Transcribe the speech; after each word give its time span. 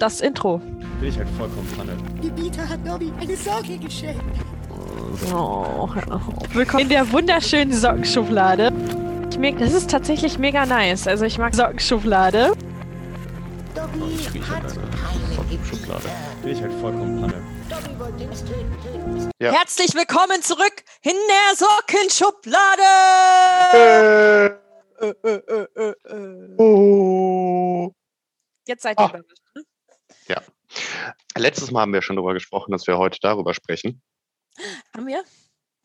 das 0.00 0.20
Intro. 0.20 0.58
Bin 0.58 1.08
ich 1.08 1.16
halt 1.18 1.28
vollkommen 1.30 1.68
Panne. 1.76 1.96
Gebieter 2.20 2.68
hat 2.68 2.84
Nobby 2.84 3.12
eine 3.20 3.36
Socke 3.36 3.78
geschenkt. 3.78 4.22
Oh, 5.32 5.88
willkommen 6.52 6.84
in 6.84 6.88
der 6.88 7.12
wunderschönen 7.12 7.72
Sockenschublade. 7.72 8.72
Ich 9.30 9.56
das 9.56 9.72
ist 9.72 9.90
tatsächlich 9.90 10.38
mega 10.38 10.66
nice. 10.66 11.06
Also 11.06 11.24
ich 11.24 11.38
mag 11.38 11.54
Sockenschublade. 11.54 12.52
Dobby 13.74 14.14
Ich 14.14 14.34
rieche 14.34 14.48
hat 14.48 14.62
halt 14.62 14.78
Sockenschublade. 15.34 16.08
Bin 16.42 16.52
ich 16.52 16.62
halt 16.62 16.72
vollkommen 16.74 17.20
Panne. 17.20 17.42
Ja. 19.40 19.52
Herzlich 19.52 19.94
willkommen 19.94 20.42
zurück 20.42 20.82
in 21.02 21.12
der 21.12 21.56
Sockenschublade. 21.56 22.82
Äh, 23.72 25.06
äh, 25.06 25.14
äh, 25.24 25.66
äh, 25.74 25.90
äh. 25.90 26.56
Oh. 26.58 27.90
Jetzt 28.66 28.82
seid 28.82 28.98
ihr 28.98 29.04
Ah. 29.04 29.08
überrascht. 29.08 29.39
Ne? 30.36 30.42
Letztes 31.36 31.70
Mal 31.70 31.82
haben 31.82 31.92
wir 31.92 32.02
schon 32.02 32.16
darüber 32.16 32.34
gesprochen, 32.34 32.72
dass 32.72 32.86
wir 32.86 32.98
heute 32.98 33.18
darüber 33.20 33.54
sprechen. 33.54 34.02
Haben 34.94 35.06
wir? 35.06 35.24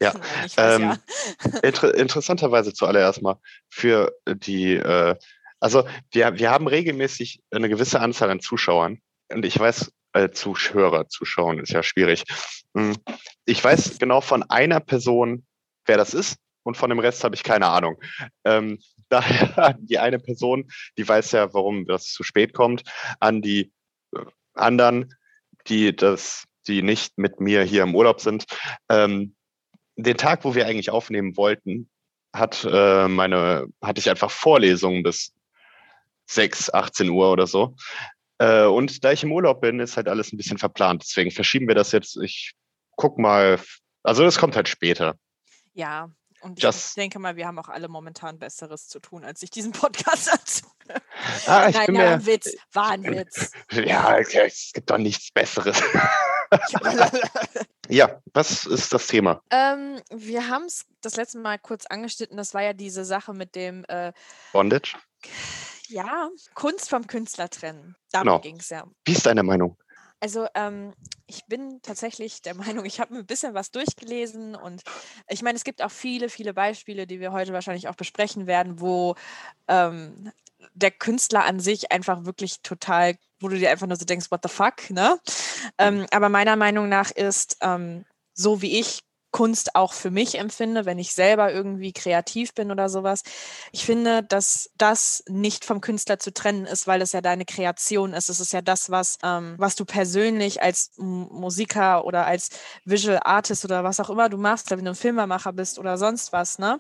Ja, 0.02 0.14
weiß 0.14 0.56
ähm, 0.58 0.82
ja. 0.82 1.60
Inter 1.64 1.96
interessanterweise 1.96 2.74
zuallererst 2.74 3.22
mal 3.22 3.40
für 3.70 4.14
die, 4.28 4.74
äh, 4.74 5.16
also 5.60 5.88
wir, 6.12 6.38
wir 6.38 6.52
haben 6.52 6.68
regelmäßig 6.68 7.42
eine 7.52 7.70
gewisse 7.70 8.02
Anzahl 8.02 8.30
an 8.30 8.42
Zuschauern. 8.42 9.00
Und 9.32 9.46
ich 9.46 9.58
weiß, 9.58 9.92
äh, 10.14 10.30
Zuschauer, 10.32 11.08
Zuschauen 11.10 11.60
ist 11.60 11.72
ja 11.72 11.84
schwierig. 11.84 12.24
Hm, 12.76 12.96
Ich 13.46 13.64
weiß 13.64 14.00
genau 14.00 14.22
von 14.22 14.44
einer 14.44 14.80
Person, 14.80 15.46
wer 15.86 15.98
das 15.98 16.14
ist. 16.14 16.38
Und 16.64 16.78
von 16.78 16.90
dem 16.90 17.00
Rest 17.00 17.24
habe 17.24 17.36
ich 17.36 17.44
keine 17.44 17.68
Ahnung. 17.68 18.02
Ähm, 18.44 18.80
daher 19.10 19.78
die 19.80 20.00
eine 20.00 20.20
Person, 20.20 20.70
die 20.98 21.08
weiß 21.08 21.34
ja, 21.34 21.54
warum 21.54 21.86
das 21.86 22.06
zu 22.06 22.24
spät 22.24 22.54
kommt, 22.54 22.84
an 23.20 23.42
die 23.42 23.72
anderen, 24.56 25.14
die 25.68 25.96
das, 25.96 26.46
die 26.68 26.82
nicht 26.82 27.18
mit 27.18 27.40
mir 27.40 27.64
hier 27.64 27.84
im 27.84 27.96
Urlaub 27.96 28.22
sind. 28.22 28.46
Ähm, 28.90 29.36
den 29.96 30.18
Tag, 30.18 30.44
wo 30.44 30.56
wir 30.56 30.66
eigentlich 30.66 30.90
aufnehmen 30.90 31.38
wollten, 31.38 31.90
hat 32.34 32.68
äh, 32.70 33.08
meine, 33.08 33.68
hatte 33.82 34.00
ich 34.00 34.10
einfach 34.10 34.30
Vorlesungen 34.30 35.04
bis 35.04 35.34
6, 36.28 36.74
18 36.74 37.10
Uhr 37.10 37.32
oder 37.32 37.48
so. 37.48 37.76
Äh, 38.40 38.66
und 38.66 39.04
da 39.04 39.12
ich 39.12 39.24
im 39.24 39.32
Urlaub 39.32 39.62
bin, 39.62 39.80
ist 39.80 39.96
halt 39.96 40.08
alles 40.08 40.34
ein 40.34 40.38
bisschen 40.38 40.58
verplant. 40.58 41.04
Deswegen 41.04 41.32
verschieben 41.32 41.68
wir 41.68 41.76
das 41.76 41.92
jetzt. 41.92 42.18
Ich 42.18 42.54
guck 42.98 43.18
mal. 43.18 43.60
Also 44.04 44.24
das 44.24 44.38
kommt 44.38 44.56
halt 44.56 44.68
später. 44.68 45.16
Ja, 45.74 46.10
und 46.46 46.58
ich 46.60 46.64
Just- 46.64 46.96
denke 46.96 47.20
mal, 47.20 47.36
wir 47.36 47.46
haben 47.48 47.60
auch 47.60 47.68
alle 47.70 47.88
momentan 47.90 48.40
Besseres 48.40 48.88
zu 48.88 49.00
tun, 49.00 49.26
als 49.26 49.42
sich 49.42 49.50
diesen 49.50 49.72
Podcast 49.74 50.32
anzuhören. 50.32 51.02
Ah, 51.48 51.68
ich 51.70 51.76
Nein, 51.76 51.86
bin 51.88 51.96
war 51.98 52.04
mir. 52.04 52.12
ein 52.12 52.26
Witz, 52.26 52.56
war 52.72 52.92
ein 52.92 53.04
Witz. 53.04 53.52
Ja, 53.72 54.18
es 54.20 54.72
gibt 54.74 54.90
doch 54.90 54.98
nichts 54.98 55.32
Besseres. 55.32 55.82
ja, 57.90 58.22
was 58.34 58.66
ist 58.66 58.94
das 58.94 59.08
Thema? 59.08 59.42
ähm, 59.50 60.02
wir 60.12 60.48
haben 60.50 60.66
es 60.66 60.86
das 61.02 61.16
letzte 61.16 61.40
Mal 61.40 61.60
kurz 61.60 61.86
angeschnitten, 61.88 62.38
das 62.38 62.54
war 62.54 62.62
ja 62.62 62.74
diese 62.74 63.06
Sache 63.06 63.34
mit 63.34 63.56
dem, 63.56 63.84
äh, 63.88 64.14
Bondage? 64.54 64.96
ja, 65.88 66.30
Kunst 66.54 66.90
vom 66.90 67.06
Künstler 67.08 67.50
trennen. 67.50 67.96
Darum 68.12 68.28
Genau. 68.28 68.40
ging 68.40 68.58
es 68.60 68.70
ja. 68.70 68.86
Wie 69.06 69.12
ist 69.14 69.26
deine 69.26 69.44
Meinung? 69.44 69.78
Also 70.26 70.48
ähm, 70.56 70.96
ich 71.28 71.46
bin 71.46 71.84
tatsächlich 71.84 72.42
der 72.42 72.56
Meinung, 72.66 72.84
ich 72.86 73.00
habe 73.00 73.14
mir 73.14 73.20
ein 73.20 73.28
bisschen 73.28 73.54
was 73.54 73.70
durchgelesen 73.70 74.56
und 74.56 74.82
ich 75.30 75.44
meine, 75.44 75.56
es 75.56 75.64
gibt 75.64 75.84
auch 75.84 75.92
viele, 75.92 76.30
viele 76.30 76.52
Beispiele, 76.52 77.06
die 77.06 77.20
wir 77.20 77.32
heute 77.32 77.54
wahrscheinlich 77.54 77.88
auch 77.90 77.96
besprechen 77.96 78.48
werden, 78.48 78.82
wo 78.82 79.14
ähm, 79.68 80.32
der 80.74 80.90
Künstler 80.90 81.46
an 81.46 81.60
sich 81.60 81.92
einfach 81.92 82.26
wirklich 82.26 82.62
total, 82.64 83.20
wo 83.40 83.50
du 83.50 83.60
dir 83.60 83.70
einfach 83.70 83.86
nur 83.86 83.98
so 83.98 84.06
denkst, 84.06 84.32
what 84.32 84.40
the 84.42 84.50
fuck, 84.50 84.90
ne? 84.90 85.20
Ähm, 85.78 86.08
aber 86.10 86.30
meiner 86.30 86.56
Meinung 86.56 86.90
nach 86.90 87.12
ist, 87.12 87.58
ähm, 87.62 88.04
so 88.34 88.64
wie 88.64 88.80
ich 88.80 89.04
Kunst 89.36 89.76
auch 89.76 89.92
für 89.92 90.12
mich 90.12 90.40
empfinde, 90.40 90.86
wenn 90.86 90.98
ich 90.98 91.14
selber 91.14 91.52
irgendwie 91.52 91.92
kreativ 91.92 92.54
bin 92.54 92.72
oder 92.72 92.88
sowas. 92.88 93.22
Ich 93.74 93.84
finde, 93.84 94.24
dass 94.24 94.70
das 94.78 95.26
nicht 95.28 95.66
vom 95.66 95.82
Künstler 95.82 96.20
zu 96.20 96.34
trennen 96.34 96.66
ist, 96.66 96.88
weil 96.88 97.02
es 97.02 97.12
ja 97.12 97.20
deine 97.20 97.44
Kreation 97.44 98.14
ist. 98.14 98.30
Es 98.30 98.40
ist 98.40 98.54
ja 98.54 98.62
das, 98.62 98.92
was, 98.92 99.18
ähm, 99.24 99.56
was 99.58 99.76
du 99.76 99.84
persönlich 99.84 100.62
als 100.62 100.94
Musiker 100.96 102.06
oder 102.06 102.26
als 102.26 102.50
Visual 102.86 103.20
Artist 103.26 103.66
oder 103.66 103.84
was 103.84 104.00
auch 104.00 104.10
immer 104.10 104.30
du 104.30 104.38
machst, 104.38 104.72
wenn 104.72 104.86
du 104.86 104.92
ein 104.92 104.96
Filmemacher 104.96 105.52
bist 105.52 105.80
oder 105.80 105.98
sonst 105.98 106.32
was, 106.32 106.58
ne? 106.58 106.80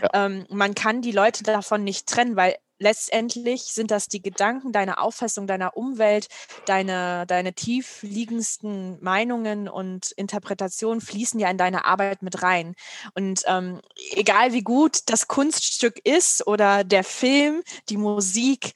Ja. 0.00 0.24
Ähm, 0.24 0.46
man 0.48 0.74
kann 0.74 1.02
die 1.02 1.12
Leute 1.12 1.42
davon 1.42 1.84
nicht 1.84 2.06
trennen, 2.06 2.34
weil 2.34 2.56
letztendlich 2.80 3.62
sind 3.62 3.90
das 3.90 4.08
die 4.08 4.22
Gedanken, 4.22 4.72
deine 4.72 4.98
Auffassung 4.98 5.46
deiner 5.46 5.76
Umwelt, 5.76 6.28
deine, 6.66 7.26
deine 7.26 7.52
tiefliegendsten 7.52 8.98
Meinungen 9.02 9.68
und 9.68 10.10
Interpretationen 10.12 11.00
fließen 11.00 11.38
ja 11.38 11.48
in 11.50 11.58
deine 11.58 11.84
Arbeit 11.84 12.22
mit 12.22 12.42
rein. 12.42 12.74
Und 13.14 13.42
ähm, 13.46 13.80
egal 14.12 14.52
wie 14.52 14.62
gut 14.62 15.00
das 15.06 15.28
Kunststück 15.28 16.04
ist 16.04 16.46
oder 16.46 16.82
der 16.82 17.04
Film, 17.04 17.62
die 17.88 17.98
Musik, 17.98 18.72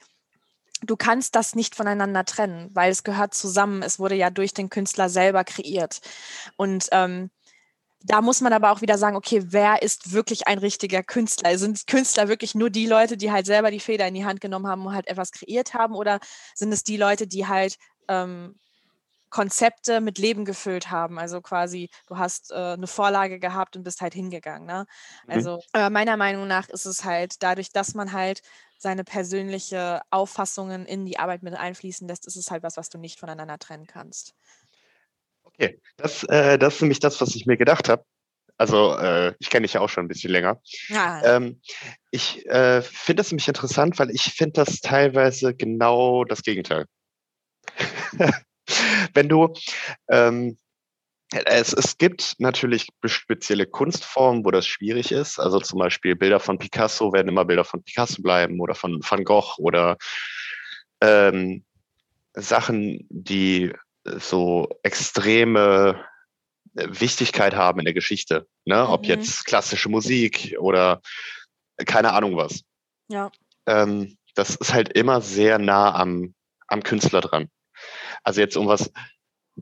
du 0.83 0.95
kannst 0.95 1.35
das 1.35 1.55
nicht 1.55 1.75
voneinander 1.75 2.25
trennen, 2.25 2.69
weil 2.73 2.91
es 2.91 3.03
gehört 3.03 3.33
zusammen. 3.33 3.81
Es 3.81 3.99
wurde 3.99 4.15
ja 4.15 4.29
durch 4.29 4.53
den 4.53 4.69
Künstler 4.69 5.09
selber 5.09 5.43
kreiert. 5.43 5.99
Und 6.57 6.89
ähm, 6.91 7.31
da 8.05 8.21
muss 8.21 8.41
man 8.41 8.53
aber 8.53 8.71
auch 8.71 8.81
wieder 8.81 8.97
sagen, 8.97 9.15
okay, 9.15 9.41
wer 9.47 9.81
ist 9.81 10.11
wirklich 10.11 10.47
ein 10.47 10.59
richtiger 10.59 11.01
Künstler? 11.01 11.57
Sind 11.57 11.87
Künstler 11.87 12.27
wirklich 12.27 12.53
nur 12.53 12.69
die 12.69 12.85
Leute, 12.85 13.17
die 13.17 13.31
halt 13.31 13.47
selber 13.47 13.71
die 13.71 13.79
Feder 13.79 14.07
in 14.07 14.13
die 14.13 14.25
Hand 14.25 14.41
genommen 14.41 14.67
haben 14.67 14.85
und 14.85 14.93
halt 14.93 15.07
etwas 15.07 15.31
kreiert 15.31 15.73
haben? 15.73 15.95
Oder 15.95 16.19
sind 16.53 16.71
es 16.71 16.83
die 16.83 16.97
Leute, 16.97 17.25
die 17.25 17.47
halt 17.47 17.77
ähm, 18.07 18.59
Konzepte 19.31 20.01
mit 20.01 20.19
Leben 20.19 20.45
gefüllt 20.45 20.91
haben? 20.91 21.17
Also 21.17 21.41
quasi, 21.41 21.89
du 22.07 22.17
hast 22.17 22.51
äh, 22.51 22.73
eine 22.73 22.87
Vorlage 22.87 23.39
gehabt 23.39 23.75
und 23.75 23.83
bist 23.83 24.01
halt 24.01 24.13
hingegangen. 24.13 24.67
Ne? 24.67 24.85
Mhm. 25.25 25.33
Also 25.33 25.59
äh, 25.73 25.89
meiner 25.89 26.15
Meinung 26.15 26.47
nach 26.47 26.69
ist 26.69 26.85
es 26.85 27.05
halt 27.05 27.41
dadurch, 27.41 27.71
dass 27.71 27.95
man 27.95 28.11
halt 28.11 28.41
seine 28.77 29.03
persönliche 29.03 30.01
Auffassungen 30.11 30.85
in 30.85 31.05
die 31.05 31.17
Arbeit 31.17 31.41
mit 31.41 31.55
einfließen 31.55 32.07
lässt, 32.07 32.27
ist 32.27 32.35
es 32.35 32.51
halt 32.51 32.61
was, 32.61 32.77
was 32.77 32.89
du 32.89 32.99
nicht 32.99 33.19
voneinander 33.19 33.57
trennen 33.57 33.87
kannst. 33.87 34.35
Okay, 35.57 35.79
das, 35.97 36.23
äh, 36.25 36.57
das 36.57 36.75
ist 36.75 36.81
nämlich 36.81 36.99
das, 36.99 37.19
was 37.21 37.35
ich 37.35 37.45
mir 37.45 37.57
gedacht 37.57 37.89
habe. 37.89 38.03
Also, 38.57 38.97
äh, 38.97 39.33
ich 39.39 39.49
kenne 39.49 39.65
dich 39.65 39.73
ja 39.73 39.81
auch 39.81 39.89
schon 39.89 40.05
ein 40.05 40.07
bisschen 40.07 40.31
länger. 40.31 40.61
Ja, 40.87 41.21
Ähm, 41.23 41.61
ich 42.11 42.45
äh, 42.45 42.81
finde 42.81 43.21
das 43.21 43.31
nämlich 43.31 43.47
interessant, 43.47 43.99
weil 43.99 44.11
ich 44.11 44.23
finde 44.23 44.53
das 44.53 44.79
teilweise 44.79 45.53
genau 45.53 46.23
das 46.23 46.41
Gegenteil. 46.41 46.85
Wenn 49.13 49.29
du, 49.29 49.53
ähm, 50.09 50.57
es, 51.45 51.73
es 51.73 51.97
gibt 51.97 52.35
natürlich 52.37 52.87
spezielle 53.05 53.65
Kunstformen, 53.65 54.45
wo 54.45 54.51
das 54.51 54.67
schwierig 54.67 55.11
ist. 55.11 55.39
Also 55.39 55.59
zum 55.59 55.79
Beispiel 55.79 56.15
Bilder 56.15 56.39
von 56.39 56.57
Picasso 56.57 57.11
werden 57.11 57.29
immer 57.29 57.45
Bilder 57.45 57.65
von 57.65 57.83
Picasso 57.83 58.21
bleiben 58.21 58.59
oder 58.61 58.75
von 58.75 59.01
Van 59.01 59.23
Gogh 59.23 59.57
oder 59.57 59.97
ähm, 61.01 61.65
Sachen, 62.33 63.05
die 63.09 63.73
so 64.19 64.69
extreme 64.83 66.03
äh, 66.75 66.87
Wichtigkeit 66.89 67.55
haben 67.55 67.79
in 67.79 67.85
der 67.85 67.93
Geschichte. 67.93 68.47
Ne? 68.65 68.87
Ob 68.87 69.01
Mhm. 69.03 69.07
jetzt 69.09 69.45
klassische 69.45 69.89
Musik 69.89 70.55
oder 70.59 71.01
keine 71.85 72.13
Ahnung 72.13 72.37
was. 72.37 72.61
ja. 73.09 73.31
Ähm, 73.67 74.17
das 74.35 74.55
ist 74.55 74.73
halt 74.73 74.89
immer 74.93 75.21
sehr 75.21 75.57
nah 75.59 75.95
am, 75.95 76.35
am 76.67 76.83
Künstler 76.83 77.21
dran. 77.21 77.49
Also 78.23 78.41
jetzt 78.41 78.57
um 78.57 78.67
was 78.67 78.91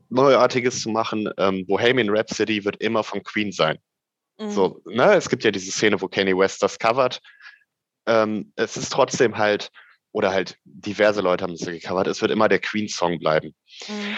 Neuartiges 0.08 0.80
zu 0.82 0.90
machen, 0.90 1.30
ähm, 1.38 1.64
Bohemian 1.66 2.10
Rhapsody 2.10 2.64
wird 2.64 2.76
immer 2.82 3.04
von 3.04 3.22
Queen 3.22 3.52
sein. 3.52 3.78
mhm. 4.38 4.50
So, 4.50 4.82
ne? 4.84 5.14
Es 5.14 5.30
gibt 5.30 5.44
ja 5.44 5.50
diese 5.52 5.70
Szene, 5.70 6.00
wo 6.00 6.08
Kanye 6.08 6.36
West 6.36 6.62
das 6.62 6.78
covert. 6.78 7.20
Ähm, 8.06 8.52
es 8.56 8.76
ist 8.76 8.92
trotzdem 8.92 9.38
halt, 9.38 9.70
oder 10.14 10.30
halt 10.32 10.58
diverse 10.64 11.20
Leute 11.20 11.42
haben 11.42 11.54
es 11.54 11.66
gecovert, 11.66 12.06
es 12.06 12.22
wird 12.22 12.30
immer 12.30 12.48
der 12.48 12.60
Queen-Song 12.60 13.18
bleiben. 13.18 13.52
Mhm. 13.88 14.16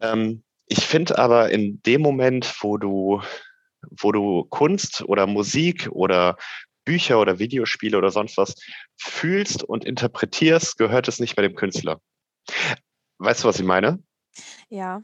Ähm, 0.00 0.42
ich 0.66 0.84
finde 0.84 1.18
aber 1.18 1.50
in 1.50 1.80
dem 1.82 2.02
Moment, 2.02 2.54
wo 2.60 2.76
du, 2.76 3.22
wo 3.90 4.12
du 4.12 4.44
Kunst 4.44 5.02
oder 5.02 5.26
Musik 5.26 5.88
oder 5.90 6.36
Bücher 6.84 7.18
oder 7.18 7.38
Videospiele 7.38 7.96
oder 7.96 8.10
sonst 8.10 8.36
was 8.36 8.54
fühlst 8.98 9.64
und 9.64 9.86
interpretierst, 9.86 10.76
gehört 10.76 11.08
es 11.08 11.18
nicht 11.18 11.34
mehr 11.36 11.48
dem 11.48 11.56
Künstler. 11.56 12.00
Weißt 13.16 13.42
du, 13.42 13.48
was 13.48 13.58
ich 13.58 13.64
meine? 13.64 14.02
Ja. 14.68 15.02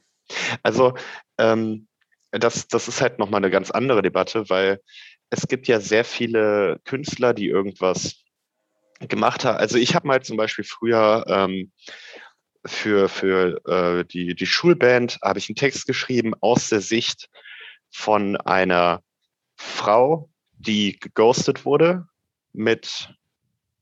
Also 0.63 0.93
ähm, 1.39 1.89
das, 2.33 2.69
das 2.69 2.87
ist 2.87 3.01
halt 3.01 3.19
nochmal 3.19 3.39
eine 3.39 3.51
ganz 3.51 3.71
andere 3.71 4.03
Debatte, 4.03 4.51
weil 4.51 4.83
es 5.31 5.49
gibt 5.49 5.69
ja 5.69 5.81
sehr 5.81 6.05
viele 6.05 6.81
Künstler, 6.85 7.33
die 7.33 7.49
irgendwas 7.49 8.28
gemacht 9.01 9.45
haben. 9.45 9.59
Also 9.59 9.79
ich 9.79 9.95
habe 9.95 10.07
mal 10.07 10.23
zum 10.23 10.37
Beispiel 10.37 10.65
früher 10.65 11.25
ähm, 11.29 11.73
für, 12.65 13.09
für 13.09 13.61
äh, 13.67 14.05
die, 14.05 14.35
die 14.35 14.47
Schulband 14.47 15.19
habe 15.23 15.39
ich 15.39 15.49
einen 15.49 15.57
Text 15.57 15.87
geschrieben 15.87 16.35
aus 16.41 16.69
der 16.69 16.81
Sicht 16.81 17.29
von 17.91 18.37
einer 18.37 19.03
Frau, 19.57 20.29
die 20.53 20.99
geghostet 20.99 21.65
wurde 21.65 22.07
mit 22.53 23.11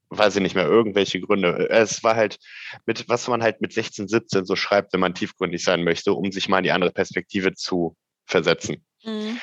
weiß 0.08 0.36
ich 0.36 0.42
nicht 0.42 0.54
mehr, 0.54 0.66
irgendwelche 0.66 1.20
Gründe. 1.20 1.68
Es 1.68 2.04
war 2.04 2.14
halt 2.14 2.38
mit, 2.86 3.08
was 3.08 3.26
man 3.28 3.42
halt 3.42 3.60
mit 3.60 3.72
16, 3.72 4.08
17 4.08 4.44
so 4.44 4.56
schreibt, 4.56 4.92
wenn 4.92 5.00
man 5.00 5.14
tiefgründig 5.14 5.62
sein 5.62 5.82
möchte, 5.84 6.12
um 6.12 6.30
sich 6.30 6.48
mal 6.48 6.58
in 6.58 6.64
die 6.64 6.72
andere 6.72 6.92
Perspektive 6.92 7.54
zu 7.54 7.96
versetzen. 8.24 8.84
Mhm. 9.04 9.40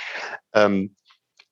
Ähm, 0.54 0.96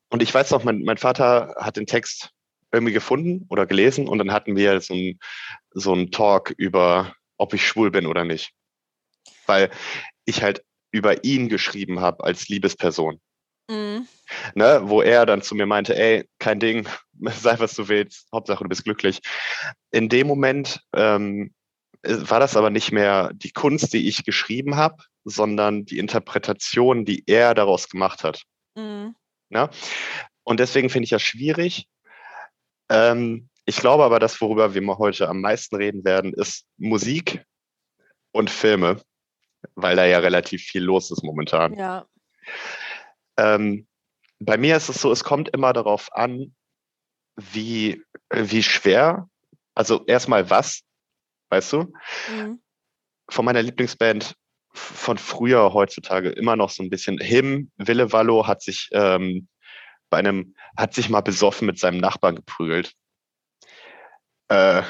und 0.08 0.22
ich 0.22 0.32
weiß 0.32 0.50
noch, 0.50 0.64
mein, 0.64 0.82
mein 0.82 0.98
Vater 0.98 1.54
hat 1.58 1.76
den 1.76 1.86
Text 1.86 2.30
irgendwie 2.72 2.92
gefunden 2.92 3.46
oder 3.48 3.66
gelesen 3.66 4.08
und 4.08 4.18
dann 4.18 4.32
hatten 4.32 4.56
wir 4.56 4.80
so 4.80 4.94
ein, 4.94 5.18
so 5.70 6.04
Talk 6.06 6.52
über, 6.56 7.14
ob 7.36 7.54
ich 7.54 7.66
schwul 7.66 7.90
bin 7.90 8.06
oder 8.06 8.24
nicht. 8.24 8.52
Weil 9.46 9.70
ich 10.24 10.42
halt 10.42 10.64
über 10.90 11.24
ihn 11.24 11.48
geschrieben 11.48 12.00
habe 12.00 12.24
als 12.24 12.48
Liebesperson. 12.48 13.20
Mhm. 13.68 14.06
Ne, 14.54 14.80
wo 14.84 15.02
er 15.02 15.26
dann 15.26 15.42
zu 15.42 15.54
mir 15.54 15.66
meinte, 15.66 15.96
ey, 15.96 16.28
kein 16.38 16.60
Ding, 16.60 16.88
sei 17.20 17.58
was 17.58 17.74
du 17.74 17.88
willst, 17.88 18.26
Hauptsache 18.32 18.64
du 18.64 18.68
bist 18.68 18.84
glücklich. 18.84 19.20
In 19.90 20.08
dem 20.08 20.26
Moment 20.26 20.80
ähm, 20.94 21.54
war 22.02 22.40
das 22.40 22.56
aber 22.56 22.70
nicht 22.70 22.92
mehr 22.92 23.30
die 23.34 23.52
Kunst, 23.52 23.92
die 23.92 24.08
ich 24.08 24.24
geschrieben 24.24 24.76
habe, 24.76 25.02
sondern 25.24 25.84
die 25.84 25.98
Interpretation, 25.98 27.04
die 27.04 27.22
er 27.26 27.54
daraus 27.54 27.88
gemacht 27.88 28.24
hat. 28.24 28.42
Mhm. 28.74 29.14
Ja? 29.50 29.70
Und 30.44 30.58
deswegen 30.58 30.90
finde 30.90 31.04
ich 31.04 31.10
das 31.10 31.22
schwierig. 31.22 31.86
Ähm, 32.88 33.48
ich 33.64 33.76
glaube 33.76 34.04
aber, 34.04 34.18
das, 34.18 34.40
worüber 34.40 34.74
wir 34.74 34.98
heute 34.98 35.28
am 35.28 35.40
meisten 35.40 35.76
reden 35.76 36.04
werden, 36.04 36.34
ist 36.34 36.66
Musik 36.78 37.44
und 38.32 38.50
Filme, 38.50 39.00
weil 39.74 39.96
da 39.96 40.04
ja 40.04 40.18
relativ 40.18 40.62
viel 40.62 40.82
los 40.82 41.10
ist 41.10 41.22
momentan. 41.22 41.74
Ja. 41.74 42.06
Ähm, 43.36 43.86
bei 44.40 44.56
mir 44.56 44.76
ist 44.76 44.88
es 44.88 45.00
so, 45.00 45.12
es 45.12 45.22
kommt 45.22 45.48
immer 45.50 45.72
darauf 45.72 46.12
an, 46.12 46.54
wie, 47.36 48.02
wie 48.30 48.62
schwer, 48.62 49.28
also 49.74 50.04
erstmal 50.06 50.50
was, 50.50 50.82
weißt 51.50 51.72
du? 51.72 51.92
Mhm. 52.30 52.60
Von 53.28 53.44
meiner 53.44 53.62
Lieblingsband 53.62 54.34
von 54.74 55.18
früher 55.18 55.72
heutzutage 55.72 56.30
immer 56.30 56.56
noch 56.56 56.70
so 56.70 56.82
ein 56.82 56.90
bisschen. 56.90 57.18
Him, 57.18 57.70
Wille 57.76 58.12
Wallo 58.12 58.46
hat 58.46 58.62
sich 58.62 58.88
ähm, 58.92 59.48
bei 60.12 60.18
einem, 60.18 60.54
hat 60.76 60.92
sich 60.92 61.08
mal 61.08 61.22
besoffen 61.22 61.66
mit 61.66 61.78
seinem 61.78 61.96
Nachbarn 61.96 62.36
geprügelt. 62.36 62.94
Äh, 64.48 64.82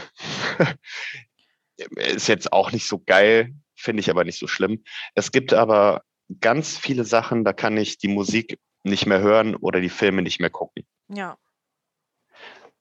ist 1.95 2.27
jetzt 2.27 2.53
auch 2.53 2.73
nicht 2.73 2.89
so 2.89 2.99
geil, 2.99 3.55
finde 3.77 4.01
ich 4.01 4.11
aber 4.11 4.25
nicht 4.25 4.41
so 4.41 4.49
schlimm. 4.49 4.83
Es 5.15 5.31
gibt 5.31 5.55
aber 5.55 6.03
ganz 6.41 6.77
viele 6.77 7.05
Sachen, 7.05 7.45
da 7.45 7.53
kann 7.53 7.77
ich 7.77 7.99
die 7.99 8.09
Musik 8.09 8.59
nicht 8.83 9.07
mehr 9.07 9.21
hören 9.21 9.55
oder 9.55 9.81
die 9.81 9.91
Filme 9.91 10.23
nicht 10.23 10.41
mehr 10.41 10.51
gucken. 10.51 10.85
Ja. 11.09 11.39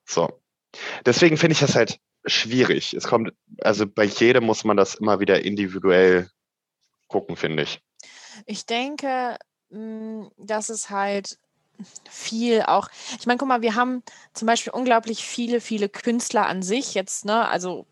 So. 0.03 0.41
Deswegen 1.05 1.38
finde 1.38 1.53
ich 1.53 1.59
das 1.59 1.75
halt 1.75 1.99
schwierig. 2.25 2.95
Es 2.95 3.03
kommt, 3.03 3.33
also 3.59 3.85
bei 3.85 4.05
jedem 4.05 4.45
muss 4.45 4.63
man 4.63 4.77
das 4.77 4.95
immer 4.95 5.19
wieder 5.19 5.45
individuell 5.45 6.31
gucken, 7.07 7.35
finde 7.35 7.63
ich. 7.63 7.81
Ich 8.47 8.65
denke, 8.65 9.38
hm, 9.69 10.31
dass 10.38 10.69
es 10.69 10.89
halt 10.89 11.38
viel 12.09 12.63
auch, 12.63 12.89
ich 13.19 13.25
meine, 13.25 13.37
guck 13.37 13.47
mal, 13.47 13.61
wir 13.61 13.75
haben 13.75 14.03
zum 14.33 14.45
Beispiel 14.45 14.73
unglaublich 14.73 15.23
viele, 15.23 15.61
viele 15.61 15.89
Künstler 15.89 16.47
an 16.47 16.61
sich 16.61 16.93
jetzt, 16.93 17.25
ne, 17.25 17.47
also 17.47 17.85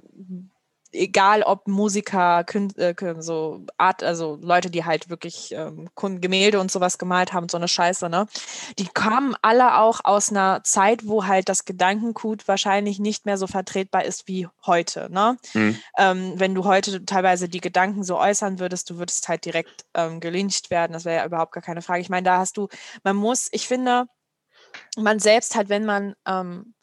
egal 0.92 1.44
ob 1.44 1.68
Musiker, 1.68 2.44
Kün 2.44 2.76
äh, 2.78 2.96
so 3.20 3.66
Art, 3.78 4.04
also 4.04 4.38
Leute, 4.42 4.70
die 4.70 4.86
halt 4.86 5.10
wirklich 5.10 5.52
ähm, 5.52 5.90
Gemälde 5.96 6.60
und 6.60 6.72
sowas 6.72 6.98
gemalt 6.98 7.34
haben, 7.34 7.50
so 7.50 7.58
eine 7.58 7.68
Scheiße, 7.68 8.10
ne? 8.10 8.28
Die 8.78 8.88
kamen 8.88 9.36
alle 9.42 9.78
auch 9.78 10.02
aus 10.04 10.32
einer 10.32 10.64
Zeit, 10.64 11.08
wo 11.08 11.26
halt 11.26 11.50
das 11.50 11.66
Gedankengut 11.66 12.48
wahrscheinlich 12.48 13.00
nicht 13.00 13.26
mehr 13.26 13.38
so 13.38 13.48
vertretbar 13.48 14.06
ist 14.06 14.28
wie 14.28 14.48
heute, 14.66 15.10
ne? 15.12 15.38
Mhm. 15.54 15.80
Ähm, 15.98 16.34
wenn 16.36 16.56
du 16.56 16.66
heute 16.66 17.06
teilweise 17.06 17.50
die 17.50 17.62
Gedanken 17.62 18.04
so 18.04 18.18
äußern 18.18 18.60
würdest, 18.60 18.90
du 18.90 18.98
würdest 18.98 19.28
halt 19.28 19.46
direkt 19.46 19.86
ähm, 19.94 20.20
gelyncht 20.20 20.72
werden, 20.72 20.94
das 20.94 21.06
wäre 21.06 21.18
ja 21.18 21.26
überhaupt 21.26 21.52
gar 21.52 21.64
keine 21.64 21.82
Frage. 21.82 22.02
Ich 22.02 22.10
meine, 22.10 22.26
da 22.26 22.38
hast 22.38 22.58
du, 22.58 22.68
man 23.04 23.16
muss, 23.16 23.48
ich 23.52 23.68
finde, 23.68 24.06
man 24.98 25.20
selbst 25.20 25.56
halt, 25.56 25.70
wenn 25.70 25.86
man 25.86 26.16
ähm, 26.26 26.74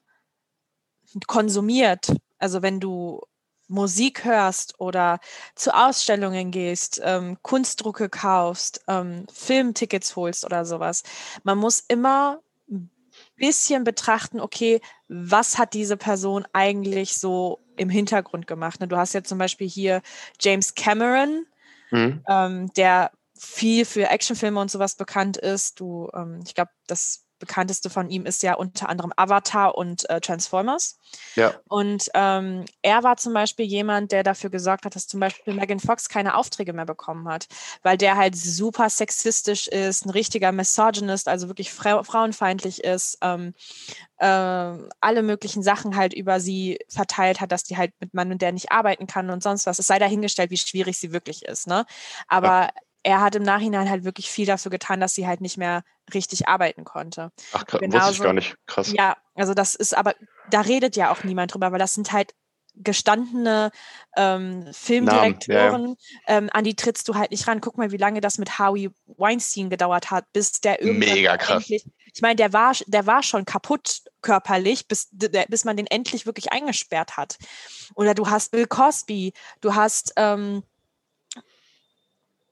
konsumiert, 1.26 2.12
also 2.38 2.62
wenn 2.62 2.80
du 2.80 3.20
Musik 3.68 4.24
hörst 4.24 4.78
oder 4.78 5.18
zu 5.54 5.74
Ausstellungen 5.74 6.50
gehst, 6.50 7.00
ähm, 7.04 7.36
Kunstdrucke 7.42 8.08
kaufst, 8.08 8.82
ähm, 8.88 9.26
Filmtickets 9.32 10.16
holst 10.16 10.44
oder 10.44 10.64
sowas. 10.64 11.02
Man 11.42 11.58
muss 11.58 11.80
immer 11.88 12.40
ein 12.70 12.90
bisschen 13.36 13.84
betrachten, 13.84 14.40
okay, 14.40 14.80
was 15.08 15.58
hat 15.58 15.74
diese 15.74 15.96
Person 15.96 16.46
eigentlich 16.52 17.18
so 17.18 17.60
im 17.76 17.90
Hintergrund 17.90 18.46
gemacht? 18.46 18.80
Ne? 18.80 18.88
Du 18.88 18.96
hast 18.96 19.14
ja 19.14 19.22
zum 19.22 19.38
Beispiel 19.38 19.68
hier 19.68 20.02
James 20.40 20.74
Cameron, 20.74 21.46
mhm. 21.90 22.22
ähm, 22.28 22.72
der 22.74 23.10
viel 23.38 23.84
für 23.84 24.08
Actionfilme 24.08 24.60
und 24.60 24.70
sowas 24.70 24.94
bekannt 24.94 25.36
ist. 25.36 25.80
Du, 25.80 26.08
ähm, 26.14 26.40
ich 26.46 26.54
glaube, 26.54 26.70
das 26.86 27.25
bekannteste 27.38 27.90
von 27.90 28.10
ihm 28.10 28.26
ist 28.26 28.42
ja 28.42 28.54
unter 28.54 28.88
anderem 28.88 29.12
Avatar 29.16 29.76
und 29.76 30.08
äh, 30.08 30.20
Transformers. 30.20 30.98
Ja. 31.34 31.54
Und 31.68 32.08
ähm, 32.14 32.64
er 32.82 33.02
war 33.02 33.16
zum 33.16 33.32
Beispiel 33.34 33.66
jemand, 33.66 34.12
der 34.12 34.22
dafür 34.22 34.50
gesorgt 34.50 34.84
hat, 34.84 34.94
dass 34.96 35.06
zum 35.06 35.20
Beispiel 35.20 35.54
Megan 35.54 35.80
Fox 35.80 36.08
keine 36.08 36.36
Aufträge 36.36 36.72
mehr 36.72 36.86
bekommen 36.86 37.28
hat, 37.28 37.46
weil 37.82 37.96
der 37.96 38.16
halt 38.16 38.36
super 38.36 38.90
sexistisch 38.90 39.68
ist, 39.68 40.06
ein 40.06 40.10
richtiger 40.10 40.52
Misogynist, 40.52 41.28
also 41.28 41.48
wirklich 41.48 41.72
fra 41.72 42.02
frauenfeindlich 42.02 42.84
ist, 42.84 43.18
ähm, 43.22 43.54
äh, 44.18 44.26
alle 44.26 45.22
möglichen 45.22 45.62
Sachen 45.62 45.96
halt 45.96 46.14
über 46.14 46.40
sie 46.40 46.78
verteilt 46.88 47.40
hat, 47.40 47.52
dass 47.52 47.64
die 47.64 47.76
halt 47.76 47.92
mit 48.00 48.14
Mann 48.14 48.32
und 48.32 48.42
der 48.42 48.52
nicht 48.52 48.72
arbeiten 48.72 49.06
kann 49.06 49.30
und 49.30 49.42
sonst 49.42 49.66
was. 49.66 49.78
Es 49.78 49.86
sei 49.86 49.98
dahingestellt, 49.98 50.50
wie 50.50 50.56
schwierig 50.56 50.98
sie 50.98 51.12
wirklich 51.12 51.44
ist. 51.44 51.66
Ne? 51.66 51.84
Aber 52.28 52.62
ja 52.62 52.70
er 53.06 53.20
hat 53.20 53.36
im 53.36 53.44
Nachhinein 53.44 53.88
halt 53.88 54.02
wirklich 54.02 54.28
viel 54.28 54.46
dafür 54.46 54.70
getan, 54.70 54.98
dass 54.98 55.14
sie 55.14 55.28
halt 55.28 55.40
nicht 55.40 55.56
mehr 55.56 55.84
richtig 56.14 56.48
arbeiten 56.48 56.84
konnte. 56.84 57.32
Ach, 57.52 57.66
krass, 57.66 57.80
Genauso, 57.80 58.08
wusste 58.08 58.14
ich 58.14 58.24
gar 58.24 58.32
nicht. 58.32 58.56
Krass. 58.66 58.92
Ja, 58.92 59.16
also 59.34 59.54
das 59.54 59.74
ist 59.74 59.96
aber, 59.96 60.14
da 60.50 60.60
redet 60.60 60.96
ja 60.96 61.10
auch 61.10 61.24
niemand 61.24 61.54
drüber, 61.54 61.72
weil 61.72 61.78
das 61.78 61.94
sind 61.94 62.12
halt 62.12 62.34
gestandene 62.78 63.70
ähm, 64.16 64.68
Filmdirektoren, 64.72 65.88
ja, 65.88 65.94
ja. 66.28 66.38
Ähm, 66.38 66.50
an 66.52 66.64
die 66.64 66.76
trittst 66.76 67.08
du 67.08 67.14
halt 67.14 67.30
nicht 67.30 67.46
ran. 67.48 67.60
Guck 67.60 67.78
mal, 67.78 67.90
wie 67.90 67.96
lange 67.96 68.20
das 68.20 68.38
mit 68.38 68.58
Howie 68.58 68.90
Weinstein 69.06 69.70
gedauert 69.70 70.10
hat, 70.10 70.30
bis 70.32 70.60
der 70.60 70.82
irgendwann 70.82 71.14
Mega 71.14 71.36
krass. 71.36 71.62
endlich, 71.62 71.86
ich 72.12 72.22
meine, 72.22 72.36
der 72.36 72.52
war, 72.52 72.72
der 72.86 73.06
war 73.06 73.22
schon 73.22 73.44
kaputt 73.44 74.02
körperlich, 74.20 74.88
bis, 74.88 75.08
der, 75.10 75.46
bis 75.46 75.64
man 75.64 75.76
den 75.76 75.86
endlich 75.86 76.26
wirklich 76.26 76.52
eingesperrt 76.52 77.16
hat. 77.16 77.38
Oder 77.94 78.14
du 78.14 78.28
hast 78.28 78.50
Bill 78.50 78.66
Cosby, 78.66 79.32
du 79.60 79.74
hast 79.74 80.12
ähm, 80.16 80.62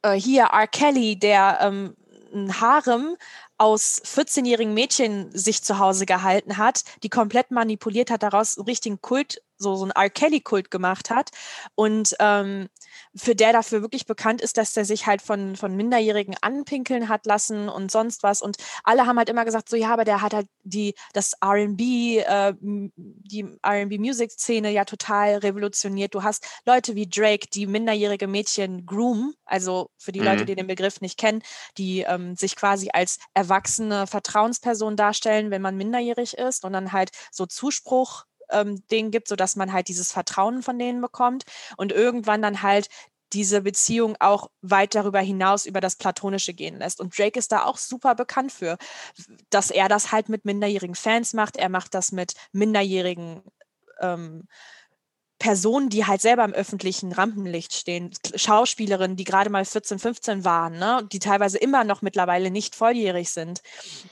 äh, 0.02 0.12
hier 0.12 0.44
R. 0.44 0.66
Kelly, 0.66 1.18
der 1.18 1.58
ähm, 1.61 1.96
ein 2.35 2.61
Harem 2.61 3.17
aus 3.58 4.02
14-jährigen 4.04 4.75
Mädchen 4.75 5.30
sich 5.37 5.62
zu 5.62 5.78
Hause 5.78 6.06
gehalten 6.06 6.58
hat, 6.58 6.84
die 7.02 7.08
komplett 7.08 7.50
manipuliert 7.50 8.11
hat, 8.11 8.23
daraus 8.23 8.58
einen 8.58 8.66
richtigen 8.66 9.00
Kult 9.00 9.40
so, 9.56 9.76
so 9.76 9.84
einen 9.84 9.92
R. 9.92 10.11
Kelly-Kult 10.11 10.70
gemacht 10.70 11.11
hat 11.11 11.30
und 11.75 12.14
ähm, 12.20 12.68
für 13.16 13.34
der 13.34 13.52
dafür 13.52 13.82
wirklich 13.82 14.06
bekannt 14.06 14.40
ist, 14.40 14.56
dass 14.56 14.73
der 14.73 14.84
sich 14.84 15.06
halt 15.06 15.23
von, 15.23 15.56
von 15.56 15.76
Minderjährigen 15.76 16.37
anpinkeln 16.40 17.08
hat 17.08 17.26
lassen 17.26 17.68
und 17.68 17.90
sonst 17.90 18.23
was. 18.23 18.42
Und 18.42 18.56
alle 18.82 19.06
haben 19.06 19.18
halt 19.18 19.28
immer 19.28 19.44
gesagt, 19.44 19.68
so 19.68 19.76
ja, 19.76 19.92
aber 19.92 20.04
der 20.04 20.20
hat 20.20 20.34
halt 20.34 20.49
die, 20.62 20.94
das 21.12 21.34
RB, 21.44 21.80
äh, 21.80 22.54
die 22.61 23.44
RB-Music-Szene 23.66 24.70
ja 24.70 24.84
total 24.84 25.38
revolutioniert. 25.38 26.14
Du 26.14 26.23
hast 26.23 26.46
Leute 26.66 26.94
wie 26.94 27.08
Drake, 27.08 27.49
die 27.52 27.66
minderjährige 27.66 28.26
Mädchen 28.26 28.87
groom, 28.87 29.34
also 29.44 29.90
für 29.99 30.12
die 30.12 30.20
mhm. 30.20 30.26
Leute, 30.26 30.44
die 30.44 30.54
den 30.54 30.66
Begriff 30.66 31.00
nicht 31.00 31.18
kennen, 31.18 31.42
die 31.78 32.00
ähm, 32.00 32.37
sich 32.37 32.56
quasi 32.56 32.90
als 32.92 33.18
erwachsene 33.44 34.06
Vertrauensperson 34.06 34.96
darstellen, 34.96 35.50
wenn 35.50 35.62
man 35.62 35.76
minderjährig 35.76 36.36
ist 36.36 36.64
und 36.64 36.72
dann 36.72 36.92
halt 36.92 37.10
so 37.30 37.46
Zuspruch 37.46 38.24
ähm, 38.50 38.82
denen 38.90 39.10
gibt, 39.10 39.28
sodass 39.28 39.56
man 39.56 39.72
halt 39.72 39.88
dieses 39.88 40.12
Vertrauen 40.12 40.62
von 40.62 40.78
denen 40.78 41.00
bekommt 41.00 41.44
und 41.76 41.92
irgendwann 41.92 42.42
dann 42.42 42.62
halt 42.62 42.88
diese 43.32 43.62
Beziehung 43.62 44.16
auch 44.20 44.48
weit 44.62 44.94
darüber 44.94 45.20
hinaus 45.20 45.66
über 45.66 45.80
das 45.80 45.96
Platonische 45.96 46.54
gehen 46.54 46.78
lässt. 46.78 47.00
Und 47.00 47.18
Drake 47.18 47.38
ist 47.38 47.50
da 47.50 47.64
auch 47.64 47.78
super 47.78 48.14
bekannt 48.14 48.52
für, 48.52 48.76
dass 49.50 49.70
er 49.70 49.88
das 49.88 50.12
halt 50.12 50.28
mit 50.28 50.44
minderjährigen 50.44 50.94
Fans 50.94 51.32
macht. 51.32 51.56
Er 51.56 51.68
macht 51.68 51.94
das 51.94 52.12
mit 52.12 52.34
minderjährigen 52.52 53.42
ähm, 54.00 54.46
Personen, 55.44 55.90
die 55.90 56.06
halt 56.06 56.22
selber 56.22 56.42
im 56.42 56.54
öffentlichen 56.54 57.12
Rampenlicht 57.12 57.74
stehen, 57.74 58.10
Schauspielerinnen, 58.34 59.14
die 59.14 59.24
gerade 59.24 59.50
mal 59.50 59.66
14, 59.66 59.98
15 59.98 60.42
waren, 60.42 60.78
ne? 60.78 61.06
die 61.12 61.18
teilweise 61.18 61.58
immer 61.58 61.84
noch 61.84 62.00
mittlerweile 62.00 62.50
nicht 62.50 62.74
volljährig 62.74 63.28
sind. 63.28 63.60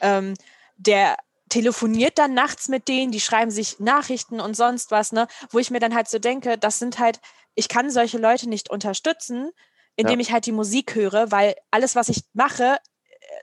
Ähm, 0.03 0.35
der 0.77 1.17
telefoniert 1.49 2.19
dann 2.19 2.35
nachts 2.35 2.69
mit 2.69 2.87
denen, 2.87 3.13
die 3.13 3.21
schreiben 3.21 3.51
sich 3.51 3.81
Nachrichten 3.81 4.41
und 4.41 4.55
sonst 4.55 4.91
was, 4.91 5.13
ne, 5.13 5.27
wo 5.49 5.59
ich 5.59 5.71
mir 5.71 5.81
dann 5.81 5.95
halt 5.95 6.11
so 6.11 6.19
denke, 6.19 6.59
das 6.59 6.79
sind 6.79 6.99
halt, 6.99 7.19
ich 7.55 7.69
kann 7.69 7.91
solche 7.91 8.19
Leute 8.19 8.47
nicht 8.47 8.69
unterstützen, 8.69 9.53
indem 9.97 10.21
ja. 10.21 10.27
ich 10.27 10.33
halt 10.33 10.45
die 10.45 10.53
Musik 10.53 10.95
höre, 10.95 11.31
weil 11.31 11.55
alles, 11.71 11.97
was 11.97 12.11
ich 12.11 12.25
mache, 12.35 12.77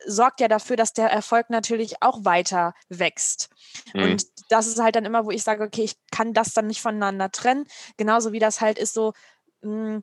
sorgt 0.05 0.39
ja 0.39 0.47
dafür, 0.47 0.75
dass 0.75 0.93
der 0.93 1.09
Erfolg 1.09 1.49
natürlich 1.49 2.01
auch 2.01 2.25
weiter 2.25 2.73
wächst. 2.89 3.49
Mhm. 3.93 4.03
Und 4.03 4.25
das 4.49 4.67
ist 4.67 4.79
halt 4.79 4.95
dann 4.95 5.05
immer, 5.05 5.25
wo 5.25 5.31
ich 5.31 5.43
sage, 5.43 5.63
okay, 5.63 5.83
ich 5.83 5.95
kann 6.11 6.33
das 6.33 6.53
dann 6.53 6.67
nicht 6.67 6.81
voneinander 6.81 7.31
trennen. 7.31 7.65
Genauso 7.97 8.31
wie 8.31 8.39
das 8.39 8.61
halt 8.61 8.77
ist 8.79 8.93
so, 8.93 9.13
mh, 9.61 10.01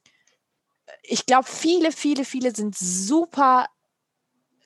ich 1.02 1.26
glaube, 1.26 1.48
viele, 1.48 1.92
viele, 1.92 2.24
viele 2.24 2.54
sind 2.54 2.76
super 2.76 3.66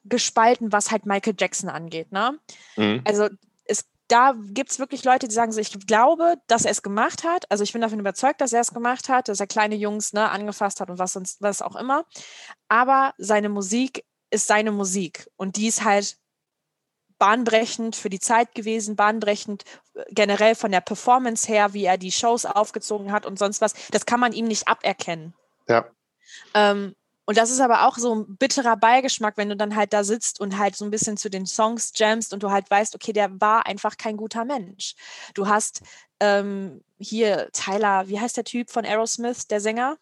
gespalten, 0.04 0.72
was 0.72 0.90
halt 0.90 1.06
Michael 1.06 1.34
Jackson 1.38 1.68
angeht. 1.68 2.12
Ne? 2.12 2.38
Mhm. 2.76 3.02
Also 3.04 3.28
es, 3.64 3.84
da 4.08 4.34
gibt 4.52 4.70
es 4.70 4.78
wirklich 4.78 5.04
Leute, 5.04 5.28
die 5.28 5.34
sagen 5.34 5.52
so, 5.52 5.60
ich 5.60 5.86
glaube, 5.86 6.36
dass 6.46 6.64
er 6.64 6.72
es 6.72 6.82
gemacht 6.82 7.24
hat. 7.24 7.50
Also 7.50 7.64
ich 7.64 7.72
bin 7.72 7.82
davon 7.82 8.00
überzeugt, 8.00 8.40
dass 8.40 8.52
er 8.52 8.60
es 8.60 8.72
gemacht 8.72 9.08
hat, 9.08 9.28
dass 9.28 9.40
er 9.40 9.46
kleine 9.46 9.76
Jungs 9.76 10.12
ne, 10.12 10.30
angefasst 10.30 10.80
hat 10.80 10.90
und 10.90 10.98
was 10.98 11.12
sonst, 11.12 11.40
was 11.40 11.62
auch 11.62 11.76
immer. 11.76 12.04
Aber 12.68 13.14
seine 13.18 13.48
Musik 13.48 14.04
ist 14.30 14.46
seine 14.46 14.72
Musik 14.72 15.28
und 15.36 15.56
die 15.56 15.68
ist 15.68 15.84
halt 15.84 16.16
bahnbrechend 17.18 17.94
für 17.94 18.08
die 18.08 18.18
Zeit 18.18 18.54
gewesen, 18.54 18.96
bahnbrechend 18.96 19.64
äh, 19.94 20.04
generell 20.10 20.54
von 20.56 20.72
der 20.72 20.80
Performance 20.80 21.46
her, 21.46 21.74
wie 21.74 21.84
er 21.84 21.98
die 21.98 22.10
Shows 22.10 22.46
aufgezogen 22.46 23.12
hat 23.12 23.26
und 23.26 23.38
sonst 23.38 23.60
was. 23.60 23.74
Das 23.90 24.06
kann 24.06 24.18
man 24.18 24.32
ihm 24.32 24.46
nicht 24.46 24.66
aberkennen. 24.66 25.34
Ja. 25.68 25.86
Ähm, 26.54 26.96
und 27.26 27.36
das 27.36 27.50
ist 27.50 27.60
aber 27.60 27.86
auch 27.86 27.96
so 27.96 28.12
ein 28.14 28.36
bitterer 28.38 28.76
Beigeschmack, 28.76 29.36
wenn 29.36 29.50
du 29.50 29.56
dann 29.56 29.76
halt 29.76 29.92
da 29.92 30.02
sitzt 30.02 30.40
und 30.40 30.58
halt 30.58 30.74
so 30.74 30.84
ein 30.84 30.90
bisschen 30.90 31.16
zu 31.16 31.30
den 31.30 31.46
Songs 31.46 31.92
jamst 31.94 32.32
und 32.32 32.42
du 32.42 32.50
halt 32.50 32.68
weißt, 32.68 32.94
okay, 32.96 33.12
der 33.12 33.40
war 33.40 33.66
einfach 33.66 33.96
kein 33.98 34.16
guter 34.16 34.44
Mensch. 34.44 34.94
Du 35.34 35.46
hast 35.46 35.82
ähm, 36.18 36.82
hier 36.98 37.50
Tyler, 37.52 38.08
wie 38.08 38.18
heißt 38.18 38.36
der 38.36 38.44
Typ 38.44 38.70
von 38.70 38.84
Aerosmith, 38.84 39.46
der 39.46 39.60
Sänger? 39.60 39.96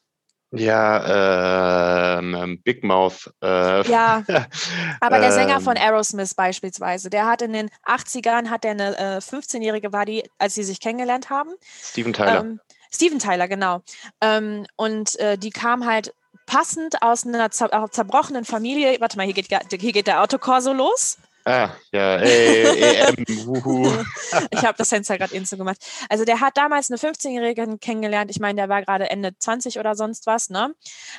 Ja, 0.50 2.18
ähm, 2.18 2.60
Big 2.64 2.82
Mouth. 2.82 3.30
Äh, 3.42 3.88
Ja, 3.88 4.24
aber 5.00 5.18
der 5.18 5.32
Sänger 5.32 5.56
ähm, 5.56 5.62
von 5.62 5.76
Aerosmith 5.76 6.34
beispielsweise, 6.34 7.10
der 7.10 7.26
hat 7.26 7.42
in 7.42 7.52
den 7.52 7.70
80ern, 7.84 8.48
hat 8.48 8.64
der 8.64 8.70
eine 8.72 8.96
äh, 8.98 9.18
15-Jährige 9.18 9.92
war 9.92 10.06
die, 10.06 10.24
als 10.38 10.54
sie 10.54 10.64
sich 10.64 10.80
kennengelernt 10.80 11.28
haben. 11.28 11.50
Steven 11.82 12.12
Tyler. 12.12 12.40
Ähm, 12.40 12.60
Steven 12.90 13.18
Tyler, 13.18 13.48
genau. 13.48 13.82
Ähm, 14.22 14.66
und 14.76 15.18
äh, 15.18 15.36
die 15.36 15.50
kam 15.50 15.84
halt 15.84 16.14
passend 16.46 17.02
aus 17.02 17.26
einer 17.26 17.50
zer 17.50 17.72
äh, 17.72 17.90
zerbrochenen 17.90 18.44
Familie. 18.44 18.96
Warte 19.00 19.18
mal, 19.18 19.26
hier 19.26 19.34
geht, 19.34 19.48
hier 19.48 19.92
geht 19.92 20.06
der 20.06 20.22
Autokorso 20.22 20.72
los. 20.72 21.18
Ah, 21.48 21.70
ja, 21.92 22.16
ey, 22.16 22.82
EM. 22.82 23.16
Ich 24.50 24.64
habe 24.64 24.76
das 24.76 24.88
Fenster 24.88 25.16
gerade 25.18 25.34
eben 25.34 25.44
so 25.44 25.56
gemacht. 25.56 25.78
Also 26.08 26.24
der 26.24 26.40
hat 26.40 26.56
damals 26.56 26.90
eine 26.90 26.98
15-Jährige 26.98 27.78
kennengelernt. 27.78 28.30
Ich 28.30 28.40
meine, 28.40 28.56
der 28.56 28.68
war 28.68 28.82
gerade 28.82 29.08
Ende 29.10 29.36
20 29.38 29.78
oder 29.78 29.94
sonst 29.94 30.26
was, 30.26 30.50
ne? 30.50 30.74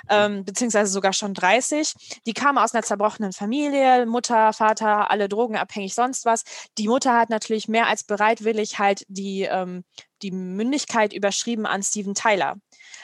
Ähm, 0.10 0.46
beziehungsweise 0.46 0.92
sogar 0.92 1.14
schon 1.14 1.34
30. 1.34 1.94
Die 2.26 2.34
kam 2.34 2.58
aus 2.58 2.74
einer 2.74 2.84
zerbrochenen 2.84 3.34
Familie, 3.34 4.06
Mutter, 4.06 4.54
Vater, 4.54 5.10
alle 5.12 5.30
drogenabhängig, 5.30 5.96
sonst 5.96 6.26
was. 6.26 6.44
Die 6.78 6.88
Mutter 6.88 7.18
hat 7.18 7.30
natürlich 7.30 7.68
mehr 7.68 7.88
als 7.88 8.04
bereitwillig 8.04 8.80
halt 8.80 9.06
die, 9.08 9.44
ähm, 9.44 9.84
die 10.22 10.32
Mündigkeit 10.32 11.14
überschrieben 11.14 11.66
an 11.66 11.84
Steven 11.84 12.14
Tyler. 12.14 12.58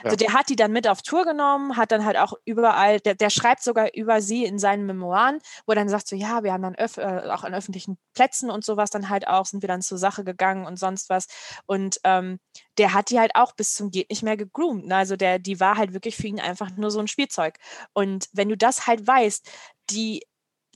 Also 0.04 0.16
der 0.16 0.34
hat 0.34 0.50
die 0.50 0.56
dann 0.56 0.72
mit 0.72 0.88
auf 0.88 1.02
Tour 1.02 1.26
genommen, 1.26 1.78
hat 1.78 1.92
dann 1.92 2.06
halt 2.06 2.18
auch 2.18 2.34
überall, 2.44 3.00
der, 3.00 3.16
der 3.16 3.30
schreibt 3.30 3.64
sogar 3.64 3.94
über 3.94 4.22
sie 4.22 4.44
in 4.44 4.60
seinen 4.60 4.86
Memoiren, 4.86 5.40
wo 5.66 5.72
er 5.72 5.76
dann 5.76 5.90
sagt 5.90 6.08
so, 6.08 6.16
ja, 6.16 6.44
wir 6.44 6.54
haben 6.54 6.64
dann 6.64 6.76
öff, 6.76 6.98
äh, 6.98 7.24
auch 7.30 7.44
an 7.44 7.54
öffentlichen 7.54 7.98
Plätzen 8.14 8.50
und 8.50 8.66
sowas 8.66 8.90
dann 8.90 9.10
halt 9.10 9.28
auch, 9.28 9.46
sind 9.46 9.64
wir 9.64 9.68
dann 9.68 9.82
zur 9.82 9.98
Sache 9.98 10.24
gegangen 10.24 10.66
und 10.66 10.78
sonst 10.78 11.10
was. 11.10 11.28
Und 11.66 12.00
ähm, 12.04 12.40
der 12.78 12.94
hat 12.94 13.10
die 13.10 13.20
halt 13.20 13.32
auch 13.36 13.54
bis 13.54 13.74
zum 13.74 13.90
geht 13.92 14.10
nicht 14.10 14.24
mehr 14.24 14.38
gegroomt. 14.38 14.88
Ne? 14.88 14.96
Also 14.96 15.16
der, 15.16 15.40
die 15.40 15.60
war 15.60 15.78
halt 15.78 15.94
wirklich 15.94 16.16
für 16.16 16.28
ihn 16.28 16.40
einfach 16.40 16.72
nur 16.76 16.92
so 16.92 17.00
ein 17.00 17.08
Spielzeug. 17.08 17.58
Und 17.94 18.28
wenn 18.34 18.50
du 18.50 18.58
das 18.58 18.88
halt 18.88 19.08
weißt, 19.08 19.50
die, 19.90 20.26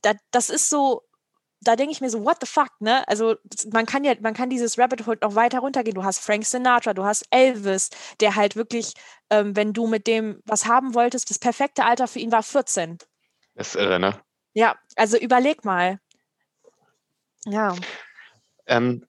da, 0.01 0.13
das 0.31 0.49
ist 0.49 0.69
so, 0.69 1.03
da 1.61 1.75
denke 1.75 1.91
ich 1.91 2.01
mir 2.01 2.09
so, 2.09 2.23
what 2.23 2.37
the 2.41 2.47
fuck, 2.47 2.71
ne? 2.79 3.07
Also 3.07 3.35
man 3.71 3.85
kann 3.85 4.03
ja, 4.03 4.13
man 4.21 4.33
kann 4.33 4.49
dieses 4.49 4.77
Rabbit 4.77 5.05
Hole 5.05 5.17
noch 5.21 5.35
weiter 5.35 5.59
runtergehen. 5.59 5.95
Du 5.95 6.03
hast 6.03 6.19
Frank 6.19 6.45
Sinatra, 6.45 6.93
du 6.93 7.03
hast 7.03 7.25
Elvis, 7.31 7.89
der 8.19 8.35
halt 8.35 8.55
wirklich, 8.55 8.93
ähm, 9.29 9.55
wenn 9.55 9.73
du 9.73 9.87
mit 9.87 10.07
dem 10.07 10.41
was 10.45 10.65
haben 10.65 10.93
wolltest, 10.93 11.29
das 11.29 11.39
perfekte 11.39 11.83
Alter 11.83 12.07
für 12.07 12.19
ihn 12.19 12.31
war 12.31 12.43
14. 12.43 12.97
Das 13.55 13.75
ist 13.75 13.81
irre, 13.81 13.99
ne? 13.99 14.19
Ja, 14.53 14.75
also 14.95 15.17
überleg 15.17 15.65
mal. 15.65 15.99
Ja, 17.45 17.75
Ähm, 18.67 19.05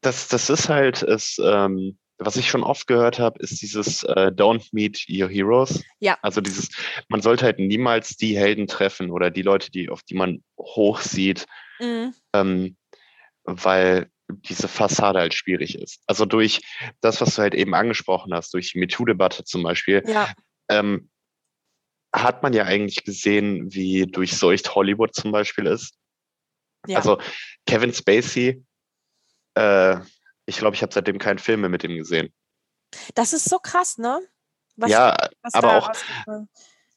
das, 0.00 0.28
das 0.28 0.50
ist 0.50 0.68
halt, 0.68 1.02
ist, 1.02 1.40
ähm, 1.42 1.98
was 2.18 2.36
ich 2.36 2.48
schon 2.48 2.62
oft 2.62 2.86
gehört 2.86 3.18
habe, 3.18 3.40
ist 3.40 3.62
dieses 3.62 4.02
äh, 4.04 4.30
Don't 4.34 4.68
meet 4.72 5.06
your 5.08 5.28
heroes. 5.28 5.82
Ja. 6.00 6.18
Also 6.22 6.40
dieses, 6.40 6.68
man 7.08 7.22
sollte 7.22 7.46
halt 7.46 7.58
niemals 7.58 8.16
die 8.16 8.36
Helden 8.36 8.66
treffen 8.66 9.10
oder 9.10 9.30
die 9.30 9.42
Leute, 9.42 9.70
die, 9.70 9.88
auf 9.88 10.02
die 10.02 10.14
man 10.14 10.42
hoch 10.58 11.00
sieht, 11.00 11.46
mhm. 11.80 12.14
ähm, 12.34 12.76
weil 13.44 14.10
diese 14.28 14.68
Fassade 14.68 15.18
halt 15.18 15.34
schwierig 15.34 15.76
ist. 15.76 16.02
Also 16.06 16.24
durch 16.24 16.60
das, 17.00 17.20
was 17.20 17.34
du 17.34 17.42
halt 17.42 17.54
eben 17.54 17.74
angesprochen 17.74 18.32
hast, 18.32 18.54
durch 18.54 18.72
die 18.72 18.78
MeToo-Debatte 18.78 19.44
zum 19.44 19.62
Beispiel, 19.62 20.02
ja, 20.06 20.32
ähm, 20.68 21.10
hat 22.12 22.42
man 22.42 22.52
ja 22.52 22.64
eigentlich 22.64 23.04
gesehen, 23.04 23.72
wie 23.72 24.06
durchseucht 24.06 24.74
Hollywood 24.74 25.14
zum 25.14 25.32
Beispiel 25.32 25.66
ist. 25.66 25.94
ja. 26.86 26.96
Also 26.96 27.20
Kevin 27.66 27.92
Spacey, 27.92 28.64
äh, 29.54 29.96
ich 30.46 30.58
glaube, 30.58 30.74
ich 30.74 30.82
habe 30.82 30.92
seitdem 30.92 31.18
keinen 31.18 31.38
Film 31.38 31.60
mehr 31.60 31.70
mit 31.70 31.84
ihm 31.84 31.96
gesehen. 31.96 32.32
das 33.14 33.32
ist 33.32 33.48
so 33.48 33.58
krass, 33.58 33.98
ne? 33.98 34.20
Was, 34.76 34.90
ja, 34.90 35.16
was 35.42 35.54
aber 35.54 35.76
auch, 35.76 35.92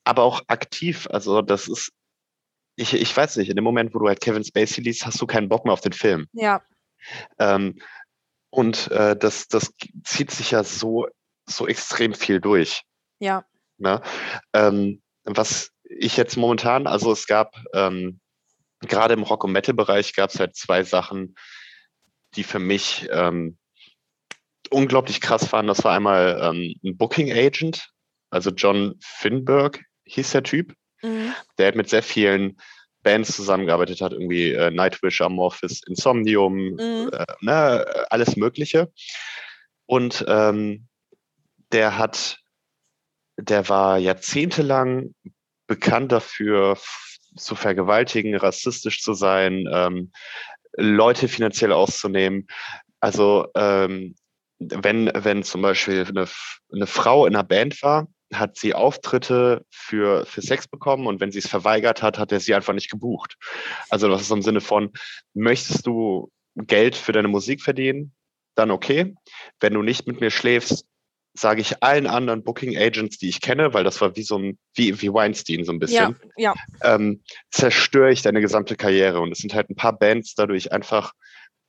aber 0.03 0.23
auch 0.23 0.41
aktiv. 0.47 1.07
Also 1.11 1.41
das 1.41 1.67
ist, 1.67 1.91
ich, 2.75 2.93
ich 2.93 3.15
weiß 3.15 3.37
nicht, 3.37 3.49
in 3.49 3.55
dem 3.55 3.63
Moment, 3.63 3.93
wo 3.93 3.99
du 3.99 4.07
halt 4.07 4.21
Kevin 4.21 4.43
Spacey 4.43 4.81
liest, 4.83 5.05
hast 5.05 5.21
du 5.21 5.27
keinen 5.27 5.49
Bock 5.49 5.65
mehr 5.65 5.73
auf 5.73 5.81
den 5.81 5.93
Film. 5.93 6.27
Ja, 6.33 6.61
Ähm, 7.39 7.79
und 8.49 8.89
äh, 8.91 9.15
das, 9.17 9.47
das 9.47 9.73
zieht 10.03 10.31
sich 10.31 10.51
ja 10.51 10.63
so, 10.63 11.07
so 11.45 11.67
extrem 11.67 12.13
viel 12.13 12.39
durch. 12.39 12.83
ja, 13.19 13.45
Ne? 13.77 14.01
Ähm, 14.53 15.01
was 15.23 15.71
ich 15.83 16.15
jetzt 16.17 16.37
momentan, 16.37 16.87
also 16.87 17.11
es 17.11 17.27
gab 17.27 17.55
ähm, 17.73 18.19
gerade 18.81 19.13
im 19.13 19.23
Rock- 19.23 19.43
und 19.43 19.51
Metal-Bereich 19.51 20.13
gab 20.13 20.29
es 20.29 20.39
halt 20.39 20.55
zwei 20.55 20.83
Sachen, 20.83 21.35
die 22.35 22.43
für 22.43 22.59
mich 22.59 23.07
ähm, 23.11 23.57
unglaublich 24.69 25.21
krass 25.21 25.51
waren. 25.51 25.67
Das 25.67 25.83
war 25.83 25.95
einmal 25.95 26.39
ähm, 26.41 26.75
ein 26.83 26.97
Booking 26.97 27.31
Agent, 27.31 27.89
also 28.29 28.49
John 28.51 28.95
Finberg 29.01 29.83
hieß 30.05 30.31
der 30.31 30.43
Typ, 30.43 30.73
mhm. 31.03 31.33
der 31.57 31.67
halt 31.67 31.75
mit 31.75 31.89
sehr 31.89 32.03
vielen 32.03 32.57
Bands 33.03 33.35
zusammengearbeitet 33.35 34.01
hat, 34.01 34.13
irgendwie 34.13 34.53
äh, 34.53 34.71
Nightwish, 34.71 35.21
Amorphis, 35.21 35.81
Insomnium, 35.87 36.75
Mhm. 36.75 37.09
äh, 37.11 37.25
ne, 37.41 37.85
alles 38.09 38.35
Mögliche. 38.37 38.91
Und 39.85 40.25
ähm, 40.27 40.87
der 41.71 41.97
hat, 41.97 42.39
der 43.37 43.67
war 43.69 43.97
jahrzehntelang 43.97 45.13
bekannt 45.67 46.11
dafür, 46.11 46.77
zu 47.35 47.55
vergewaltigen, 47.55 48.35
rassistisch 48.35 49.01
zu 49.01 49.13
sein, 49.13 49.67
ähm, 49.71 50.11
Leute 50.75 51.27
finanziell 51.27 51.71
auszunehmen. 51.71 52.47
Also 52.99 53.47
ähm, 53.55 54.15
wenn, 54.59 55.11
wenn 55.13 55.43
zum 55.43 55.61
Beispiel 55.61 56.05
eine, 56.07 56.27
eine 56.71 56.87
Frau 56.87 57.25
in 57.25 57.35
einer 57.35 57.43
Band 57.43 57.81
war, 57.81 58.07
hat 58.39 58.57
sie 58.57 58.73
Auftritte 58.73 59.65
für, 59.69 60.25
für 60.25 60.41
Sex 60.41 60.67
bekommen 60.67 61.07
und 61.07 61.19
wenn 61.19 61.31
sie 61.31 61.39
es 61.39 61.47
verweigert 61.47 62.01
hat, 62.01 62.17
hat 62.17 62.31
er 62.31 62.39
sie 62.39 62.53
einfach 62.55 62.73
nicht 62.73 62.91
gebucht. 62.91 63.37
Also 63.89 64.07
das 64.07 64.21
ist 64.21 64.31
im 64.31 64.41
Sinne 64.41 64.61
von, 64.61 64.91
möchtest 65.33 65.85
du 65.87 66.31
Geld 66.55 66.95
für 66.95 67.11
deine 67.11 67.27
Musik 67.27 67.61
verdienen, 67.61 68.13
dann 68.55 68.71
okay. 68.71 69.15
Wenn 69.59 69.73
du 69.73 69.81
nicht 69.81 70.07
mit 70.07 70.21
mir 70.21 70.31
schläfst, 70.31 70.85
sage 71.35 71.61
ich 71.61 71.81
allen 71.81 72.05
anderen 72.05 72.43
Booking 72.43 72.77
Agents, 72.77 73.17
die 73.17 73.29
ich 73.29 73.41
kenne, 73.41 73.73
weil 73.73 73.83
das 73.83 73.99
war 74.01 74.15
wie 74.15 74.23
so 74.23 74.37
ein, 74.37 74.59
wie, 74.75 75.01
wie 75.01 75.11
Weinstein 75.11 75.65
so 75.65 75.71
ein 75.71 75.79
bisschen, 75.79 76.15
ja, 76.37 76.53
ja, 76.81 76.95
ähm, 76.95 77.23
zerstöre 77.49 78.11
ich 78.11 78.21
deine 78.21 78.41
gesamte 78.41 78.75
Karriere. 78.75 79.19
Und 79.19 79.31
es 79.31 79.39
sind 79.39 79.55
halt 79.55 79.69
ein 79.69 79.75
paar 79.75 79.97
Bands 79.97 80.35
dadurch 80.35 80.71
einfach 80.71 81.13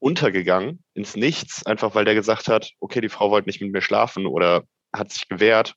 untergegangen 0.01 0.85
ins 0.93 1.17
Nichts, 1.17 1.65
einfach 1.65 1.95
weil 1.95 2.05
der 2.05 2.15
gesagt 2.15 2.49
hat, 2.49 2.73
okay, 2.79 3.01
die 3.01 3.09
Frau 3.09 3.31
wollte 3.31 3.49
nicht 3.49 3.63
mit 3.63 3.73
mir 3.73 3.81
schlafen 3.81 4.27
oder 4.27 4.65
hat 4.95 5.11
sich 5.11 5.29
gewehrt, 5.29 5.75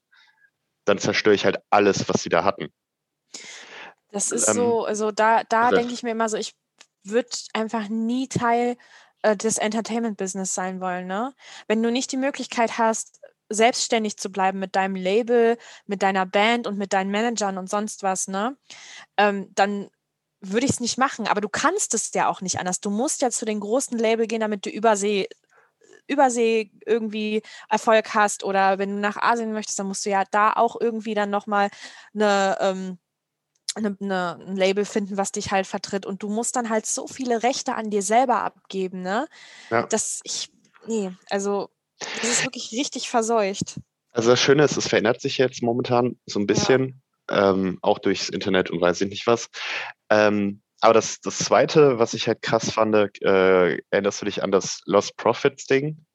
dann 0.87 0.99
zerstöre 0.99 1.35
ich 1.35 1.45
halt 1.45 1.57
alles, 1.69 2.07
was 2.09 2.23
sie 2.23 2.29
da 2.29 2.43
hatten. 2.43 2.69
Das 4.11 4.31
ist 4.31 4.47
Ähm, 4.47 4.55
so, 4.55 4.85
also 4.85 5.11
da, 5.11 5.43
da 5.43 5.71
denke 5.71 5.93
ich 5.93 6.03
mir 6.03 6.11
immer 6.11 6.29
so, 6.29 6.37
ich 6.37 6.55
würde 7.03 7.29
einfach 7.53 7.89
nie 7.89 8.27
Teil 8.27 8.77
äh, 9.21 9.35
des 9.35 9.57
Entertainment-Business 9.57 10.53
sein 10.53 10.79
wollen, 10.79 11.07
ne? 11.07 11.33
Wenn 11.67 11.83
du 11.83 11.91
nicht 11.91 12.11
die 12.11 12.17
Möglichkeit 12.17 12.77
hast, 12.77 13.19
selbstständig 13.49 14.17
zu 14.17 14.29
bleiben 14.29 14.59
mit 14.59 14.75
deinem 14.75 14.95
Label, 14.95 15.57
mit 15.85 16.03
deiner 16.03 16.25
Band 16.25 16.67
und 16.67 16.77
mit 16.77 16.93
deinen 16.93 17.11
Managern 17.11 17.57
und 17.57 17.69
sonst 17.69 18.03
was, 18.03 18.27
ne? 18.27 18.57
Ähm, 19.17 19.51
dann 19.55 19.89
würde 20.39 20.65
ich 20.65 20.73
es 20.73 20.79
nicht 20.79 20.97
machen. 20.97 21.27
Aber 21.27 21.41
du 21.41 21.49
kannst 21.49 21.93
es 21.93 22.13
ja 22.13 22.29
auch 22.29 22.41
nicht 22.41 22.59
anders. 22.59 22.79
Du 22.79 22.89
musst 22.89 23.21
ja 23.21 23.29
zu 23.29 23.45
den 23.45 23.59
großen 23.59 23.97
Label 23.97 24.27
gehen, 24.27 24.41
damit 24.41 24.65
du 24.65 24.69
übersee 24.69 25.27
Übersee 26.07 26.71
irgendwie 26.85 27.41
Erfolg 27.69 28.13
hast 28.13 28.43
oder 28.43 28.79
wenn 28.79 28.95
du 28.95 28.99
nach 28.99 29.17
Asien 29.17 29.53
möchtest, 29.53 29.79
dann 29.79 29.87
musst 29.87 30.05
du 30.05 30.09
ja 30.09 30.23
da 30.31 30.53
auch 30.53 30.79
irgendwie 30.79 31.13
dann 31.13 31.29
nochmal 31.29 31.69
eine, 32.13 32.57
ähm, 32.59 32.97
eine, 33.75 33.97
eine, 33.99 34.39
ein 34.47 34.55
Label 34.55 34.85
finden, 34.85 35.17
was 35.17 35.31
dich 35.31 35.51
halt 35.51 35.67
vertritt. 35.67 36.05
Und 36.05 36.23
du 36.23 36.29
musst 36.29 36.55
dann 36.55 36.69
halt 36.69 36.85
so 36.85 37.07
viele 37.07 37.43
Rechte 37.43 37.75
an 37.75 37.89
dir 37.89 38.01
selber 38.01 38.43
abgeben, 38.43 39.01
ne? 39.01 39.27
Ja. 39.69 39.85
Das, 39.85 40.21
ich, 40.23 40.51
nee, 40.87 41.11
also 41.29 41.69
das 41.99 42.29
ist 42.29 42.43
wirklich 42.43 42.71
richtig 42.71 43.09
verseucht. 43.09 43.79
Also 44.11 44.31
das 44.31 44.39
Schöne 44.39 44.63
ist, 44.63 44.77
es 44.77 44.87
verändert 44.87 45.21
sich 45.21 45.37
jetzt 45.37 45.61
momentan 45.61 46.17
so 46.25 46.39
ein 46.39 46.47
bisschen, 46.47 47.01
ähm, 47.29 47.77
auch 47.81 47.99
durchs 47.99 48.29
Internet 48.29 48.71
und 48.71 48.81
weiß 48.81 49.01
ich 49.01 49.09
nicht 49.09 49.27
was. 49.27 49.49
Ähm, 50.09 50.61
aber 50.81 50.93
das, 50.93 51.19
das 51.21 51.39
Zweite, 51.39 51.99
was 51.99 52.13
ich 52.13 52.27
halt 52.27 52.41
krass 52.41 52.71
fand, 52.71 52.95
äh, 53.21 53.77
erinnerst 53.89 54.21
du 54.21 54.25
dich 54.25 54.43
an 54.43 54.51
das 54.51 54.81
Lost 54.85 55.17
Profits 55.17 55.65
Ding? 55.65 56.05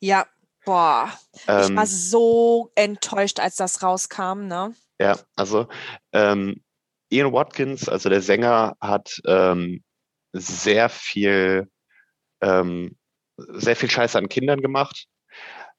Ja, 0.00 0.26
boah. 0.64 1.10
ich 1.32 1.48
war 1.48 1.66
Ähm, 1.68 1.86
so 1.86 2.70
enttäuscht, 2.74 3.40
als 3.40 3.56
das 3.56 3.82
rauskam, 3.82 4.46
ne? 4.46 4.74
Ja, 5.00 5.18
also 5.36 5.66
ähm, 6.12 6.62
Ian 7.10 7.32
Watkins, 7.32 7.88
also 7.88 8.08
der 8.08 8.22
Sänger, 8.22 8.76
hat 8.80 9.20
ähm, 9.26 9.82
sehr 10.32 10.88
viel, 10.88 11.68
ähm, 12.40 12.96
sehr 13.36 13.76
viel 13.76 13.90
Scheiße 13.90 14.16
an 14.16 14.28
Kindern 14.28 14.60
gemacht. 14.60 15.06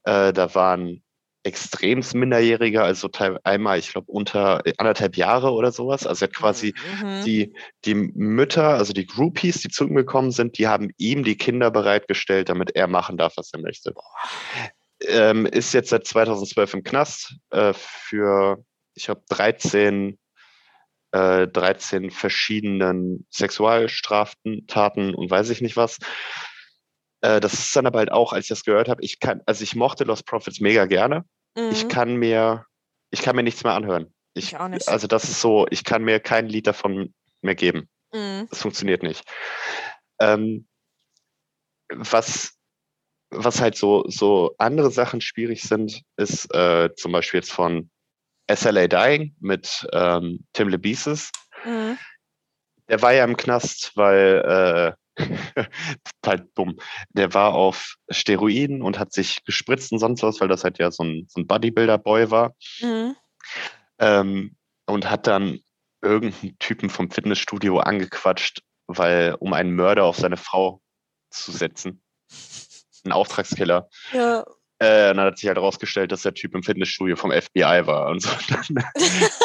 Äh, 0.04 0.34
da 0.34 0.54
waren 0.56 1.04
extremst 1.46 2.16
Minderjährige, 2.16 2.82
also 2.82 3.10
einmal, 3.44 3.78
ich 3.78 3.92
glaube, 3.92 4.12
unter 4.12 4.66
äh, 4.66 4.74
anderthalb 4.78 5.16
Jahre 5.16 5.52
oder 5.52 5.72
sowas. 5.72 6.08
Also 6.08 6.26
er 6.26 6.30
hat 6.30 6.36
quasi 6.36 6.74
Mhm. 7.02 7.24
die, 7.24 7.54
die 7.86 7.94
Mütter, 7.94 8.70
also 8.70 8.94
die 8.94 9.06
Groupies, 9.06 9.62
die 9.62 9.70
zu 9.70 9.86
ihm 9.86 9.96
gekommen 9.96 10.32
sind, 10.32 10.58
die 10.58 10.68
haben 10.68 10.90
ihm 10.98 11.24
die 11.24 11.38
Kinder 11.38 11.70
bereitgestellt, 11.70 12.50
damit 12.50 12.76
er 12.76 12.88
machen 12.88 13.18
darf, 13.18 13.34
was 13.38 13.54
er 13.54 13.62
möchte. 13.62 13.94
Ähm, 15.02 15.46
ist 15.46 15.74
jetzt 15.74 15.90
seit 15.90 16.08
2012 16.08 16.74
im 16.74 16.84
Knast 16.84 17.36
äh, 17.52 17.74
für, 17.74 18.64
ich 18.96 19.06
glaube, 19.06 19.22
13, 19.30 20.18
äh, 21.12 21.48
13 21.48 22.10
verschiedenen 22.10 23.28
Sexualstraften, 23.30 24.66
Taten 24.66 25.14
und 25.14 25.30
weiß 25.30 25.52
ich 25.52 25.62
nicht 25.62 25.78
was. 25.78 26.00
Äh, 27.26 27.40
das 27.40 27.54
ist 27.54 27.76
dann 27.76 27.88
aber 27.88 28.00
halt 28.00 28.12
auch, 28.12 28.34
als 28.34 28.46
ich 28.46 28.50
das 28.50 28.64
gehört 28.64 28.88
habe, 28.88 29.02
ich 29.04 29.20
kann, 29.20 29.42
also 29.48 29.64
ich 29.64 29.76
mochte 29.76 30.04
Lost 30.04 30.28
Profits 30.28 30.60
mega 30.60 30.86
gerne. 30.86 31.26
Ich 31.72 31.86
Mhm. 31.86 31.88
kann 31.88 32.16
mir, 32.18 32.66
ich 33.10 33.22
kann 33.22 33.36
mir 33.36 33.42
nichts 33.42 33.64
mehr 33.64 33.74
anhören. 33.74 34.14
Ich, 34.36 34.50
Ich 34.54 34.58
auch 34.58 34.68
nicht. 34.68 34.88
Also 34.88 35.08
das 35.08 35.24
ist 35.24 35.42
so, 35.42 35.66
ich 35.72 35.84
kann 35.84 36.04
mir 36.04 36.20
kein 36.20 36.48
Lied 36.48 36.68
davon 36.68 37.16
mehr 37.42 37.56
geben. 37.56 37.90
Mhm. 38.14 38.48
Das 38.50 38.62
funktioniert 38.62 39.02
nicht. 39.02 39.24
Ähm, 40.20 40.68
was, 41.90 42.54
was 43.32 43.60
halt 43.60 43.76
so, 43.76 44.04
so 44.08 44.54
andere 44.60 44.92
Sachen 44.92 45.20
schwierig 45.22 45.64
sind, 45.64 46.04
ist 46.18 46.54
äh, 46.54 46.94
zum 46.96 47.12
Beispiel 47.12 47.40
jetzt 47.40 47.52
von 47.54 47.90
SLA 48.54 48.88
Dying 48.88 49.36
mit 49.40 49.88
ähm, 49.94 50.46
Tim 50.54 50.70
LeBeaces. 50.70 51.32
Mhm. 51.64 51.98
Der 52.88 53.02
war 53.02 53.14
ja 53.14 53.24
im 53.24 53.36
Knast, 53.36 53.94
weil 53.96 54.96
äh, 55.16 55.66
halt 56.26 56.48
dumm. 56.56 56.78
Der 57.10 57.34
war 57.34 57.54
auf 57.54 57.96
Steroiden 58.10 58.82
und 58.82 59.00
hat 59.00 59.14
sich 59.14 59.44
gespritzt 59.44 59.92
und 59.92 60.00
sonst 60.00 60.24
was, 60.24 60.40
weil 60.42 60.48
das 60.48 60.64
halt 60.64 60.80
ja 60.80 60.92
so 60.92 61.04
ein, 61.04 61.26
so 61.30 61.42
ein 61.42 61.48
Bodybuilder-Boy 61.48 62.32
war. 62.32 62.56
Mhm. 62.82 63.16
Ähm, 64.00 64.56
und 64.88 65.10
hat 65.10 65.28
dann 65.28 65.60
irgendeinen 66.02 66.58
Typen 66.60 66.90
vom 66.90 67.10
Fitnessstudio 67.10 67.80
angequatscht, 67.80 68.62
weil 68.88 69.36
um 69.40 69.54
einen 69.54 69.76
Mörder 69.76 70.04
auf 70.04 70.18
seine 70.18 70.38
Frau 70.38 70.82
zu 71.32 71.52
setzen. 71.52 72.04
Ein 73.04 73.12
Auftragskiller. 73.12 73.90
Ja. 74.14 74.46
Äh, 74.80 75.12
und 75.12 75.18
dann 75.18 75.28
hat 75.28 75.38
sich 75.38 75.48
halt 75.48 75.58
herausgestellt, 75.58 76.12
dass 76.12 76.24
der 76.24 76.34
Typ 76.34 76.54
im 76.54 76.64
Fitnessstudio 76.64 77.16
vom 77.16 77.32
FBI 77.32 77.82
war 77.86 78.10
und 78.10 78.22
so. 78.22 78.30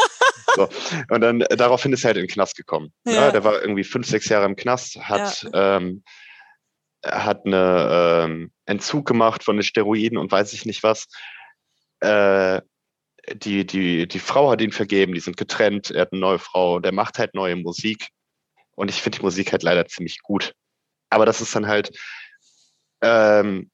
so. 0.54 0.69
Und 1.09 1.21
dann 1.21 1.40
äh, 1.42 1.57
daraufhin 1.57 1.92
ist 1.92 2.04
er 2.04 2.09
halt 2.09 2.16
in 2.16 2.25
den 2.25 2.30
Knast 2.30 2.57
gekommen. 2.57 2.92
Ja. 3.07 3.12
Ja. 3.12 3.30
der 3.30 3.45
war 3.45 3.61
irgendwie 3.61 3.85
fünf, 3.85 4.07
sechs 4.07 4.28
Jahre 4.28 4.47
im 4.47 4.57
Knast, 4.57 4.99
hat, 5.00 5.47
ähm, 5.52 6.02
hat 7.04 7.47
eine 7.47 8.25
ähm, 8.25 8.52
Entzug 8.66 9.07
gemacht 9.07 9.45
von 9.45 9.57
den 9.57 9.62
Steroiden 9.62 10.19
und 10.19 10.30
weiß 10.30 10.52
ich 10.52 10.66
nicht 10.66 10.83
was. 10.83 11.09
Äh, 12.00 12.61
die, 13.35 13.66
die, 13.66 14.09
die 14.09 14.19
Frau 14.19 14.50
hat 14.50 14.61
ihn 14.61 14.73
vergeben, 14.73 15.14
die 15.14 15.21
sind 15.21 15.37
getrennt, 15.37 15.90
er 15.90 16.02
hat 16.02 16.12
eine 16.12 16.21
neue 16.21 16.38
Frau, 16.38 16.80
der 16.80 16.92
macht 16.92 17.19
halt 17.19 17.35
neue 17.35 17.57
Musik. 17.57 18.09
Und 18.76 18.88
ich 18.88 19.02
finde 19.02 19.19
die 19.19 19.25
Musik 19.25 19.52
halt 19.52 19.63
leider 19.63 19.86
ziemlich 19.86 20.21
gut. 20.23 20.54
Aber 21.10 21.26
das 21.26 21.41
ist 21.41 21.54
dann 21.54 21.67
halt, 21.67 21.91
ähm, 23.02 23.71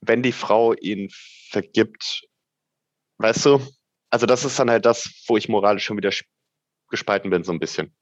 wenn 0.00 0.22
die 0.22 0.32
Frau 0.32 0.72
ihn 0.74 1.10
vergibt, 1.50 2.22
weißt 3.18 3.46
du, 3.46 3.60
also 4.10 4.26
das 4.26 4.44
ist 4.44 4.58
dann 4.58 4.70
halt 4.70 4.84
das, 4.86 5.10
wo 5.26 5.36
ich 5.36 5.48
moralisch 5.48 5.84
schon 5.84 5.96
wieder 5.96 6.10
gespalten 6.90 7.30
bin, 7.30 7.44
so 7.44 7.52
ein 7.52 7.58
bisschen. 7.60 7.94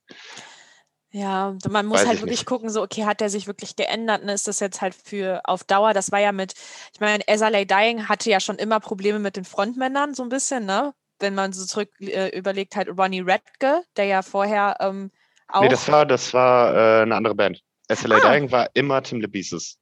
Ja, 1.11 1.57
man 1.71 1.87
muss 1.87 2.01
Weiß 2.01 2.07
halt 2.07 2.16
ich 2.16 2.23
wirklich 2.23 2.40
nicht. 2.40 2.47
gucken, 2.47 2.69
so, 2.69 2.83
okay, 2.83 3.05
hat 3.07 3.21
der 3.21 3.31
sich 3.31 3.47
wirklich 3.47 3.75
geändert? 3.77 4.25
Ne? 4.25 4.33
Ist 4.35 4.49
das 4.49 4.61
jetzt 4.61 4.83
halt 4.83 4.95
für 4.95 5.40
auf 5.45 5.64
Dauer? 5.64 5.95
Das 5.95 6.12
war 6.12 6.21
ja 6.21 6.33
mit, 6.33 6.55
ich 6.92 7.01
meine, 7.01 7.25
SLA 7.29 7.64
Dying 7.64 8.09
hatte 8.09 8.29
ja 8.31 8.38
schon 8.40 8.57
immer 8.57 8.81
Probleme 8.81 9.19
mit 9.19 9.37
den 9.37 9.45
Frontmännern, 9.45 10.14
so 10.14 10.23
ein 10.25 10.29
bisschen, 10.29 10.66
ne? 10.66 10.92
Wenn 11.19 11.35
man 11.35 11.53
so 11.55 11.64
zurück 11.64 11.88
äh, 12.01 12.37
überlegt, 12.37 12.77
halt 12.77 12.88
Ronnie 12.99 13.21
Radke, 13.23 13.83
der 13.97 14.05
ja 14.05 14.21
vorher 14.23 14.77
ähm, 14.81 15.11
auch. 15.49 15.62
Nee, 15.62 15.69
das 15.69 15.88
war, 15.90 16.05
das 16.05 16.35
war 16.35 16.75
äh, 16.75 17.03
eine 17.03 17.14
andere 17.14 17.35
Band. 17.35 17.62
SLA 17.90 18.16
Ah. 18.16 18.33
Dying 18.33 18.51
war 18.51 18.69
immer 18.75 19.03
Tim 19.03 19.21
LeBeaces. 19.23 19.79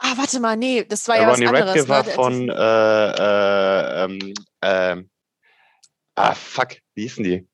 ah, 0.00 0.14
warte 0.16 0.40
mal, 0.40 0.56
nee, 0.56 0.84
das 0.84 1.06
war 1.06 1.16
Äh, 1.16 1.20
ja 1.22 1.28
Ronnie 1.30 1.46
was 1.46 1.60
anderes. 1.60 1.88
Radke 1.88 1.88
war 1.88 2.02
ne? 2.04 2.10
Von 2.10 2.48
äh, 2.48 3.10
äh, 3.12 4.04
ähm, 4.04 4.34
ähm, 4.62 5.10
ah 6.16 6.34
fuck, 6.34 6.76
wie 6.94 7.02
hießen 7.02 7.24
die? 7.24 7.46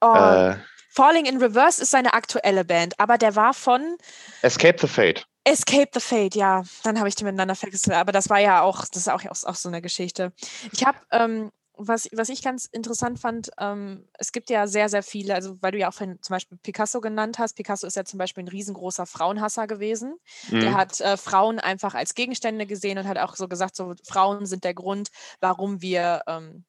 oh, 0.00 0.14
Äh, 0.14 0.56
Falling 0.90 1.26
in 1.26 1.38
Reverse 1.38 1.82
ist 1.82 1.90
seine 1.92 2.12
aktuelle 2.14 2.64
Band, 2.64 2.98
aber 2.98 3.18
der 3.18 3.36
war 3.36 3.54
von 3.54 3.96
Escape 4.42 4.78
the 4.80 4.88
Fate. 4.88 5.24
Escape 5.44 5.88
the 5.94 6.00
Fate, 6.00 6.34
ja. 6.34 6.62
Dann 6.82 6.98
habe 6.98 7.08
ich 7.08 7.14
die 7.14 7.24
miteinander 7.24 7.54
verwechselt. 7.54 7.96
Aber 7.96 8.12
das 8.12 8.28
war 8.28 8.38
ja 8.38 8.62
auch, 8.62 8.84
das 8.84 8.96
ist 9.02 9.08
auch, 9.08 9.24
auch, 9.24 9.44
auch 9.44 9.54
so 9.54 9.68
eine 9.68 9.80
Geschichte. 9.80 10.32
Ich 10.72 10.84
habe, 10.84 10.98
ähm, 11.10 11.50
was, 11.74 12.08
was 12.12 12.28
ich 12.28 12.42
ganz 12.42 12.66
interessant 12.66 13.20
fand, 13.20 13.50
ähm, 13.58 14.08
es 14.14 14.32
gibt 14.32 14.50
ja 14.50 14.66
sehr, 14.66 14.88
sehr 14.88 15.02
viele, 15.04 15.34
also 15.34 15.56
weil 15.60 15.70
du 15.72 15.78
ja 15.78 15.88
auch 15.88 15.94
zum 15.94 16.18
Beispiel 16.28 16.58
Picasso 16.58 17.00
genannt 17.00 17.38
hast. 17.38 17.54
Picasso 17.54 17.86
ist 17.86 17.96
ja 17.96 18.04
zum 18.04 18.18
Beispiel 18.18 18.44
ein 18.44 18.48
riesengroßer 18.48 19.06
Frauenhasser 19.06 19.68
gewesen. 19.68 20.16
Der 20.50 20.72
Mhm. 20.72 20.76
hat 20.76 21.00
äh, 21.00 21.16
Frauen 21.16 21.60
einfach 21.60 21.94
als 21.94 22.14
Gegenstände 22.14 22.66
gesehen 22.66 22.98
und 22.98 23.06
hat 23.06 23.18
auch 23.18 23.36
so 23.36 23.46
gesagt, 23.48 23.76
so 23.76 23.94
Frauen 24.04 24.44
sind 24.46 24.64
der 24.64 24.74
Grund, 24.74 25.08
warum 25.40 25.80
wir 25.80 26.22
ähm, 26.26 26.64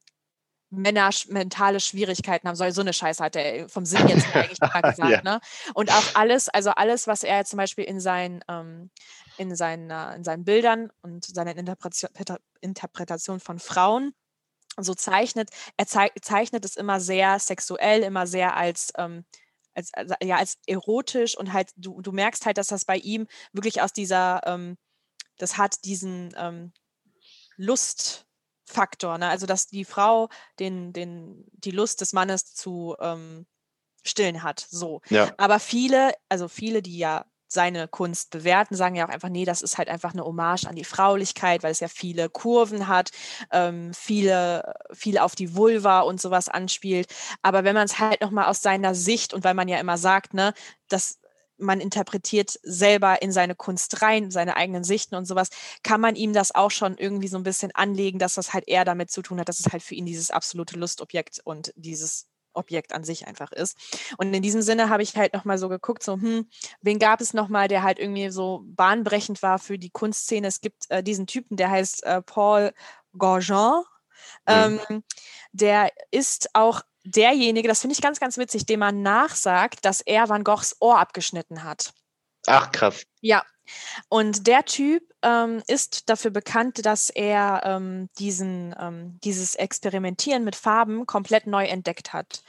Männer 0.72 1.10
mentale 1.28 1.80
Schwierigkeiten 1.80 2.48
haben. 2.48 2.56
So, 2.56 2.70
so 2.70 2.82
eine 2.82 2.94
Scheiße 2.94 3.24
hat 3.24 3.36
er 3.36 3.68
vom 3.70 3.86
Sinn 3.86 4.08
jetzt 4.08 4.28
eigentlich 4.36 4.62
immer 4.62 4.82
gesagt. 4.82 5.00
Ja. 5.10 5.22
ne? 5.24 5.40
Und 5.74 5.92
auch 5.92 6.16
alles, 6.16 6.50
also 6.50 6.72
alles, 6.72 7.08
was 7.08 7.24
er 7.24 7.46
zum 7.46 7.58
Beispiel 7.58 7.86
in 7.86 8.00
seinen, 8.00 8.44
ähm, 8.48 8.92
in 9.38 9.56
seinen, 9.56 9.90
äh, 9.90 10.16
in 10.16 10.24
seinen 10.24 10.44
Bildern 10.44 10.92
und 11.02 11.26
seiner 11.26 11.56
Interpretation, 11.56 12.12
Interpretation 12.62 13.40
von 13.40 13.60
Frauen 13.60 14.14
so 14.78 14.94
zeichnet, 14.94 15.50
er 15.78 15.88
zei 15.88 16.10
zeichnet 16.22 16.66
es 16.66 16.76
immer 16.76 17.00
sehr 17.00 17.40
sexuell, 17.40 18.04
immer 18.04 18.28
sehr 18.28 18.56
als, 18.56 18.92
ähm, 18.98 19.26
als, 19.74 19.94
als, 19.94 20.12
ja, 20.22 20.38
als 20.38 20.58
erotisch 20.68 21.38
und 21.38 21.54
halt, 21.54 21.72
du, 21.76 22.02
du 22.02 22.12
merkst 22.12 22.46
halt, 22.46 22.58
dass 22.58 22.68
das 22.68 22.86
bei 22.86 22.98
ihm 22.98 23.28
wirklich 23.52 23.82
aus 23.82 23.94
dieser, 23.94 24.42
ähm, 24.46 24.78
das 25.38 25.58
hat 25.58 25.84
diesen 25.86 26.34
ähm, 26.38 26.74
Lustfaktor, 28.70 29.18
ne? 29.18 29.28
also 29.28 29.46
dass 29.46 29.68
die 29.68 29.86
Frau 29.86 30.30
den, 30.60 30.94
den, 30.94 31.46
die 31.52 31.72
Lust 31.72 32.02
des 32.02 32.14
Mannes 32.14 32.54
zu 32.54 32.96
ähm, 33.00 33.46
stillen 34.04 34.44
hat, 34.44 34.66
so. 34.70 35.02
Ja. 35.10 35.32
Aber 35.38 35.60
viele, 35.60 36.14
also 36.30 36.48
viele, 36.48 36.82
die 36.82 36.98
ja 36.98 37.26
seine 37.52 37.88
Kunst 37.88 38.30
bewerten, 38.30 38.76
sagen 38.76 38.96
ja 38.96 39.08
auch 39.08 39.10
einfach, 39.10 39.30
nee, 39.30 39.44
das 39.44 39.64
ist 39.64 39.80
halt 39.80 39.90
einfach 39.90 40.14
eine 40.14 40.24
Hommage 40.24 40.66
an 40.66 40.76
die 40.76 40.84
Fraulichkeit, 40.84 41.64
weil 41.64 41.72
es 41.72 41.80
ja 41.80 41.88
viele 41.88 42.30
Kurven 42.30 42.88
hat, 42.88 43.10
ähm, 43.52 43.92
viele, 43.96 44.76
viel 44.94 45.18
auf 45.18 45.34
die 45.34 45.56
Vulva 45.56 46.02
und 46.02 46.22
sowas 46.22 46.48
anspielt. 46.48 47.08
Aber 47.42 47.64
wenn 47.64 47.74
man 47.74 47.86
es 47.86 47.98
halt 47.98 48.22
nochmal 48.22 48.46
aus 48.46 48.62
seiner 48.62 48.94
Sicht 48.94 49.34
und 49.34 49.44
weil 49.44 49.56
man 49.56 49.68
ja 49.68 49.80
immer 49.80 49.98
sagt, 49.98 50.36
ne, 50.36 50.54
dass 50.90 51.20
man 51.60 51.82
interpretiert 51.82 52.60
selber 52.64 53.22
in 53.22 53.32
seine 53.32 53.56
Kunst 53.56 54.02
rein, 54.02 54.32
seine 54.32 54.56
eigenen 54.56 54.84
Sichten 54.84 55.16
und 55.16 55.26
sowas, 55.26 55.50
kann 55.84 56.02
man 56.02 56.16
ihm 56.16 56.34
das 56.34 56.54
auch 56.54 56.72
schon 56.72 56.98
irgendwie 56.98 57.28
so 57.28 57.38
ein 57.38 57.44
bisschen 57.44 57.72
anlegen, 57.74 58.20
dass 58.20 58.36
das 58.36 58.54
halt 58.54 58.68
eher 58.68 58.86
damit 58.86 59.12
zu 59.12 59.22
tun 59.22 59.40
hat, 59.40 59.50
dass 59.50 59.60
es 59.60 59.72
halt 59.72 59.84
für 59.84 59.96
ihn 59.96 60.06
dieses 60.06 60.32
absolute 60.32 60.78
Lustobjekt 60.78 61.42
und 61.44 61.74
dieses 61.76 62.28
Objekt 62.54 62.94
an 62.94 63.04
sich 63.04 63.28
einfach 63.28 63.52
ist. 63.52 63.78
Und 64.18 64.34
in 64.34 64.42
diesem 64.42 64.62
Sinne 64.62 64.90
habe 64.90 65.04
ich 65.04 65.16
halt 65.16 65.34
nochmal 65.34 65.58
so 65.58 65.70
geguckt, 65.70 66.04
so, 66.04 66.14
hm, 66.14 66.48
wen 66.82 67.00
gab 67.00 67.22
es 67.22 67.34
nochmal, 67.34 67.68
der 67.68 67.84
halt 67.84 68.00
irgendwie 68.00 68.30
so 68.30 68.62
bahnbrechend 68.66 69.42
war 69.42 69.60
für 69.60 69.78
die 69.78 69.92
Kunstszene? 69.92 70.48
Es 70.48 70.62
gibt 70.62 70.90
äh, 70.90 71.04
diesen 71.04 71.28
Typen, 71.28 71.58
der 71.58 71.70
heißt 71.70 72.04
äh, 72.04 72.22
Paul 72.22 72.74
Gauguin. 73.18 73.84
Mhm. 74.48 74.80
Ähm, 74.90 75.04
der 75.52 75.92
ist 76.12 76.50
auch 76.54 76.82
derjenige, 77.06 77.68
das 77.68 77.82
finde 77.82 77.94
ich 77.96 78.02
ganz, 78.02 78.20
ganz 78.20 78.38
witzig, 78.38 78.66
dem 78.66 78.80
man 78.82 79.02
nachsagt, 79.02 79.86
dass 79.86 80.02
er 80.02 80.30
Van 80.30 80.44
Goghs 80.44 80.76
Ohr 80.80 81.00
abgeschnitten 81.00 81.64
hat. 81.64 81.94
Ach, 82.48 82.72
krass. 82.72 83.04
Ja, 83.22 83.44
Und 84.10 84.48
der 84.48 84.66
Typ 84.66 85.04
ähm, 85.22 85.62
ist 85.68 86.10
dafür 86.10 86.32
bekannt, 86.32 86.86
dass 86.86 87.10
er 87.10 87.62
ähm, 87.66 88.10
diesen, 88.20 88.76
ähm, 88.80 89.20
dieses 89.24 89.56
Experimentieren 89.56 90.44
mit 90.44 90.56
Farben 90.56 91.06
komplett 91.06 91.48
neu 91.48 91.66
entdeckt 91.66 92.14
hat. 92.14 92.44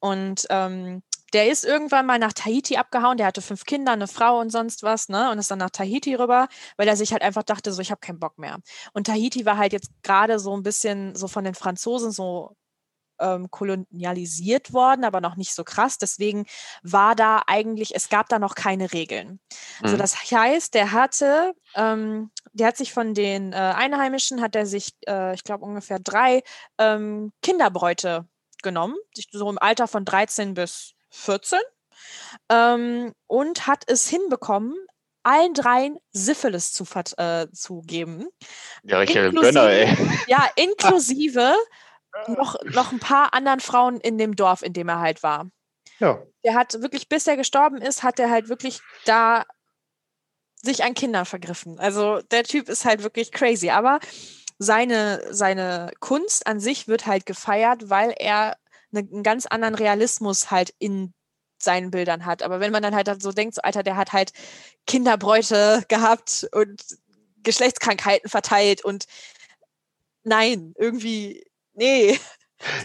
Und 0.00 0.46
ähm, 0.50 1.02
der 1.32 1.50
ist 1.50 1.64
irgendwann 1.64 2.06
mal 2.06 2.18
nach 2.18 2.32
Tahiti 2.32 2.76
abgehauen. 2.76 3.16
Der 3.18 3.26
hatte 3.26 3.42
fünf 3.42 3.64
Kinder, 3.64 3.92
eine 3.92 4.08
Frau 4.08 4.40
und 4.40 4.50
sonst 4.50 4.82
was, 4.84 5.08
ne? 5.08 5.30
Und 5.32 5.38
ist 5.38 5.50
dann 5.50 5.58
nach 5.58 5.70
Tahiti 5.70 6.14
rüber, 6.14 6.48
weil 6.76 6.88
er 6.88 6.96
sich 6.96 7.12
halt 7.12 7.22
einfach 7.22 7.42
dachte, 7.42 7.72
so, 7.72 7.82
ich 7.82 7.90
habe 7.90 8.00
keinen 8.00 8.20
Bock 8.20 8.38
mehr. 8.38 8.58
Und 8.92 9.06
Tahiti 9.08 9.44
war 9.46 9.58
halt 9.58 9.72
jetzt 9.72 9.90
gerade 10.02 10.38
so 10.38 10.56
ein 10.56 10.62
bisschen 10.62 11.16
so 11.16 11.28
von 11.28 11.44
den 11.44 11.54
Franzosen 11.54 12.12
so 12.12 12.56
ähm, 13.18 13.50
kolonialisiert 13.50 14.72
worden, 14.72 15.04
aber 15.04 15.20
noch 15.20 15.36
nicht 15.36 15.54
so 15.54 15.64
krass. 15.64 15.98
Deswegen 15.98 16.46
war 16.82 17.14
da 17.14 17.42
eigentlich, 17.46 17.94
es 17.94 18.08
gab 18.08 18.28
da 18.28 18.38
noch 18.38 18.54
keine 18.54 18.92
Regeln. 18.92 19.28
Mhm. 19.30 19.38
Also 19.82 19.96
das 19.96 20.30
heißt, 20.30 20.74
der 20.74 20.92
hatte, 20.92 21.54
ähm, 21.74 22.30
der 22.52 22.68
hat 22.68 22.76
sich 22.76 22.92
von 22.92 23.14
den 23.14 23.52
äh, 23.52 23.56
Einheimischen, 23.56 24.40
hat 24.40 24.56
er 24.56 24.66
sich, 24.66 24.94
äh, 25.06 25.34
ich 25.34 25.44
glaube, 25.44 25.64
ungefähr 25.64 25.98
drei 25.98 26.42
ähm, 26.78 27.32
Kinderbräute 27.42 28.26
genommen, 28.62 28.96
so 29.30 29.48
im 29.50 29.58
Alter 29.58 29.86
von 29.88 30.04
13 30.04 30.54
bis 30.54 30.94
14. 31.10 31.58
Ähm, 32.50 33.12
und 33.26 33.66
hat 33.66 33.84
es 33.86 34.08
hinbekommen, 34.08 34.74
allen 35.22 35.54
dreien 35.54 35.98
Syphilis 36.12 36.72
zu, 36.72 36.84
äh, 37.16 37.46
zu 37.52 37.82
geben. 37.82 38.26
Ja, 38.82 38.98
richtiger 38.98 39.30
Gönner, 39.30 39.70
ey. 39.70 39.96
Ja, 40.26 40.48
inklusive 40.56 41.54
noch, 42.28 42.56
noch 42.64 42.92
ein 42.92 43.00
paar 43.00 43.34
anderen 43.34 43.60
Frauen 43.60 44.00
in 44.00 44.18
dem 44.18 44.36
Dorf, 44.36 44.62
in 44.62 44.72
dem 44.72 44.88
er 44.88 45.00
halt 45.00 45.22
war. 45.22 45.48
Ja. 45.98 46.22
Der 46.44 46.54
hat 46.54 46.74
wirklich, 46.80 47.08
bis 47.08 47.26
er 47.26 47.36
gestorben 47.36 47.78
ist, 47.78 48.02
hat 48.02 48.18
er 48.18 48.30
halt 48.30 48.48
wirklich 48.48 48.80
da 49.04 49.44
sich 50.62 50.82
an 50.82 50.94
Kindern 50.94 51.26
vergriffen. 51.26 51.78
Also 51.78 52.20
der 52.30 52.44
Typ 52.44 52.68
ist 52.68 52.84
halt 52.84 53.02
wirklich 53.02 53.32
crazy. 53.32 53.70
Aber 53.70 54.00
seine, 54.58 55.22
seine 55.30 55.90
Kunst 56.00 56.46
an 56.46 56.60
sich 56.60 56.88
wird 56.88 57.06
halt 57.06 57.26
gefeiert, 57.26 57.90
weil 57.90 58.14
er 58.18 58.56
ne, 58.90 59.00
einen 59.00 59.22
ganz 59.22 59.46
anderen 59.46 59.74
Realismus 59.74 60.50
halt 60.50 60.74
in 60.78 61.12
seinen 61.58 61.90
Bildern 61.90 62.24
hat. 62.26 62.42
Aber 62.42 62.60
wenn 62.60 62.72
man 62.72 62.82
dann 62.82 62.94
halt 62.94 63.22
so 63.22 63.32
denkt, 63.32 63.54
so 63.54 63.62
Alter, 63.62 63.82
der 63.82 63.96
hat 63.96 64.12
halt 64.12 64.32
Kinderbräute 64.86 65.84
gehabt 65.88 66.48
und 66.52 66.82
Geschlechtskrankheiten 67.42 68.30
verteilt 68.30 68.84
und 68.84 69.04
nein, 70.22 70.74
irgendwie 70.78 71.44
nee. 71.74 72.18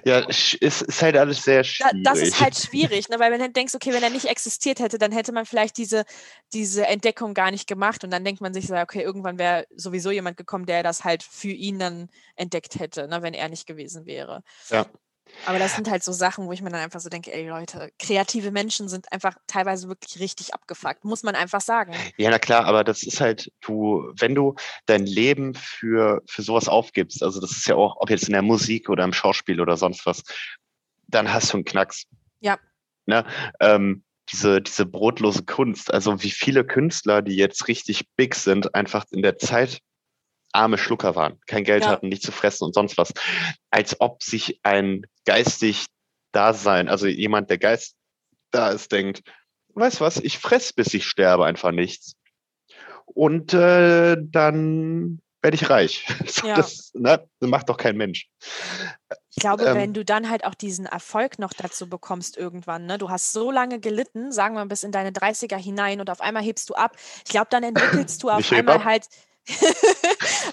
Ja, 0.03 0.25
es 0.27 0.55
ist 0.55 1.01
halt 1.01 1.15
alles 1.15 1.43
sehr 1.43 1.63
schwierig. 1.63 2.03
Das 2.03 2.19
ist 2.19 2.41
halt 2.41 2.55
schwierig, 2.57 3.07
ne? 3.07 3.19
weil 3.19 3.31
wenn 3.31 3.39
du 3.39 3.49
denkst, 3.49 3.75
okay, 3.75 3.93
wenn 3.93 4.03
er 4.03 4.09
nicht 4.09 4.25
existiert 4.25 4.79
hätte, 4.79 4.97
dann 4.97 5.11
hätte 5.11 5.31
man 5.31 5.45
vielleicht 5.45 5.77
diese, 5.77 6.03
diese 6.53 6.85
Entdeckung 6.85 7.33
gar 7.33 7.51
nicht 7.51 7.67
gemacht 7.67 8.03
und 8.03 8.11
dann 8.11 8.25
denkt 8.25 8.41
man 8.41 8.53
sich 8.53 8.67
so, 8.67 8.75
okay, 8.75 9.01
irgendwann 9.01 9.37
wäre 9.37 9.65
sowieso 9.73 10.11
jemand 10.11 10.35
gekommen, 10.35 10.65
der 10.65 10.83
das 10.83 11.05
halt 11.05 11.23
für 11.23 11.51
ihn 11.51 11.79
dann 11.79 12.09
entdeckt 12.35 12.77
hätte, 12.79 13.07
ne? 13.07 13.21
wenn 13.21 13.33
er 13.33 13.47
nicht 13.47 13.67
gewesen 13.67 14.05
wäre. 14.05 14.43
Ja. 14.69 14.85
Aber 15.45 15.59
das 15.59 15.75
sind 15.75 15.89
halt 15.89 16.03
so 16.03 16.11
Sachen, 16.11 16.45
wo 16.45 16.51
ich 16.51 16.61
mir 16.61 16.69
dann 16.69 16.81
einfach 16.81 16.99
so 16.99 17.09
denke, 17.09 17.33
ey 17.33 17.47
Leute, 17.47 17.91
kreative 17.99 18.51
Menschen 18.51 18.89
sind 18.89 19.11
einfach 19.11 19.35
teilweise 19.47 19.87
wirklich 19.87 20.19
richtig 20.19 20.53
abgefuckt, 20.53 21.05
muss 21.05 21.23
man 21.23 21.35
einfach 21.35 21.61
sagen. 21.61 21.93
Ja, 22.17 22.29
na 22.29 22.39
klar, 22.39 22.65
aber 22.65 22.83
das 22.83 23.03
ist 23.03 23.21
halt, 23.21 23.51
du, 23.61 24.11
wenn 24.17 24.35
du 24.35 24.55
dein 24.85 25.05
Leben 25.05 25.55
für, 25.55 26.21
für 26.27 26.41
sowas 26.41 26.67
aufgibst, 26.67 27.23
also 27.23 27.39
das 27.39 27.51
ist 27.51 27.67
ja 27.67 27.75
auch, 27.75 27.97
ob 27.99 28.09
jetzt 28.09 28.27
in 28.27 28.33
der 28.33 28.41
Musik 28.41 28.89
oder 28.89 29.03
im 29.03 29.13
Schauspiel 29.13 29.61
oder 29.61 29.77
sonst 29.77 30.05
was, 30.05 30.23
dann 31.07 31.33
hast 31.33 31.53
du 31.53 31.57
einen 31.57 31.65
Knacks. 31.65 32.05
Ja. 32.41 32.57
Ne? 33.05 33.25
Ähm, 33.59 34.03
diese, 34.31 34.61
diese 34.61 34.85
brotlose 34.85 35.43
Kunst, 35.43 35.93
also 35.93 36.21
wie 36.21 36.29
viele 36.29 36.63
Künstler, 36.63 37.21
die 37.21 37.35
jetzt 37.35 37.67
richtig 37.67 38.07
big 38.15 38.35
sind, 38.35 38.75
einfach 38.75 39.05
in 39.11 39.21
der 39.21 39.37
Zeit 39.37 39.79
arme 40.51 40.77
Schlucker 40.77 41.15
waren, 41.15 41.39
kein 41.45 41.63
Geld 41.63 41.83
ja. 41.83 41.89
hatten, 41.89 42.09
nicht 42.09 42.23
zu 42.23 42.31
fressen 42.31 42.65
und 42.65 42.73
sonst 42.73 42.97
was. 42.97 43.13
Als 43.69 43.99
ob 43.99 44.23
sich 44.23 44.59
ein 44.63 45.05
geistig 45.25 45.85
Dasein, 46.31 46.89
also 46.89 47.07
jemand, 47.07 47.49
der 47.49 47.57
Geist 47.57 47.95
da 48.51 48.69
ist, 48.69 48.91
denkt, 48.91 49.21
weißt 49.75 50.01
was, 50.01 50.17
ich 50.17 50.39
fress, 50.39 50.73
bis 50.73 50.93
ich 50.93 51.05
sterbe, 51.05 51.45
einfach 51.45 51.71
nichts. 51.71 52.13
Und 53.05 53.53
äh, 53.53 54.17
dann 54.19 55.21
werde 55.41 55.55
ich 55.55 55.69
reich. 55.69 56.05
ja. 56.43 56.55
das, 56.55 56.91
ne, 56.93 57.25
das 57.39 57.49
macht 57.49 57.69
doch 57.69 57.77
kein 57.77 57.95
Mensch. 57.95 58.29
Ich 59.29 59.37
glaube, 59.37 59.63
ähm, 59.65 59.75
wenn 59.75 59.93
du 59.93 60.03
dann 60.03 60.29
halt 60.29 60.45
auch 60.45 60.53
diesen 60.53 60.85
Erfolg 60.85 61.39
noch 61.39 61.53
dazu 61.53 61.87
bekommst 61.87 62.37
irgendwann, 62.37 62.85
ne? 62.85 62.97
du 62.97 63.09
hast 63.09 63.31
so 63.31 63.51
lange 63.51 63.79
gelitten, 63.79 64.31
sagen 64.31 64.55
wir 64.55 64.65
bis 64.65 64.83
in 64.83 64.91
deine 64.91 65.11
30er 65.11 65.57
hinein 65.57 66.01
und 66.01 66.09
auf 66.09 66.21
einmal 66.21 66.43
hebst 66.43 66.69
du 66.69 66.75
ab. 66.75 66.95
Ich 67.25 67.31
glaube, 67.31 67.47
dann 67.49 67.63
entwickelst 67.63 68.21
du 68.21 68.29
auf 68.29 68.51
einmal 68.51 68.77
ab. 68.77 68.83
halt 68.83 69.05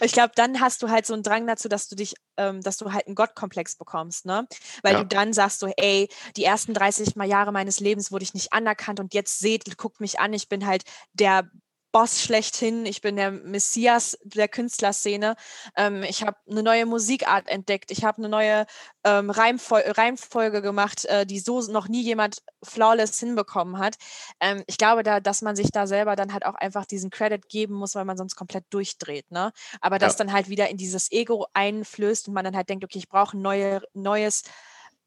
ich 0.00 0.12
glaube, 0.12 0.32
dann 0.34 0.60
hast 0.60 0.82
du 0.82 0.88
halt 0.88 1.06
so 1.06 1.14
einen 1.14 1.22
Drang 1.22 1.46
dazu, 1.46 1.68
dass 1.68 1.88
du 1.88 1.96
dich, 1.96 2.14
ähm, 2.36 2.60
dass 2.62 2.76
du 2.76 2.92
halt 2.92 3.06
einen 3.06 3.14
Gottkomplex 3.14 3.76
bekommst, 3.76 4.26
ne? 4.26 4.46
Weil 4.82 4.94
ja. 4.94 5.00
du 5.00 5.06
dann 5.06 5.32
sagst 5.32 5.60
so, 5.60 5.70
ey, 5.76 6.08
die 6.36 6.44
ersten 6.44 6.74
30 6.74 7.14
Jahre 7.24 7.52
meines 7.52 7.80
Lebens 7.80 8.12
wurde 8.12 8.24
ich 8.24 8.34
nicht 8.34 8.52
anerkannt 8.52 9.00
und 9.00 9.14
jetzt 9.14 9.38
seht, 9.38 9.76
guckt 9.76 10.00
mich 10.00 10.20
an, 10.20 10.32
ich 10.32 10.48
bin 10.48 10.66
halt 10.66 10.84
der 11.12 11.50
Boss 11.92 12.20
schlechthin. 12.20 12.84
Ich 12.86 13.00
bin 13.00 13.16
der 13.16 13.30
Messias 13.30 14.18
der 14.22 14.48
Künstlerszene. 14.48 15.36
Ähm, 15.76 16.02
ich 16.02 16.22
habe 16.22 16.36
eine 16.50 16.62
neue 16.62 16.86
Musikart 16.86 17.48
entdeckt. 17.48 17.90
Ich 17.90 18.04
habe 18.04 18.18
eine 18.18 18.28
neue 18.28 18.66
ähm, 19.04 19.30
Reimfol 19.30 19.80
Reimfolge 19.80 20.62
gemacht, 20.62 21.04
äh, 21.06 21.26
die 21.26 21.38
so 21.38 21.60
noch 21.62 21.88
nie 21.88 22.02
jemand 22.02 22.42
flawless 22.62 23.18
hinbekommen 23.18 23.78
hat. 23.78 23.96
Ähm, 24.40 24.62
ich 24.66 24.78
glaube, 24.78 25.02
da, 25.02 25.20
dass 25.20 25.42
man 25.42 25.56
sich 25.56 25.70
da 25.70 25.86
selber 25.86 26.16
dann 26.16 26.32
halt 26.32 26.44
auch 26.44 26.54
einfach 26.54 26.86
diesen 26.86 27.10
Credit 27.10 27.48
geben 27.48 27.74
muss, 27.74 27.94
weil 27.94 28.04
man 28.04 28.18
sonst 28.18 28.36
komplett 28.36 28.64
durchdreht. 28.70 29.30
Ne? 29.30 29.52
Aber 29.80 29.98
das 29.98 30.14
ja. 30.14 30.18
dann 30.18 30.32
halt 30.32 30.48
wieder 30.48 30.68
in 30.68 30.76
dieses 30.76 31.10
Ego 31.12 31.46
einflößt 31.54 32.28
und 32.28 32.34
man 32.34 32.44
dann 32.44 32.56
halt 32.56 32.68
denkt, 32.68 32.84
okay, 32.84 32.98
ich 32.98 33.08
brauche 33.08 33.36
ein 33.36 33.42
neue, 33.42 33.80
neues 33.94 34.42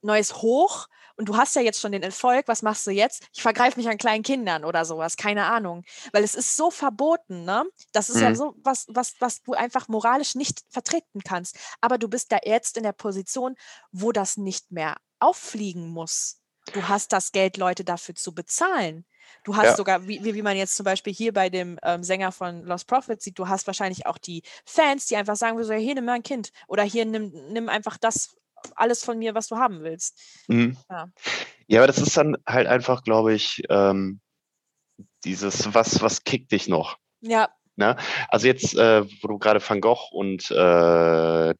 neues 0.01 0.41
Hoch 0.41 0.87
und 1.19 1.25
du 1.25 1.35
hast 1.35 1.53
ja 1.53 1.61
jetzt 1.61 1.81
schon 1.81 1.91
den 1.91 2.01
Erfolg, 2.01 2.47
was 2.47 2.61
machst 2.61 2.87
du 2.87 2.91
jetzt? 2.91 3.27
Ich 3.33 3.41
vergreife 3.41 3.77
mich 3.77 3.89
an 3.89 3.97
kleinen 3.97 4.23
Kindern 4.23 4.63
oder 4.63 4.85
sowas, 4.85 5.17
keine 5.17 5.47
Ahnung. 5.47 5.83
Weil 6.13 6.23
es 6.23 6.33
ist 6.33 6.55
so 6.55 6.71
verboten, 6.71 7.43
ne? 7.43 7.65
Das 7.91 8.09
ist 8.09 8.15
mhm. 8.15 8.21
ja 8.21 8.35
so 8.35 8.55
was, 8.63 8.85
was, 8.87 9.15
was 9.19 9.41
du 9.43 9.51
einfach 9.51 9.89
moralisch 9.89 10.35
nicht 10.35 10.63
vertreten 10.69 11.19
kannst. 11.21 11.57
Aber 11.81 11.97
du 11.97 12.07
bist 12.07 12.31
da 12.31 12.37
jetzt 12.45 12.77
in 12.77 12.83
der 12.83 12.93
Position, 12.93 13.55
wo 13.91 14.13
das 14.13 14.37
nicht 14.37 14.71
mehr 14.71 14.95
auffliegen 15.19 15.89
muss. 15.89 16.39
Du 16.71 16.87
hast 16.87 17.11
das 17.11 17.33
Geld, 17.33 17.57
Leute 17.57 17.83
dafür 17.83 18.15
zu 18.15 18.33
bezahlen. 18.33 19.03
Du 19.43 19.57
hast 19.57 19.65
ja. 19.65 19.75
sogar, 19.75 20.07
wie, 20.07 20.23
wie 20.23 20.41
man 20.41 20.55
jetzt 20.55 20.77
zum 20.77 20.85
Beispiel 20.85 21.13
hier 21.13 21.33
bei 21.33 21.49
dem 21.49 21.77
ähm, 21.83 22.01
Sänger 22.01 22.31
von 22.31 22.63
Lost 22.63 22.87
Prophets 22.87 23.25
sieht, 23.25 23.37
du 23.37 23.49
hast 23.49 23.67
wahrscheinlich 23.67 24.05
auch 24.05 24.17
die 24.17 24.41
Fans, 24.63 25.07
die 25.07 25.17
einfach 25.17 25.35
sagen, 25.35 25.61
so, 25.61 25.73
hier 25.73 25.95
nimm 25.95 26.05
mal 26.05 26.13
ein 26.13 26.23
Kind 26.23 26.51
oder 26.69 26.83
hier 26.83 27.05
nimm, 27.05 27.33
nimm 27.51 27.67
einfach 27.67 27.97
das, 27.97 28.37
alles 28.75 29.03
von 29.03 29.17
mir, 29.17 29.35
was 29.35 29.47
du 29.47 29.57
haben 29.57 29.83
willst. 29.83 30.19
Mhm. 30.47 30.77
Ja. 30.89 31.09
ja, 31.67 31.79
aber 31.79 31.87
das 31.87 31.97
ist 31.99 32.15
dann 32.15 32.37
halt 32.47 32.67
einfach, 32.67 33.03
glaube 33.03 33.33
ich, 33.33 33.63
ähm, 33.69 34.19
dieses, 35.23 35.73
was, 35.73 36.01
was 36.01 36.23
kickt 36.23 36.51
dich 36.51 36.67
noch? 36.67 36.97
Ja. 37.21 37.49
Ne? 37.75 37.95
Also 38.27 38.47
jetzt, 38.47 38.75
äh, 38.75 39.05
wo 39.21 39.27
du 39.27 39.39
gerade 39.39 39.61
Van 39.61 39.81
Gogh 39.81 40.09
und 40.11 40.51
äh, 40.51 41.53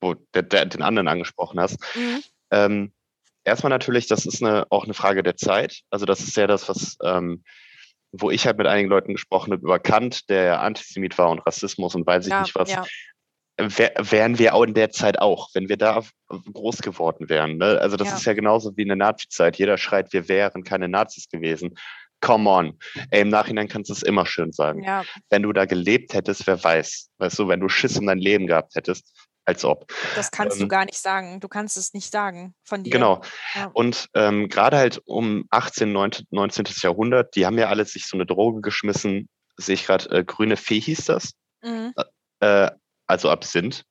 wo 0.00 0.14
der, 0.34 0.42
der, 0.42 0.66
den 0.66 0.82
anderen 0.82 1.08
angesprochen 1.08 1.60
hast, 1.60 1.78
mhm. 1.94 2.22
ähm, 2.50 2.92
erstmal 3.44 3.70
natürlich, 3.70 4.06
das 4.06 4.26
ist 4.26 4.42
eine, 4.42 4.66
auch 4.70 4.84
eine 4.84 4.94
Frage 4.94 5.22
der 5.22 5.36
Zeit. 5.36 5.82
Also 5.90 6.06
das 6.06 6.20
ist 6.20 6.36
ja 6.36 6.46
das, 6.46 6.68
was 6.68 6.96
ähm, 7.02 7.44
wo 8.10 8.30
ich 8.30 8.46
halt 8.46 8.56
mit 8.56 8.66
einigen 8.66 8.88
Leuten 8.88 9.12
gesprochen 9.12 9.52
habe 9.52 9.62
über 9.62 9.78
Kant, 9.78 10.30
der 10.30 10.62
Antisemit 10.62 11.18
war 11.18 11.28
und 11.28 11.40
Rassismus 11.40 11.94
und 11.94 12.06
weiß 12.06 12.24
ich 12.26 12.30
ja, 12.30 12.40
nicht 12.40 12.54
was. 12.54 12.70
Ja 12.70 12.84
wär, 13.58 13.92
wären 13.98 14.38
wir 14.38 14.54
auch 14.54 14.62
in 14.62 14.74
der 14.74 14.90
Zeit 14.90 15.18
auch, 15.18 15.50
wenn 15.54 15.68
wir 15.68 15.76
da 15.76 16.02
groß 16.28 16.78
geworden 16.78 17.28
wären. 17.28 17.56
Ne? 17.56 17.78
Also 17.80 17.96
das 17.96 18.08
ja. 18.08 18.14
ist 18.14 18.24
ja 18.24 18.32
genauso 18.32 18.76
wie 18.76 18.82
in 18.82 18.88
der 18.88 18.96
Nazi-Zeit. 18.96 19.56
Jeder 19.56 19.78
schreit, 19.78 20.12
wir 20.12 20.28
wären 20.28 20.64
keine 20.64 20.88
Nazis 20.88 21.28
gewesen. 21.28 21.74
Come 22.20 22.50
on. 22.50 22.78
Ey, 23.10 23.22
Im 23.22 23.28
Nachhinein 23.28 23.68
kannst 23.68 23.90
du 23.90 23.94
es 23.94 24.02
immer 24.02 24.26
schön 24.26 24.52
sagen. 24.52 24.82
Ja. 24.82 25.04
Wenn 25.30 25.42
du 25.42 25.52
da 25.52 25.66
gelebt 25.66 26.14
hättest, 26.14 26.46
wer 26.46 26.62
weiß. 26.62 27.10
Weißt 27.18 27.38
du, 27.38 27.48
wenn 27.48 27.60
du 27.60 27.68
Schiss 27.68 27.98
um 27.98 28.06
dein 28.06 28.18
Leben 28.18 28.46
gehabt 28.46 28.74
hättest, 28.74 29.12
als 29.44 29.64
ob. 29.64 29.90
Das 30.14 30.30
kannst 30.30 30.56
ähm, 30.56 30.64
du 30.64 30.68
gar 30.68 30.84
nicht 30.84 30.98
sagen. 30.98 31.40
Du 31.40 31.48
kannst 31.48 31.76
es 31.76 31.94
nicht 31.94 32.10
sagen 32.10 32.54
von 32.64 32.82
dir. 32.82 32.90
Genau. 32.90 33.22
Ja. 33.54 33.70
Und 33.72 34.08
ähm, 34.14 34.48
gerade 34.48 34.76
halt 34.76 35.00
um 35.06 35.46
18, 35.50 35.90
19, 35.90 36.26
19. 36.30 36.66
Jahrhundert, 36.82 37.34
die 37.34 37.46
haben 37.46 37.58
ja 37.58 37.68
alle 37.68 37.84
sich 37.84 38.06
so 38.06 38.16
eine 38.16 38.26
Droge 38.26 38.60
geschmissen. 38.60 39.28
Sehe 39.56 39.74
ich 39.74 39.86
gerade, 39.86 40.10
äh, 40.10 40.24
grüne 40.24 40.56
Fee 40.56 40.80
hieß 40.80 41.06
das. 41.06 41.32
Mhm. 41.62 41.94
Äh, 42.40 42.70
also 43.08 43.30
Absinth. 43.30 43.84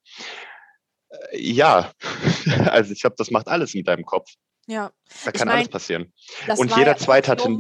Äh, 1.10 1.40
ja, 1.40 1.92
also 2.70 2.94
ich 2.94 3.02
glaube, 3.02 3.16
das 3.18 3.32
macht 3.32 3.48
alles 3.48 3.74
mit 3.74 3.88
deinem 3.88 4.06
Kopf. 4.06 4.32
Ja. 4.68 4.92
Da 5.26 5.32
kann 5.32 5.36
ich 5.36 5.46
mein, 5.46 5.56
alles 5.56 5.70
passieren. 5.70 6.14
Und 6.58 6.76
jeder 6.76 6.92
ja 6.92 6.98
Zweite 6.98 7.32
hatte 7.32 7.58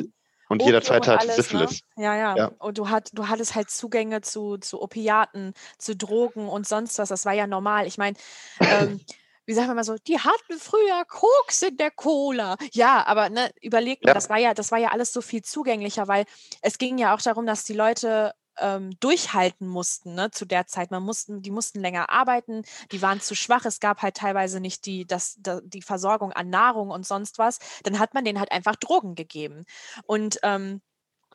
und 0.49 0.63
jeder 0.63 0.81
Zweite 0.81 1.13
hatte 1.13 1.31
Syphilis. 1.31 1.81
Ne? 1.95 2.05
Ja, 2.05 2.15
ja, 2.15 2.35
ja, 2.37 2.51
Und 2.59 2.77
du, 2.77 2.89
hat, 2.89 3.09
du 3.13 3.27
hattest 3.27 3.55
halt 3.55 3.69
Zugänge 3.69 4.21
zu, 4.21 4.57
zu 4.57 4.81
Opiaten, 4.81 5.53
zu 5.77 5.95
Drogen 5.95 6.47
und 6.47 6.67
sonst 6.67 6.97
was. 6.99 7.09
Das 7.09 7.25
war 7.25 7.33
ja 7.33 7.47
normal. 7.47 7.85
Ich 7.85 7.97
meine, 7.97 8.15
ähm, 8.59 9.01
wie 9.45 9.53
sagen 9.53 9.67
wir 9.67 9.75
mal 9.75 9.83
so, 9.83 9.95
die 9.95 10.19
hatten 10.19 10.59
früher 10.59 11.05
Koks 11.05 11.61
in 11.63 11.77
der 11.77 11.91
Cola. 11.91 12.57
Ja, 12.71 13.05
aber 13.05 13.29
ne, 13.29 13.51
überlegt 13.61 14.03
mal, 14.03 14.11
Ja. 14.11 14.13
das 14.13 14.29
war 14.29 14.37
ja, 14.37 14.53
das 14.53 14.71
war 14.71 14.79
ja 14.79 14.89
alles 14.89 15.11
so 15.11 15.21
viel 15.21 15.41
zugänglicher, 15.41 16.07
weil 16.07 16.25
es 16.61 16.77
ging 16.77 16.97
ja 16.97 17.13
auch 17.13 17.21
darum, 17.21 17.45
dass 17.45 17.63
die 17.63 17.73
Leute 17.73 18.33
ähm, 18.59 18.97
durchhalten 18.99 19.67
mussten, 19.67 20.15
ne, 20.15 20.31
zu 20.31 20.45
der 20.45 20.67
Zeit. 20.67 20.91
Man 20.91 21.03
mussten, 21.03 21.41
die 21.41 21.51
mussten 21.51 21.79
länger 21.79 22.09
arbeiten, 22.09 22.63
die 22.91 23.01
waren 23.01 23.21
zu 23.21 23.35
schwach, 23.35 23.65
es 23.65 23.79
gab 23.79 24.01
halt 24.01 24.15
teilweise 24.15 24.59
nicht 24.59 24.85
die, 24.85 25.05
das, 25.05 25.37
da, 25.39 25.61
die 25.63 25.81
Versorgung 25.81 26.31
an 26.31 26.49
Nahrung 26.49 26.89
und 26.89 27.05
sonst 27.05 27.39
was. 27.39 27.59
Dann 27.83 27.99
hat 27.99 28.13
man 28.13 28.25
denen 28.25 28.39
halt 28.39 28.51
einfach 28.51 28.75
Drogen 28.75 29.15
gegeben. 29.15 29.65
Und 30.05 30.39
ähm, 30.43 30.81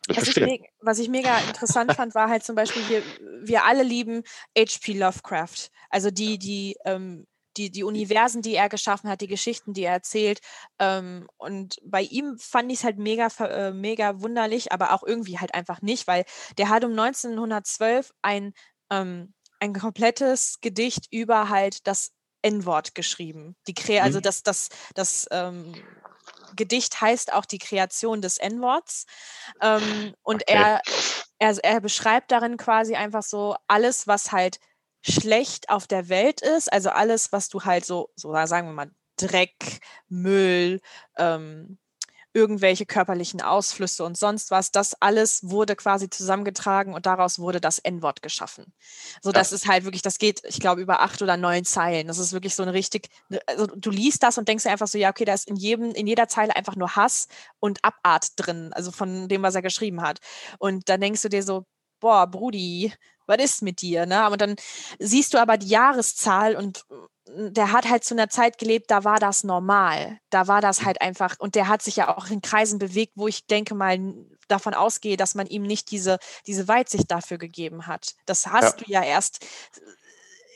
was 0.09 0.29
ich, 0.29 0.63
was 0.81 0.99
ich 0.99 1.09
mega 1.09 1.39
interessant 1.39 1.93
fand, 1.97 2.15
war 2.15 2.29
halt 2.29 2.45
zum 2.45 2.57
Beispiel, 2.57 2.83
wir, 2.89 3.03
wir 3.47 3.65
alle 3.65 3.83
lieben 3.83 4.23
H.P. 4.59 4.95
Lovecraft. 4.95 5.71
Also 5.91 6.11
die, 6.11 6.39
die, 6.39 6.77
ähm, 6.85 7.27
die, 7.57 7.71
die 7.71 7.85
Universen, 7.85 8.43
die 8.43 8.55
er 8.55 8.69
geschaffen 8.69 9.11
hat, 9.11 9.21
die 9.21 9.27
Geschichten, 9.29 9.73
die 9.75 9.85
er 9.85 9.93
erzählt. 9.95 10.41
Ähm, 10.79 11.29
und 11.37 11.77
bei 11.85 12.03
ihm 12.03 12.39
fand 12.39 12.71
ich 12.73 12.79
es 12.79 12.85
halt 12.85 12.99
mega, 12.99 13.29
äh, 13.41 13.73
mega 13.73 14.21
wunderlich, 14.21 14.73
aber 14.73 14.93
auch 14.93 15.03
irgendwie 15.05 15.39
halt 15.39 15.55
einfach 15.55 15.83
nicht, 15.83 16.07
weil 16.07 16.25
der 16.59 16.69
hat 16.69 16.85
um 16.85 16.95
1912 16.95 18.11
ein, 18.23 18.53
ähm, 18.91 19.35
ein 19.61 19.73
komplettes 19.75 20.59
Gedicht 20.61 21.07
über 21.11 21.49
halt 21.49 21.87
das 21.87 22.13
N-Wort 22.43 22.95
geschrieben. 22.95 23.57
Die 23.69 23.75
Kre 23.75 24.03
also 24.03 24.19
Mhm. 24.19 24.23
das, 24.23 24.43
das, 24.43 24.69
das 24.95 25.27
ähm, 25.31 25.87
Gedicht 26.55 27.01
heißt 27.01 27.33
auch 27.33 27.45
die 27.45 27.59
Kreation 27.59 28.21
des 28.23 28.39
N-Worts. 28.39 29.07
Ähm, 29.61 30.15
und 30.23 30.49
Okay. 30.49 30.49
er, 30.49 30.83
er, 31.39 31.59
er 31.65 31.81
beschreibt 31.81 32.33
darin 32.33 32.57
quasi 32.57 32.95
einfach 32.97 33.23
so 33.23 33.57
alles, 33.69 34.07
was 34.07 34.33
halt 34.33 34.59
schlecht 35.03 35.69
auf 35.71 35.87
der 35.87 36.09
Welt 36.09 36.41
ist, 36.41 36.73
also 36.73 36.91
alles, 36.91 37.33
was 37.33 37.49
du 37.49 37.65
halt 37.65 37.85
so, 37.85 38.11
so 38.17 38.33
sagen 38.47 38.69
wir 38.69 38.75
mal, 38.75 38.91
Dreck, 39.17 39.81
Müll, 40.09 40.81
ähm, 41.17 41.79
irgendwelche 42.35 42.87
körperlichen 42.87 43.43
Ausflüsse 43.43 44.05
und 44.05 44.17
sonst 44.17 44.51
was, 44.51 44.71
das 44.71 44.95
alles 45.01 45.51
wurde 45.51 45.77
quasi 45.77 46.09
zusammengetragen 46.09 46.95
und 46.95 47.05
daraus 47.05 47.39
wurde 47.39 47.61
das 47.61 47.79
N-Wort 47.79 48.23
geschaffen. 48.23 48.73
So, 49.21 49.33
das 49.33 49.53
ist 49.53 49.69
halt 49.69 49.85
wirklich, 49.85 50.03
das 50.03 50.19
geht, 50.19 50.43
ich 50.47 50.59
glaube, 50.59 50.81
über 50.81 51.01
acht 51.03 51.21
oder 51.21 51.37
neun 51.37 51.65
Zeilen. 51.65 52.07
Das 52.07 52.19
ist 52.19 52.33
wirklich 52.33 52.55
so 52.55 52.63
eine 52.63 52.73
richtig, 52.73 53.09
ne, 53.29 53.41
also 53.47 53.67
du 53.67 53.91
liest 53.91 54.23
das 54.23 54.39
und 54.39 54.49
denkst 54.49 54.65
dir 54.65 54.71
einfach 54.71 54.89
so, 54.89 54.99
ja, 54.99 55.11
okay, 55.11 55.25
da 55.27 55.35
ist 55.35 55.49
in 55.49 55.57
jedem, 55.57 55.91
in 55.93 56.07
jeder 56.07 56.29
Zeile 56.29 56.57
einfach 56.57 56.77
nur 56.77 56.97
Hass 56.97 57.29
und 57.61 57.85
Abart 57.85 58.29
drin, 58.37 58.73
also 58.73 58.93
von 58.93 59.29
dem, 59.29 59.43
was 59.43 59.55
er 59.55 59.63
geschrieben 59.63 60.01
hat. 60.01 60.21
Und 60.59 60.89
dann 60.89 61.01
denkst 61.01 61.23
du 61.23 61.29
dir 61.29 61.43
so, 61.43 61.67
boah, 62.03 62.27
Brudi, 62.27 62.93
was 63.27 63.39
ist 63.39 63.63
mit 63.63 63.81
dir? 63.81 64.05
Ne? 64.05 64.29
Und 64.29 64.41
dann 64.41 64.57
siehst 64.99 65.33
du 65.33 65.39
aber 65.39 65.57
die 65.57 65.69
Jahreszahl 65.69 66.57
und 66.57 66.85
äh, 66.91 67.51
der 67.51 67.73
hat 67.73 67.89
halt 67.89 68.05
zu 68.05 68.15
einer 68.15 68.29
Zeit 68.29 68.59
gelebt, 68.59 68.91
da 68.91 69.05
war 69.05 69.19
das 69.19 69.45
normal. 69.45 70.19
Da 70.29 70.49
war 70.49 70.61
das 70.61 70.85
halt 70.85 71.01
einfach, 71.01 71.37
und 71.39 71.55
der 71.55 71.69
hat 71.69 71.81
sich 71.81 71.97
ja 71.97 72.15
auch 72.15 72.29
in 72.29 72.43
Kreisen 72.43 72.79
bewegt, 72.79 73.13
wo 73.15 73.29
ich 73.29 73.47
denke 73.47 73.75
mal 73.75 73.99
davon 74.49 74.75
ausgehe, 74.75 75.17
dass 75.17 75.35
man 75.35 75.47
ihm 75.47 75.63
nicht 75.63 75.91
diese, 75.93 76.19
diese 76.47 76.69
Weitsicht 76.69 77.11
dafür 77.11 77.39
gegeben 77.39 77.87
hat. 77.87 78.15
Das 78.27 78.49
hast 78.49 78.81
du 78.81 78.85
ja 78.91 79.03
erst 79.03 79.47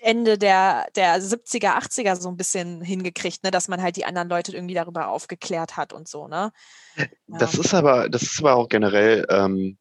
Ende 0.03 0.37
der, 0.37 0.89
der 0.97 1.23
70er, 1.23 1.79
80er 1.79 2.17
so 2.17 2.29
ein 2.29 2.37
bisschen 2.37 2.83
hingekriegt, 2.83 3.43
ne? 3.45 3.51
dass 3.51 3.69
man 3.69 3.81
halt 3.81 3.97
die 3.97 4.05
anderen 4.05 4.29
Leute 4.29 4.53
irgendwie 4.53 4.75
darüber 4.75 5.09
aufgeklärt 5.09 5.77
hat 5.77 5.93
und 5.93 6.09
so, 6.09 6.29
ne? 6.29 6.53
Das 7.27 7.55
Ja. 7.55 7.61
ist 7.61 7.75
aber, 7.75 8.09
das 8.09 8.23
ist 8.23 8.41
aber 8.41 8.57
auch 8.57 8.69
generell 8.69 9.25
ähm, 9.31 9.79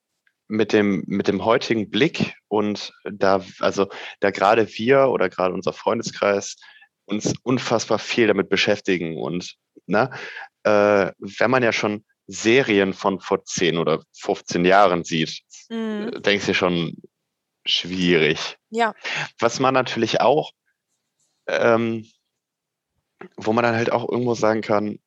mit 0.47 0.73
dem, 0.73 1.03
mit 1.07 1.27
dem 1.27 1.43
heutigen 1.43 1.89
Blick 1.89 2.35
und 2.47 2.93
da, 3.03 3.43
also 3.59 3.87
da 4.19 4.31
gerade 4.31 4.67
wir 4.77 5.07
oder 5.09 5.29
gerade 5.29 5.53
unser 5.53 5.73
Freundeskreis 5.73 6.55
uns 7.05 7.33
unfassbar 7.43 7.99
viel 7.99 8.27
damit 8.27 8.49
beschäftigen 8.49 9.17
und 9.17 9.55
ne, 9.85 10.09
äh, 10.63 11.11
wenn 11.17 11.51
man 11.51 11.63
ja 11.63 11.71
schon 11.71 12.05
Serien 12.27 12.93
von 12.93 13.19
vor 13.19 13.43
10 13.45 13.77
oder 13.77 14.03
15 14.13 14.65
Jahren 14.65 15.03
sieht, 15.03 15.41
Mhm. 15.69 16.11
äh, 16.13 16.21
denkst 16.21 16.45
du 16.45 16.53
schon 16.53 16.95
schwierig. 17.65 18.57
Ja, 18.69 18.93
Was 19.39 19.59
man 19.59 19.73
natürlich 19.73 20.21
auch, 20.21 20.51
ähm, 21.47 22.05
wo 23.37 23.53
man 23.53 23.63
dann 23.63 23.75
halt 23.75 23.91
auch 23.91 24.07
irgendwo 24.09 24.35
sagen 24.35 24.61
kann, 24.61 24.99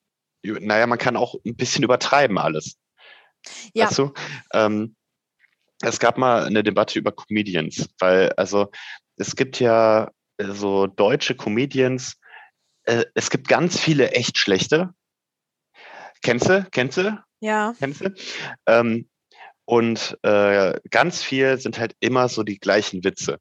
naja, 0.42 0.86
man 0.86 0.98
kann 0.98 1.16
auch 1.16 1.34
ein 1.44 1.56
bisschen 1.56 1.84
übertreiben 1.84 2.38
alles. 2.38 2.76
ja, 3.74 3.86
Weißt 3.86 3.98
du? 3.98 4.12
Ähm, 4.52 4.96
es 5.82 5.98
gab 5.98 6.18
mal 6.18 6.44
eine 6.44 6.62
Debatte 6.62 6.98
über 6.98 7.12
Comedians, 7.12 7.88
weil 7.98 8.32
also 8.32 8.70
es 9.16 9.36
gibt 9.36 9.60
ja 9.60 10.10
so 10.38 10.86
deutsche 10.86 11.34
Comedians, 11.34 12.16
äh, 12.84 13.04
es 13.14 13.30
gibt 13.30 13.48
ganz 13.48 13.78
viele 13.78 14.12
echt 14.12 14.38
schlechte. 14.38 14.94
Kennst 16.22 16.48
du? 16.48 16.66
Kennst 16.70 16.98
du? 16.98 17.22
ja, 17.40 17.74
Kennst 17.78 18.00
du? 18.00 18.14
Ähm, 18.66 19.08
und 19.64 20.18
äh, 20.22 20.80
ganz 20.90 21.22
viel 21.22 21.58
sind 21.58 21.78
halt 21.78 21.94
immer 22.00 22.28
so 22.28 22.42
die 22.42 22.58
gleichen 22.58 23.04
Witze. 23.04 23.38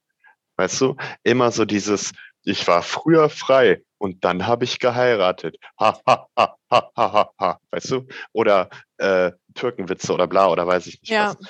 Weißt 0.57 0.81
du? 0.81 0.95
Immer 1.23 1.51
so 1.51 1.65
dieses, 1.65 2.11
ich 2.43 2.67
war 2.67 2.83
früher 2.83 3.29
frei 3.29 3.81
und 3.97 4.23
dann 4.25 4.45
habe 4.45 4.65
ich 4.65 4.79
geheiratet. 4.79 5.57
Ha, 5.79 5.99
ha, 6.05 6.27
ha, 6.37 6.55
ha, 6.69 6.91
ha, 6.95 7.13
ha, 7.13 7.31
ha. 7.39 7.59
Weißt 7.71 7.91
du? 7.91 8.07
Oder 8.33 8.69
äh, 8.97 9.31
Türkenwitze 9.53 10.13
oder 10.13 10.27
bla 10.27 10.49
oder 10.49 10.67
weiß 10.67 10.87
ich 10.87 11.01
nicht 11.01 11.11
ja, 11.11 11.29
was. 11.29 11.49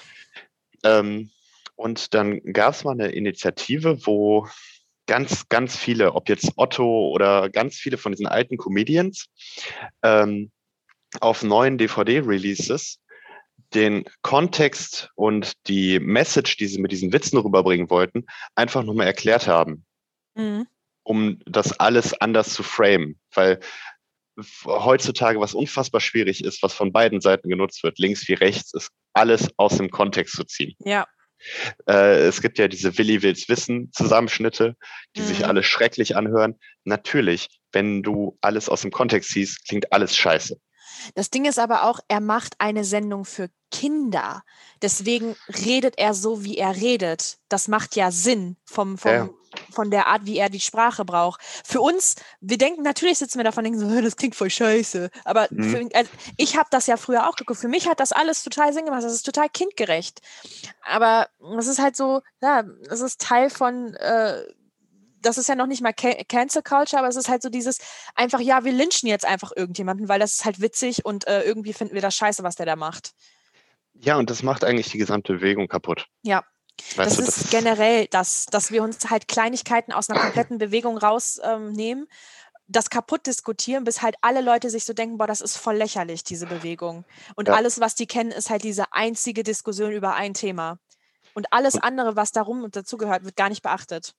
Ähm, 0.83 1.31
und 1.75 2.13
dann 2.13 2.41
gab 2.53 2.73
es 2.73 2.83
mal 2.83 2.91
eine 2.91 3.09
Initiative, 3.09 4.05
wo 4.05 4.47
ganz, 5.05 5.47
ganz 5.49 5.77
viele, 5.77 6.13
ob 6.13 6.29
jetzt 6.29 6.53
Otto 6.55 7.09
oder 7.09 7.49
ganz 7.49 7.75
viele 7.75 7.97
von 7.97 8.11
diesen 8.11 8.27
alten 8.27 8.57
Comedians, 8.57 9.27
ähm, 10.03 10.51
auf 11.21 11.43
neuen 11.43 11.77
DVD-Releases 11.77 12.99
den 13.73 14.05
Kontext 14.21 15.09
und 15.15 15.53
die 15.67 15.99
Message, 15.99 16.57
die 16.57 16.67
sie 16.67 16.79
mit 16.79 16.91
diesen 16.91 17.11
Witzen 17.11 17.37
rüberbringen 17.37 17.89
wollten, 17.89 18.25
einfach 18.55 18.83
nochmal 18.83 19.07
erklärt 19.07 19.47
haben, 19.47 19.85
mhm. 20.35 20.67
um 21.03 21.39
das 21.45 21.79
alles 21.79 22.13
anders 22.13 22.53
zu 22.53 22.63
framen. 22.63 23.19
Weil 23.33 23.59
heutzutage 24.65 25.39
was 25.39 25.53
unfassbar 25.53 26.01
schwierig 26.01 26.43
ist, 26.43 26.61
was 26.61 26.73
von 26.73 26.91
beiden 26.91 27.21
Seiten 27.21 27.49
genutzt 27.49 27.83
wird, 27.83 27.97
links 27.99 28.27
wie 28.27 28.33
rechts, 28.33 28.73
ist 28.73 28.91
alles 29.17 29.49
aus 29.57 29.77
dem 29.77 29.89
Kontext 29.89 30.35
zu 30.35 30.43
ziehen. 30.43 30.75
ja, 30.79 31.05
Äh, 31.87 32.25
es 32.27 32.41
gibt 32.41 32.57
ja 32.57 32.67
diese 32.67 32.97
Willi 32.97 33.21
Wills 33.21 33.47
Wissen 33.47 33.91
Zusammenschnitte, 33.93 34.75
die 35.15 35.21
sich 35.21 35.39
Mhm. 35.39 35.45
alle 35.45 35.63
schrecklich 35.63 36.15
anhören. 36.15 36.55
Natürlich, 36.83 37.47
wenn 37.71 38.01
du 38.01 38.37
alles 38.41 38.69
aus 38.69 38.81
dem 38.81 38.89
Kontext 38.91 39.29
siehst, 39.31 39.67
klingt 39.67 39.93
alles 39.93 40.15
scheiße. 40.17 40.57
Das 41.15 41.29
Ding 41.29 41.45
ist 41.45 41.59
aber 41.59 41.83
auch, 41.83 41.99
er 42.07 42.21
macht 42.21 42.55
eine 42.59 42.83
Sendung 42.83 43.25
für 43.25 43.49
Kinder. 43.71 44.43
Deswegen 44.81 45.35
redet 45.65 45.97
er 45.97 46.13
so, 46.13 46.43
wie 46.43 46.57
er 46.57 46.75
redet. 46.75 47.37
Das 47.49 47.67
macht 47.67 47.95
ja 47.95 48.11
Sinn 48.11 48.55
vom, 48.65 48.97
vom, 48.97 49.11
Ja. 49.11 49.29
von 49.71 49.91
der 49.91 50.07
Art, 50.07 50.25
wie 50.25 50.37
er 50.37 50.49
die 50.49 50.61
Sprache 50.61 51.03
braucht. 51.03 51.41
Für 51.65 51.81
uns, 51.81 52.15
wir 52.39 52.57
denken, 52.57 52.81
natürlich 52.83 53.17
sitzen 53.17 53.39
wir 53.39 53.43
davon 53.43 53.65
und 53.65 53.73
denken 53.73 53.89
so, 53.95 54.01
das 54.01 54.15
klingt 54.15 54.35
voll 54.35 54.49
scheiße. 54.49 55.09
Aber 55.25 55.47
Mhm. 55.51 55.63
für, 55.69 55.89
also 55.97 56.09
ich 56.37 56.55
habe 56.55 56.69
das 56.71 56.87
ja 56.87 56.95
früher 56.95 57.27
auch 57.27 57.35
geguckt. 57.35 57.59
Für 57.59 57.67
mich 57.67 57.89
hat 57.89 57.99
das 57.99 58.13
alles 58.13 58.43
total 58.43 58.71
Sinn 58.71 58.85
gemacht. 58.85 59.03
Das 59.03 59.13
ist 59.13 59.23
total 59.25 59.49
kindgerecht. 59.49 60.21
Aber 60.89 61.27
es 61.57 61.67
ist 61.67 61.79
halt 61.79 61.97
so, 61.97 62.21
ja, 62.41 62.63
es 62.89 63.01
ist 63.01 63.19
Teil 63.19 63.49
von. 63.49 63.93
Äh, 63.95 64.43
das 65.21 65.37
ist 65.37 65.49
ja 65.49 65.55
noch 65.55 65.67
nicht 65.67 65.81
mal 65.81 65.93
Ca- 65.93 66.23
Cancel 66.27 66.61
Culture, 66.61 66.99
aber 66.99 67.07
es 67.09 67.15
ist 67.15 67.29
halt 67.29 67.41
so 67.41 67.49
dieses 67.49 67.79
einfach, 68.15 68.39
ja, 68.39 68.63
wir 68.63 68.71
lynchen 68.71 69.09
jetzt 69.09 69.25
einfach 69.25 69.51
irgendjemanden, 69.55 70.07
weil 70.07 70.19
das 70.19 70.33
ist 70.33 70.45
halt 70.45 70.61
witzig 70.61 71.05
und 71.05 71.27
äh, 71.27 71.43
irgendwie 71.43 71.73
finden 71.73 71.93
wir 71.93 72.01
das 72.01 72.15
scheiße, 72.15 72.43
was 72.43 72.55
der 72.55 72.65
da 72.65 72.75
macht. 72.75 73.13
Ja, 73.93 74.17
und 74.17 74.29
das 74.29 74.43
macht 74.43 74.63
eigentlich 74.63 74.89
die 74.89 74.97
gesamte 74.97 75.33
Bewegung 75.33 75.67
kaputt. 75.67 76.07
Ja, 76.21 76.43
Weißt 76.95 77.19
das 77.19 77.25
du, 77.25 77.31
ist 77.31 77.51
generell 77.51 78.07
das, 78.07 78.45
dass 78.45 78.71
wir 78.71 78.83
uns 78.83 79.09
halt 79.09 79.27
Kleinigkeiten 79.27 79.91
aus 79.91 80.09
einer 80.09 80.19
kompletten 80.19 80.57
Bewegung 80.59 80.97
rausnehmen, 80.97 82.03
ähm, 82.03 82.07
das 82.67 82.89
kaputt 82.89 83.25
diskutieren, 83.25 83.83
bis 83.85 84.01
halt 84.01 84.15
alle 84.21 84.41
Leute 84.41 84.69
sich 84.69 84.85
so 84.85 84.93
denken, 84.93 85.17
boah, 85.17 85.25
das 85.25 85.41
ist 85.41 85.57
voll 85.57 85.75
lächerlich, 85.77 86.23
diese 86.23 86.47
Bewegung. 86.47 87.05
Und 87.35 87.47
Ja. 87.47 87.55
alles, 87.55 87.79
was 87.79 87.95
die 87.95 88.07
kennen, 88.07 88.31
ist 88.31 88.49
halt 88.49 88.63
diese 88.63 88.91
einzige 88.93 89.43
Diskussion 89.43 89.91
über 89.91 90.15
ein 90.15 90.33
Thema. 90.33 90.77
Und 91.33 91.51
alles 91.53 91.77
andere, 91.77 92.15
was 92.15 92.31
darum 92.31 92.63
und 92.63 92.75
dazugehört, 92.75 93.23
wird 93.23 93.35
gar 93.35 93.49
nicht 93.49 93.63
beachtet. 93.63 94.13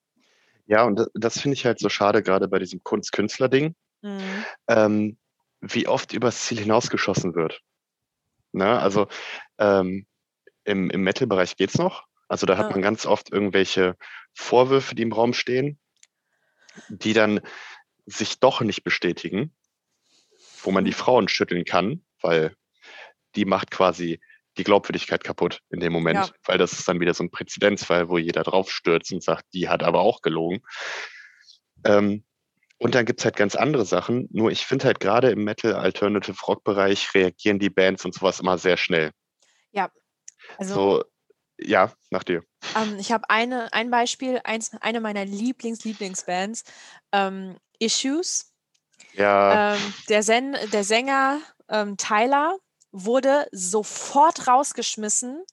Ja, 0.68 0.84
und 0.84 0.96
das, 0.96 1.08
das 1.14 1.40
finde 1.40 1.54
ich 1.54 1.64
halt 1.64 1.80
so 1.80 1.88
schade, 1.88 2.22
gerade 2.22 2.46
bei 2.46 2.58
diesem 2.58 2.82
Kunst-Künstler-Ding, 2.84 3.74
Mhm. 4.02 4.44
ähm, 4.68 5.18
wie 5.60 5.88
oft 5.88 6.12
übers 6.12 6.42
Ziel 6.42 6.60
hinausgeschossen 6.60 7.34
wird. 7.34 7.60
Ne? 8.52 8.78
Also 8.78 9.08
ähm, 9.58 10.06
im, 10.62 10.90
im 10.90 11.02
Metal-Bereich 11.02 11.56
geht's 11.56 11.78
noch. 11.78 12.04
Also 12.28 12.46
da 12.46 12.56
hat 12.56 12.66
Ja. 12.66 12.72
man 12.72 12.82
ganz 12.82 13.06
oft 13.06 13.32
irgendwelche 13.32 13.96
Vorwürfe, 14.34 14.94
die 14.94 15.02
im 15.02 15.12
Raum 15.12 15.32
stehen, 15.32 15.80
die 16.88 17.12
dann 17.12 17.40
sich 18.06 18.38
doch 18.38 18.60
nicht 18.60 18.84
bestätigen, 18.84 19.52
wo 20.62 20.70
man 20.70 20.84
die 20.84 20.92
Frauen 20.92 21.28
schütteln 21.28 21.64
kann, 21.64 22.04
weil 22.20 22.54
die 23.34 23.46
macht 23.46 23.70
quasi 23.70 24.20
die 24.58 24.64
Glaubwürdigkeit 24.64 25.24
kaputt 25.24 25.60
in 25.70 25.80
dem 25.80 25.92
Moment, 25.92 26.18
Ja. 26.18 26.30
weil 26.44 26.58
das 26.58 26.72
ist 26.72 26.86
dann 26.88 27.00
wieder 27.00 27.14
so 27.14 27.24
ein 27.24 27.30
Präzedenzfall, 27.30 28.08
wo 28.08 28.18
jeder 28.18 28.42
drauf 28.42 28.70
stürzt 28.70 29.12
und 29.12 29.22
sagt, 29.22 29.44
die 29.54 29.68
hat 29.68 29.82
aber 29.82 30.00
auch 30.00 30.20
gelogen. 30.22 30.60
Ähm, 31.84 32.24
Und 32.80 32.94
dann 32.94 33.06
gibt's 33.06 33.24
halt 33.24 33.34
ganz 33.34 33.56
andere 33.56 33.84
Sachen. 33.84 34.28
Nur 34.30 34.52
ich 34.52 34.64
finde 34.64 34.84
halt 34.84 35.00
gerade 35.00 35.30
im 35.30 35.42
Metal 35.42 35.74
Alternative 35.74 36.36
Rock 36.46 36.62
Bereich 36.62 37.12
reagieren 37.12 37.58
die 37.58 37.70
Bands 37.70 38.04
und 38.04 38.14
sowas 38.14 38.38
immer 38.38 38.56
sehr 38.56 38.76
schnell. 38.76 39.10
Ja. 39.72 39.90
Also 40.58 40.74
So, 40.74 41.04
ja, 41.58 41.92
nach 42.10 42.22
dir. 42.22 42.44
ähm, 42.76 42.96
ich 43.00 43.10
habe 43.10 43.28
eine, 43.30 43.72
ein 43.72 43.90
Beispiel, 43.90 44.40
eins, 44.44 44.70
eine 44.80 45.00
meiner 45.00 45.24
Lieblings-Lieblingsbands, 45.24 46.62
ähm, 47.12 47.56
Issues. 47.80 48.52
Ja, 49.14 49.74
Ähm, 49.74 49.80
der, 50.08 50.22
Sen 50.22 50.56
der 50.72 50.84
Sänger 50.84 51.40
ähm, 51.68 51.96
Tyler 51.96 52.56
wurde 52.92 53.46
sofort 53.52 54.46
rausgeschmissen, 54.48 55.44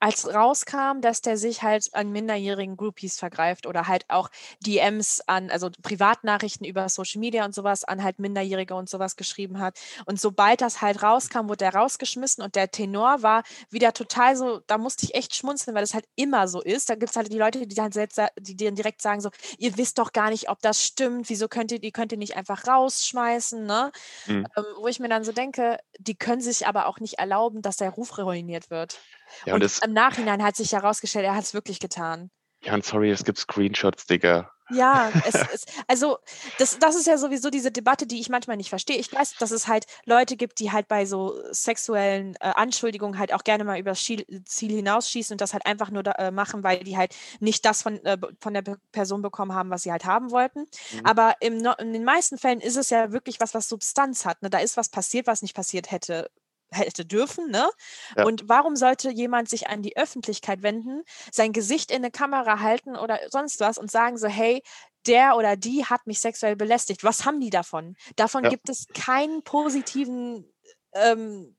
als 0.00 0.32
rauskam, 0.32 1.00
dass 1.00 1.20
der 1.22 1.36
sich 1.36 1.62
halt 1.62 1.88
an 1.92 2.10
minderjährigen 2.10 2.76
Groupies 2.76 3.18
vergreift 3.18 3.66
oder 3.66 3.88
halt 3.88 4.04
auch 4.08 4.30
DMs 4.60 5.20
an, 5.26 5.50
also 5.50 5.70
Privatnachrichten 5.82 6.66
über 6.66 6.88
Social 6.88 7.20
Media 7.20 7.44
und 7.44 7.54
sowas 7.54 7.84
an 7.84 8.02
halt 8.02 8.18
Minderjährige 8.18 8.74
und 8.74 8.88
sowas 8.88 9.16
geschrieben 9.16 9.58
hat. 9.58 9.78
Und 10.06 10.20
sobald 10.20 10.60
das 10.60 10.80
halt 10.82 11.02
rauskam, 11.02 11.48
wurde 11.48 11.58
der 11.58 11.74
rausgeschmissen 11.74 12.42
und 12.44 12.54
der 12.54 12.70
Tenor 12.70 13.22
war 13.22 13.42
wieder 13.70 13.92
total 13.92 14.36
so, 14.36 14.60
da 14.66 14.78
musste 14.78 15.04
ich 15.06 15.14
echt 15.14 15.34
schmunzeln, 15.34 15.74
weil 15.74 15.82
das 15.82 15.94
halt 15.94 16.06
immer 16.16 16.48
so 16.48 16.60
ist. 16.62 16.90
Da 16.90 16.94
gibt 16.94 17.10
es 17.10 17.16
halt 17.16 17.32
die 17.32 17.38
Leute, 17.38 17.66
die 17.66 17.74
dann, 17.74 17.92
selbst, 17.92 18.20
die 18.38 18.56
dir 18.56 18.70
direkt 18.72 19.02
sagen 19.02 19.20
so, 19.20 19.30
ihr 19.58 19.76
wisst 19.76 19.98
doch 19.98 20.12
gar 20.12 20.30
nicht, 20.30 20.48
ob 20.48 20.60
das 20.62 20.82
stimmt, 20.82 21.28
wieso 21.28 21.48
könnt 21.48 21.72
ihr, 21.72 21.80
die 21.80 21.92
könnt 21.92 22.12
ihr 22.12 22.18
nicht 22.18 22.36
einfach 22.36 22.66
rausschmeißen, 22.66 23.64
ne? 23.64 23.90
Mhm. 24.26 24.46
Ähm, 24.56 24.64
wo 24.78 24.88
ich 24.88 25.00
mir 25.00 25.08
dann 25.08 25.24
so 25.24 25.32
denke, 25.32 25.78
die 25.98 26.14
können 26.14 26.40
sich 26.40 26.66
aber 26.66 26.83
auch 26.86 27.00
nicht 27.00 27.18
erlauben, 27.18 27.62
dass 27.62 27.76
der 27.76 27.90
Ruf 27.90 28.16
ruiniert 28.18 28.70
wird. 28.70 28.98
ja, 29.46 29.54
und 29.54 29.60
und 29.60 29.66
es, 29.66 29.78
im 29.80 29.92
Nachhinein 29.92 30.42
hat 30.42 30.56
sich 30.56 30.72
herausgestellt, 30.72 31.24
er 31.24 31.34
hat 31.34 31.44
es 31.44 31.54
wirklich 31.54 31.80
getan. 31.80 32.30
ja, 32.62 32.74
und 32.74 32.84
sorry, 32.84 33.10
es 33.10 33.24
gibt 33.24 33.38
Screenshots, 33.38 34.06
Digga. 34.06 34.50
Ja, 34.70 35.10
es 35.26 35.34
ist, 35.34 35.72
also 35.88 36.16
das, 36.58 36.78
das 36.78 36.96
ist 36.96 37.06
ja 37.06 37.18
sowieso 37.18 37.50
diese 37.50 37.70
Debatte, 37.70 38.06
die 38.06 38.18
ich 38.18 38.30
manchmal 38.30 38.56
nicht 38.56 38.70
verstehe. 38.70 38.96
Ich 38.96 39.12
weiß, 39.12 39.34
dass 39.38 39.50
es 39.50 39.68
halt 39.68 39.84
Leute 40.06 40.36
gibt, 40.38 40.58
die 40.58 40.72
halt 40.72 40.88
bei 40.88 41.04
so 41.04 41.38
sexuellen 41.50 42.34
äh, 42.36 42.52
Anschuldigungen 42.54 43.18
halt 43.18 43.34
auch 43.34 43.44
gerne 43.44 43.64
mal 43.64 43.78
über 43.78 43.90
das 43.90 44.00
Schiel- 44.00 44.24
Ziel 44.46 44.72
hinausschießen 44.72 45.34
und 45.34 45.42
das 45.42 45.52
halt 45.52 45.66
einfach 45.66 45.90
nur 45.90 46.02
da, 46.02 46.12
äh, 46.12 46.30
machen, 46.30 46.62
weil 46.62 46.82
die 46.82 46.96
halt 46.96 47.14
nicht 47.40 47.66
das 47.66 47.82
von, 47.82 48.02
äh, 48.06 48.16
von 48.40 48.54
der 48.54 48.62
Pe- 48.62 48.78
Person 48.90 49.20
bekommen 49.20 49.52
haben, 49.52 49.68
was 49.68 49.82
sie 49.82 49.92
halt 49.92 50.06
haben 50.06 50.30
wollten. 50.30 50.60
Mhm. 50.60 51.00
Aber 51.04 51.34
im, 51.40 51.62
in 51.78 51.92
den 51.92 52.04
meisten 52.04 52.38
Fällen 52.38 52.62
ist 52.62 52.76
es 52.78 52.88
ja 52.88 53.12
wirklich 53.12 53.40
was, 53.40 53.52
was 53.52 53.68
Substanz 53.68 54.24
hat. 54.24 54.40
Ne? 54.40 54.48
Da 54.48 54.58
ist 54.60 54.78
was 54.78 54.88
passiert, 54.88 55.26
was 55.26 55.42
nicht 55.42 55.54
passiert 55.54 55.90
hätte 55.90 56.30
hätte 56.70 57.04
dürfen, 57.04 57.50
ne? 57.50 57.68
Ja. 58.16 58.24
Und 58.24 58.48
warum 58.48 58.76
sollte 58.76 59.10
jemand 59.10 59.48
sich 59.48 59.68
an 59.68 59.82
die 59.82 59.96
Öffentlichkeit 59.96 60.62
wenden, 60.62 61.02
sein 61.30 61.52
Gesicht 61.52 61.90
in 61.90 61.98
eine 61.98 62.10
Kamera 62.10 62.60
halten 62.60 62.96
oder 62.96 63.20
sonst 63.30 63.60
was 63.60 63.78
und 63.78 63.90
sagen 63.90 64.18
so, 64.18 64.28
hey, 64.28 64.62
der 65.06 65.36
oder 65.36 65.56
die 65.56 65.84
hat 65.84 66.06
mich 66.06 66.20
sexuell 66.20 66.56
belästigt. 66.56 67.04
Was 67.04 67.24
haben 67.24 67.40
die 67.40 67.50
davon? 67.50 67.96
Davon 68.16 68.44
Ja. 68.44 68.50
gibt 68.50 68.68
es 68.68 68.86
keinen 68.94 69.42
positiven 69.42 70.50
ähm, 70.94 71.56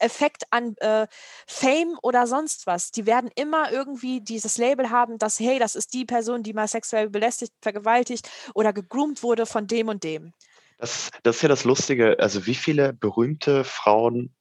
Effekt 0.00 0.44
an 0.50 0.76
äh, 0.78 1.06
Fame 1.46 1.98
oder 2.02 2.26
sonst 2.26 2.66
was. 2.66 2.90
Die 2.90 3.06
werden 3.06 3.30
immer 3.34 3.72
irgendwie 3.72 4.20
dieses 4.20 4.58
Label 4.58 4.90
haben, 4.90 5.18
dass, 5.18 5.40
hey, 5.40 5.58
das 5.58 5.74
ist 5.74 5.92
die 5.92 6.04
Person, 6.04 6.42
die 6.42 6.52
mal 6.52 6.68
sexuell 6.68 7.10
belästigt, 7.10 7.52
vergewaltigt 7.62 8.30
oder 8.54 8.72
gegroomt 8.72 9.22
wurde 9.22 9.46
von 9.46 9.66
dem 9.66 9.88
und 9.88 10.04
dem. 10.04 10.32
Das, 10.78 11.10
das 11.24 11.36
ist 11.36 11.42
ja 11.42 11.48
das 11.48 11.64
Lustige. 11.64 12.18
Also, 12.20 12.46
wie 12.46 12.54
viele 12.54 12.92
berühmte 12.92 13.64
Frauen, 13.64 14.34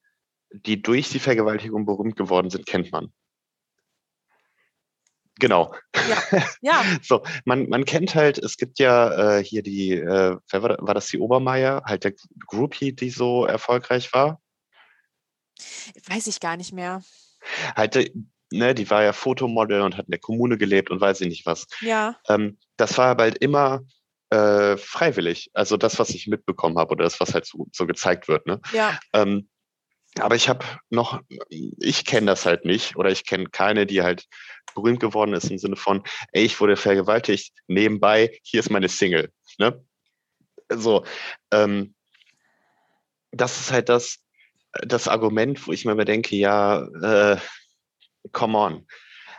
die 0.51 0.81
durch 0.81 1.10
die 1.10 1.19
Vergewaltigung 1.19 1.86
berühmt 1.86 2.15
geworden 2.15 2.49
sind, 2.49 2.65
kennt 2.65 2.91
man? 2.91 3.12
Genau. 5.39 5.73
Ja, 6.62 6.83
So, 7.01 7.23
man, 7.45 7.67
man 7.69 7.83
kennt 7.86 8.15
halt, 8.15 8.38
es 8.38 8.57
gibt 8.57 8.79
ja 8.79 9.38
äh, 9.38 9.43
hier 9.43 9.62
die, 9.62 9.91
äh, 9.91 10.38
wer 10.49 10.63
war, 10.63 10.77
war 10.79 10.93
das 10.93 11.07
die 11.07 11.19
Obermeier, 11.19 11.83
halt 11.86 12.05
der 12.05 12.13
Groupie, 12.47 12.93
die 12.93 13.10
so 13.10 13.45
erfolgreich 13.45 14.13
war. 14.13 14.41
weiß 16.07 16.27
ich 16.27 16.39
gar 16.39 16.55
nicht 16.57 16.71
mehr. 16.73 17.03
Halt, 17.75 17.95
äh, 17.97 18.12
ne, 18.51 18.73
die 18.73 18.89
war 18.89 19.03
ja 19.03 19.13
Fotomodel 19.13 19.81
und 19.81 19.97
hat 19.97 20.05
in 20.05 20.12
der 20.12 20.19
Kommune 20.19 20.57
gelebt 20.57 20.89
und 20.89 21.01
weiß 21.01 21.21
ich 21.21 21.27
nicht 21.27 21.45
was. 21.45 21.67
Ja, 21.81 22.17
Ähm, 22.29 22.57
das 22.77 22.97
war 22.97 23.07
aber 23.07 23.23
halt 23.23 23.38
immer 23.39 23.81
äh, 24.29 24.77
freiwillig. 24.77 25.49
Also 25.53 25.77
das, 25.77 25.99
was 25.99 26.10
ich 26.12 26.27
mitbekommen 26.27 26.77
habe 26.77 26.91
oder 26.91 27.03
das, 27.03 27.19
was 27.19 27.33
halt 27.33 27.45
so, 27.45 27.67
so 27.73 27.86
gezeigt 27.86 28.27
wird. 28.27 28.45
Ne? 28.47 28.62
ja, 28.71 28.97
Ähm, 29.13 29.49
aber 30.21 30.36
ich 30.36 30.49
habe 30.49 30.65
noch, 30.89 31.21
ich 31.49 32.06
kenne 32.06 32.27
das 32.27 32.45
halt 32.45 32.65
nicht 32.65 32.95
oder 32.95 33.12
ich 33.12 33.25
kenne 33.25 33.45
keine, 33.45 33.86
die 33.86 34.01
halt 34.01 34.25
berühmt 34.75 34.99
geworden 34.99 35.34
ist 35.34 35.49
im 35.49 35.58
Sinne 35.58 35.75
von, 35.75 36.03
ey, 36.32 36.43
ich 36.43 36.60
wurde 36.60 36.75
vergewaltigt, 36.75 37.53
nebenbei, 37.67 38.38
hier 38.43 38.60
ist 38.60 38.69
meine 38.69 38.89
Single. 38.89 39.32
Ne? 39.58 39.84
So, 40.69 41.06
ähm, 41.51 41.95
das 43.32 43.60
ist 43.60 43.71
halt 43.71 43.89
das, 43.89 44.19
das 44.82 45.08
Argument, 45.08 45.65
wo 45.67 45.71
ich 45.71 45.86
mir 45.86 45.93
immer 45.93 46.06
denke, 46.06 46.36
ja, 46.36 46.84
äh, 47.01 47.38
come 48.32 48.58
on. 48.58 48.88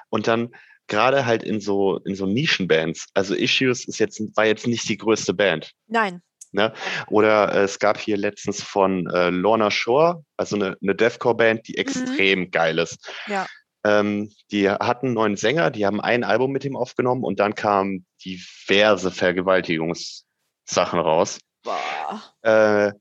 Und 0.09 0.27
dann 0.27 0.55
gerade 0.87 1.27
halt 1.27 1.43
in 1.43 1.61
so, 1.61 1.99
in 1.99 2.15
so 2.15 2.27
Nischenbands, 2.27 3.09
also 3.15 3.35
Issues 3.35 3.87
ist 3.87 3.99
jetzt, 3.99 4.21
war 4.37 4.47
jetzt 4.47 4.67
nicht 4.67 4.89
die 4.89 4.97
größte 4.97 5.35
Band. 5.35 5.73
nein. 5.87 6.23
Ne? 6.53 6.73
Oder 7.09 7.55
äh, 7.55 7.63
es 7.65 7.79
gab 7.79 7.99
hier 7.99 8.17
letztens 8.17 8.63
von 8.63 9.07
äh, 9.09 9.31
Lorna 9.31 9.71
Shore, 9.71 10.25
also 10.37 10.57
eine, 10.57 10.77
eine 10.83 10.95
Deathcore-Band, 10.95 11.69
die 11.69 11.77
extrem 11.79 12.51
geil 12.51 12.79
ist. 12.79 13.11
Ja. 13.27 13.47
Ähm, 13.85 14.33
die 14.51 14.69
hatten 14.69 15.07
einen 15.07 15.15
neuen 15.15 15.37
Sänger, 15.37 15.71
die 15.71 15.87
haben 15.87 16.01
ein 16.01 16.25
Album 16.25 16.51
mit 16.51 16.65
ihm 16.65 16.77
aufgenommen 16.77 17.25
und 17.25 17.39
dann 17.39 17.55
kamen 17.55 18.07
diverse 18.25 19.11
Vergewaltigungssachen 19.11 20.99
raus. 20.99 21.39
Äh, 22.43 22.93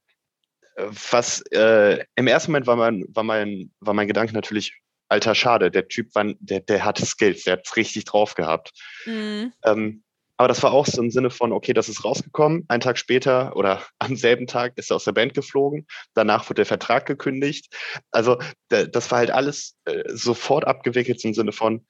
was 0.78 1.42
äh, 1.52 2.04
im 2.16 2.28
ersten 2.28 2.52
Moment 2.52 2.68
war 2.68 2.76
mein, 2.76 3.06
war 3.10 3.24
mein, 3.24 3.72
war 3.80 3.94
mein 3.94 4.08
Gedanke 4.08 4.34
natürlich, 4.34 4.80
alter 5.10 5.36
Schade, 5.36 5.72
der 5.72 5.88
Typ 5.88 6.14
war, 6.16 6.26
der, 6.40 6.60
der 6.60 6.86
hatte 6.86 7.06
Skills, 7.06 7.44
der 7.44 7.54
hat's 7.54 7.76
richtig 7.76 8.06
drauf 8.06 8.36
gehabt. 8.36 8.72
Mhm. 9.06 9.54
Ähm, 9.64 10.04
aber 10.38 10.48
das 10.48 10.62
war 10.64 10.72
auch 10.72 10.86
so 10.86 11.02
im 11.02 11.10
Sinne 11.12 11.30
von, 11.32 11.52
okay, 11.52 11.74
das 11.74 11.90
ist 11.90 12.06
rausgekommen. 12.06 12.66
Einen 12.68 12.82
Tag 12.82 12.98
später 12.98 13.56
oder 13.56 13.84
am 14.00 14.16
selben 14.16 14.48
Tag 14.48 14.74
ist 14.78 14.92
er 14.92 14.96
aus 14.96 15.04
der 15.06 15.12
Band 15.14 15.34
geflogen. 15.34 15.88
Danach 16.14 16.46
wurde 16.46 16.56
der 16.60 16.66
Vertrag 16.66 17.06
gekündigt. 17.06 17.74
Also 18.12 18.38
da- 18.70 18.86
das 18.86 19.10
war 19.12 19.20
halt 19.20 19.32
alles 19.32 19.76
äh, 19.86 20.04
sofort 20.08 20.66
abgewickelt 20.66 21.24
im 21.26 21.34
Sinne 21.34 21.52
von, 21.52 21.86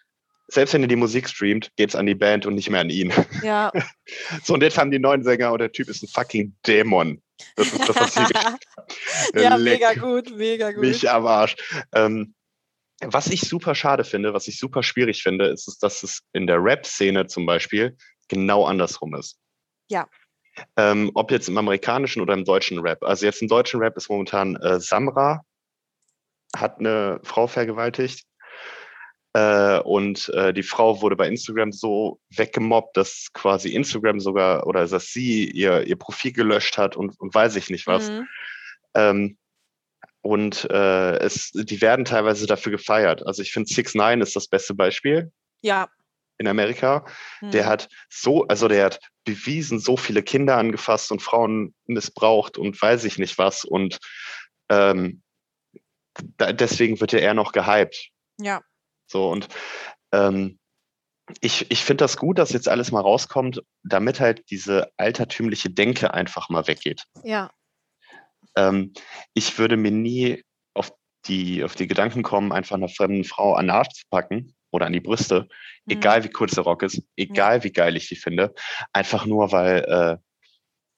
selbst 0.50 0.74
wenn 0.74 0.82
ihr 0.82 0.88
die 0.88 0.96
Musik 0.96 1.28
streamt, 1.28 1.72
geht's 1.76 1.94
an 1.96 2.06
die 2.06 2.16
Band 2.16 2.46
und 2.46 2.56
nicht 2.56 2.70
mehr 2.70 2.80
an 2.82 2.90
ihn. 2.90 3.14
Ja. 3.44 3.72
So, 4.46 4.54
und 4.54 4.64
jetzt 4.64 4.78
haben 4.78 4.90
die 4.92 5.00
neuen 5.00 5.22
Sänger 5.24 5.52
und 5.52 5.60
der 5.60 5.74
Typ 5.74 5.90
ist 5.90 6.02
ein 6.02 6.08
fucking 6.08 6.56
Dämon. 6.66 7.22
Das 7.58 7.74
ist 7.74 7.90
das, 7.90 7.96
was 7.98 8.14
sie 8.16 8.22
ja, 9.36 9.56
Leck 9.56 9.82
mega 9.82 9.94
gut, 9.96 10.34
mega 10.38 10.72
gut. 10.72 10.80
mich 10.80 11.10
am 11.10 11.26
Arsch. 11.28 11.58
Ähm, 11.94 12.34
was 13.02 13.28
ich 13.28 13.42
super 13.42 13.76
schade 13.76 14.06
finde, 14.06 14.34
was 14.34 14.48
ich 14.48 14.58
super 14.58 14.82
schwierig 14.84 15.22
finde, 15.22 15.48
ist, 15.48 15.78
dass 15.84 16.04
es 16.04 16.22
in 16.32 16.48
der 16.48 16.64
Rap-Szene 16.64 17.28
zum 17.28 17.46
Beispiel 17.46 17.98
genau 18.28 18.66
andersrum 18.66 19.16
ist. 19.16 19.40
Ja. 19.90 20.08
Ähm, 20.76 21.12
ob 21.14 21.32
jetzt 21.32 21.50
im 21.50 21.58
amerikanischen 21.58 22.22
oder 22.22 22.34
im 22.34 22.46
deutschen 22.46 22.80
Rap. 22.80 23.04
Also 23.04 23.26
jetzt 23.26 23.42
im 23.42 23.48
deutschen 23.48 23.80
Rap 23.80 23.96
ist 23.96 24.10
momentan 24.10 24.56
äh, 24.56 24.80
Samra, 24.80 25.44
hat 26.56 26.80
eine 26.80 27.20
Frau 27.24 27.48
vergewaltigt. 27.48 28.26
Äh, 29.34 29.80
und 29.82 30.30
äh, 30.30 30.54
die 30.54 30.64
Frau 30.64 31.02
wurde 31.02 31.16
bei 31.16 31.28
Instagram 31.28 31.72
so 31.72 32.20
weggemobbt, 32.30 32.98
dass 32.98 33.28
quasi 33.34 33.70
Instagram 33.70 34.20
sogar 34.20 34.66
oder 34.66 34.88
dass 34.88 35.08
sie 35.12 35.50
ihr, 35.52 35.86
ihr 35.86 35.96
Profil 35.96 36.32
gelöscht 36.32 36.78
hat 36.78 36.96
und, 36.96 37.20
und 37.20 37.36
weiß 37.36 37.56
ich 37.56 37.70
nicht 37.70 37.86
was. 37.86 38.10
Mhm. 38.10 38.28
Ähm, 38.96 39.38
und 40.22 40.68
äh, 40.72 41.18
es, 41.20 41.52
die 41.54 41.82
werden 41.82 42.04
teilweise 42.04 42.48
dafür 42.48 42.72
gefeiert. 42.72 43.26
Also 43.26 43.42
ich 43.44 43.52
finde 43.52 43.72
Six 43.72 43.94
Nine 43.94 44.24
ist 44.24 44.36
das 44.36 44.48
beste 44.48 44.74
Beispiel 44.74 45.32
Ja. 45.62 45.88
In 46.38 46.48
Amerika. 46.48 47.06
Der 47.42 47.64
Mhm. 47.64 47.68
hat 47.68 47.90
so, 48.10 48.48
also 48.48 48.68
der 48.68 48.86
hat 48.86 49.00
bewiesen, 49.26 49.80
so 49.80 49.98
viele 49.98 50.24
Kinder 50.24 50.58
angefasst 50.58 51.12
und 51.12 51.22
Frauen 51.22 51.74
missbraucht 51.86 52.58
und 52.58 52.82
weiß 52.82 53.04
ich 53.04 53.18
nicht 53.18 53.38
was. 53.38 53.66
Und 53.66 54.00
ähm, 54.70 55.22
da, 56.38 56.54
deswegen 56.54 57.00
wird 57.00 57.14
er 57.14 57.22
eher 57.22 57.34
noch 57.34 57.52
gehypt. 57.52 58.10
Ja. 58.40 58.62
So 59.08 59.30
und 59.30 59.48
ähm, 60.12 60.60
ich, 61.42 61.70
ich 61.72 61.84
finde 61.84 62.04
das 62.04 62.18
gut, 62.18 62.38
dass 62.40 62.54
jetzt 62.54 62.70
alles 62.70 62.92
mal 62.92 63.02
rauskommt, 63.02 63.62
damit 63.84 64.20
halt 64.20 64.50
diese 64.50 64.92
altertümliche 64.98 65.70
Denke 65.70 66.14
einfach 66.14 66.50
mal 66.50 66.68
weggeht. 66.68 67.04
Ja. 67.24 67.52
Ähm, 68.56 68.94
ich 69.34 69.58
würde 69.60 69.76
mir 69.76 69.92
nie 69.92 70.44
auf 70.74 70.92
die, 71.26 71.64
auf 71.64 71.76
die 71.76 71.88
Gedanken 71.88 72.24
kommen, 72.24 72.54
einfach 72.54 72.76
einer 72.78 72.88
fremden 72.88 73.26
Frau 73.26 73.56
an 73.56 73.66
den 73.66 73.72
Arsch 73.76 73.90
zu 73.90 74.04
packen 74.10 74.56
oder 74.72 74.86
an 74.86 74.94
die 74.94 75.00
Brüste, 75.00 75.48
Mhm. 75.88 75.94
egal 75.94 76.24
wie 76.24 76.30
kurz 76.30 76.56
der 76.56 76.64
Rock 76.64 76.84
ist, 76.84 77.02
egal 77.16 77.64
wie 77.64 77.72
geil 77.72 77.96
ich 77.96 78.08
die 78.10 78.16
finde, 78.16 78.54
einfach 78.94 79.26
nur, 79.26 79.52
weil 79.52 79.84
äh, 79.86 80.18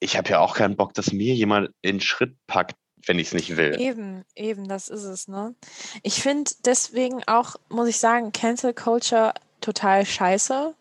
ich 0.00 0.16
habe 0.16 0.30
ja 0.30 0.40
auch 0.40 0.54
keinen 0.54 0.76
Bock, 0.76 0.94
dass 0.94 1.12
mir 1.12 1.34
jemand 1.34 1.70
in 1.82 2.00
Schritt 2.00 2.34
packt, 2.46 2.76
wenn 3.06 3.18
ich 3.18 3.28
es 3.28 3.34
nicht 3.34 3.56
will. 3.56 3.80
Eben, 3.80 4.24
eben, 4.34 4.68
das 4.68 4.88
ist 4.88 5.04
es, 5.04 5.28
ne? 5.28 5.54
Ich 6.02 6.22
finde 6.22 6.50
deswegen 6.64 7.22
auch, 7.26 7.56
muss 7.68 7.88
ich 7.88 7.98
sagen, 7.98 8.32
Cancel 8.32 8.74
Culture 8.74 9.34
total 9.60 10.04
scheiße. 10.04 10.74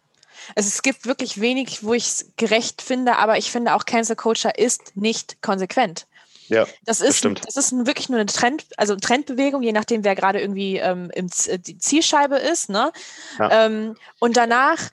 Also 0.55 0.67
es 0.67 0.81
gibt 0.81 1.05
wirklich 1.05 1.41
wenig, 1.41 1.83
wo 1.83 1.93
ich 1.93 2.05
es 2.05 2.33
gerecht 2.37 2.81
finde, 2.81 3.17
aber 3.17 3.37
ich 3.37 3.51
finde 3.51 3.75
auch 3.75 3.85
Cancel 3.85 4.15
Culture 4.15 4.53
ist 4.55 4.95
nicht 4.95 5.41
konsequent. 5.41 6.07
Ja, 6.49 6.67
Das 6.83 7.01
ist, 7.01 7.17
stimmt. 7.17 7.41
das 7.45 7.55
ist 7.57 7.71
wirklich 7.85 8.09
nur 8.09 8.19
eine 8.19 8.25
Trend, 8.25 8.65
also 8.77 8.93
eine 8.93 8.99
Trendbewegung, 9.01 9.61
je 9.63 9.71
nachdem, 9.71 10.03
wer 10.03 10.15
gerade 10.15 10.39
irgendwie 10.41 10.77
ähm, 10.77 11.11
im, 11.13 11.27
äh, 11.47 11.57
die 11.59 11.77
Zielscheibe 11.77 12.37
ist. 12.37 12.69
Ne? 12.69 12.91
Ja. 13.37 13.65
Ähm, 13.65 13.95
und 14.19 14.35
danach, 14.35 14.89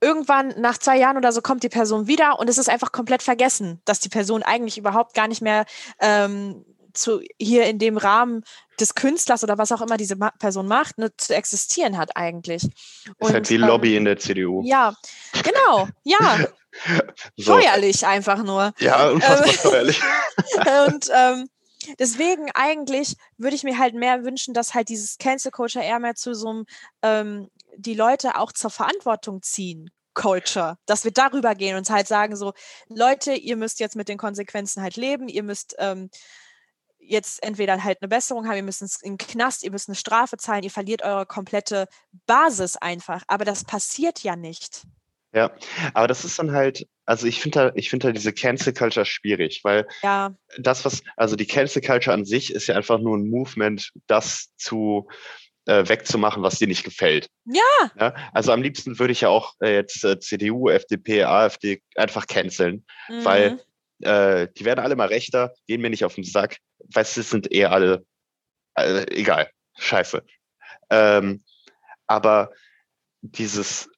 irgendwann 0.00 0.54
nach 0.60 0.78
zwei 0.78 0.96
Jahren 0.98 1.16
oder 1.16 1.32
so, 1.32 1.40
kommt 1.40 1.62
die 1.62 1.68
Person 1.68 2.06
wieder 2.06 2.38
und 2.38 2.48
es 2.48 2.58
ist 2.58 2.68
einfach 2.68 2.92
komplett 2.92 3.22
vergessen, 3.22 3.80
dass 3.84 4.00
die 4.00 4.08
Person 4.08 4.42
eigentlich 4.42 4.78
überhaupt 4.78 5.14
gar 5.14 5.26
nicht 5.28 5.42
mehr 5.42 5.64
ähm, 6.00 6.64
zu, 6.98 7.20
hier 7.38 7.66
in 7.66 7.78
dem 7.78 7.96
Rahmen 7.96 8.44
des 8.80 8.94
Künstlers 8.94 9.42
oder 9.42 9.58
was 9.58 9.72
auch 9.72 9.80
immer 9.80 9.96
diese 9.96 10.16
Ma 10.16 10.30
Person 10.38 10.66
macht, 10.66 10.98
ne, 10.98 11.14
zu 11.16 11.34
existieren 11.34 11.98
hat 11.98 12.16
eigentlich. 12.16 12.64
ist 12.64 13.32
halt 13.32 13.50
wie 13.50 13.54
ähm, 13.56 13.62
Lobby 13.62 13.96
in 13.96 14.04
der 14.04 14.18
CDU. 14.18 14.62
Ja, 14.64 14.94
genau, 15.42 15.88
ja, 16.04 16.38
So. 17.36 17.54
feuerlich 17.54 18.06
einfach 18.06 18.42
nur. 18.42 18.72
Ja, 18.78 19.08
unfassbar 19.08 19.46
Ähm, 19.48 19.54
steuerlich. 19.54 20.00
Und 20.86 21.10
ähm, 21.14 21.48
deswegen 21.98 22.50
eigentlich 22.54 23.16
würde 23.36 23.56
ich 23.56 23.64
mir 23.64 23.78
halt 23.78 23.94
mehr 23.94 24.24
wünschen, 24.24 24.54
dass 24.54 24.74
halt 24.74 24.88
dieses 24.88 25.18
Cancel 25.18 25.50
Culture 25.50 25.84
eher 25.84 25.98
mehr 25.98 26.14
zu 26.14 26.34
so 26.34 26.48
einem, 26.48 26.66
ähm, 27.02 27.48
die 27.76 27.94
Leute 27.94 28.36
auch 28.36 28.52
zur 28.52 28.70
Verantwortung 28.70 29.42
ziehen. 29.42 29.90
Culture, 30.14 30.78
dass 30.86 31.04
wir 31.04 31.12
darüber 31.12 31.54
gehen 31.54 31.76
und 31.76 31.88
halt 31.90 32.08
sagen 32.08 32.34
so, 32.34 32.52
Leute, 32.88 33.34
ihr 33.34 33.56
müsst 33.56 33.78
jetzt 33.78 33.94
mit 33.94 34.08
den 34.08 34.18
Konsequenzen 34.18 34.82
halt 34.82 34.96
leben, 34.96 35.28
ihr 35.28 35.44
müsst 35.44 35.76
ähm, 35.78 36.10
jetzt 37.08 37.42
entweder 37.42 37.82
halt 37.82 37.98
eine 38.00 38.08
Besserung 38.08 38.46
haben, 38.46 38.56
ihr 38.56 38.62
müsst 38.62 39.02
in 39.02 39.16
den 39.16 39.18
Knast, 39.18 39.64
ihr 39.64 39.70
müsst 39.70 39.88
eine 39.88 39.96
Strafe 39.96 40.36
zahlen, 40.36 40.62
ihr 40.62 40.70
verliert 40.70 41.02
eure 41.02 41.26
komplette 41.26 41.88
Basis 42.26 42.76
einfach. 42.76 43.22
Aber 43.26 43.44
das 43.44 43.64
passiert 43.64 44.22
ja 44.22 44.36
nicht. 44.36 44.82
Ja, 45.34 45.52
aber 45.92 46.08
das 46.08 46.24
ist 46.24 46.38
dann 46.38 46.52
halt, 46.52 46.86
also 47.04 47.26
ich 47.26 47.40
finde 47.40 47.58
da, 47.58 47.72
ich 47.74 47.90
finde 47.90 48.08
da 48.08 48.12
diese 48.12 48.32
Cancel 48.32 48.72
Culture 48.72 49.04
schwierig, 49.04 49.60
weil 49.62 49.86
Ja, 50.02 50.34
das, 50.58 50.84
was, 50.84 51.02
also 51.16 51.36
die 51.36 51.46
Cancel 51.46 51.82
Culture 51.82 52.14
an 52.14 52.24
sich 52.24 52.52
ist 52.52 52.66
ja 52.66 52.76
einfach 52.76 52.98
nur 52.98 53.16
ein 53.16 53.28
Movement, 53.28 53.92
das 54.06 54.48
zu 54.56 55.06
äh, 55.66 55.86
wegzumachen, 55.86 56.42
was 56.42 56.58
dir 56.58 56.66
nicht 56.66 56.82
gefällt. 56.82 57.28
Ja. 57.44 57.90
ja. 58.00 58.14
Also 58.32 58.52
am 58.52 58.62
liebsten 58.62 58.98
würde 58.98 59.12
ich 59.12 59.20
ja 59.20 59.28
auch 59.28 59.54
äh, 59.60 59.74
jetzt 59.74 60.02
äh, 60.02 60.18
CDU, 60.18 60.70
FDP, 60.70 61.24
AfD 61.24 61.82
einfach 61.94 62.26
canceln, 62.26 62.86
weil 63.22 63.50
mhm. 63.50 63.60
Äh, 64.02 64.48
die 64.56 64.64
werden 64.64 64.80
alle 64.80 64.96
mal 64.96 65.08
rechter, 65.08 65.52
gehen 65.66 65.80
mir 65.80 65.90
nicht 65.90 66.04
auf 66.04 66.14
den 66.14 66.24
Sack. 66.24 66.58
Weißt 66.92 67.16
du, 67.16 67.22
sind 67.22 67.50
eher 67.50 67.72
alle, 67.72 68.04
äh, 68.74 69.04
egal, 69.14 69.50
scheiße. 69.76 70.24
Ähm, 70.90 71.44
aber 72.06 72.52
dieses, 73.20 73.88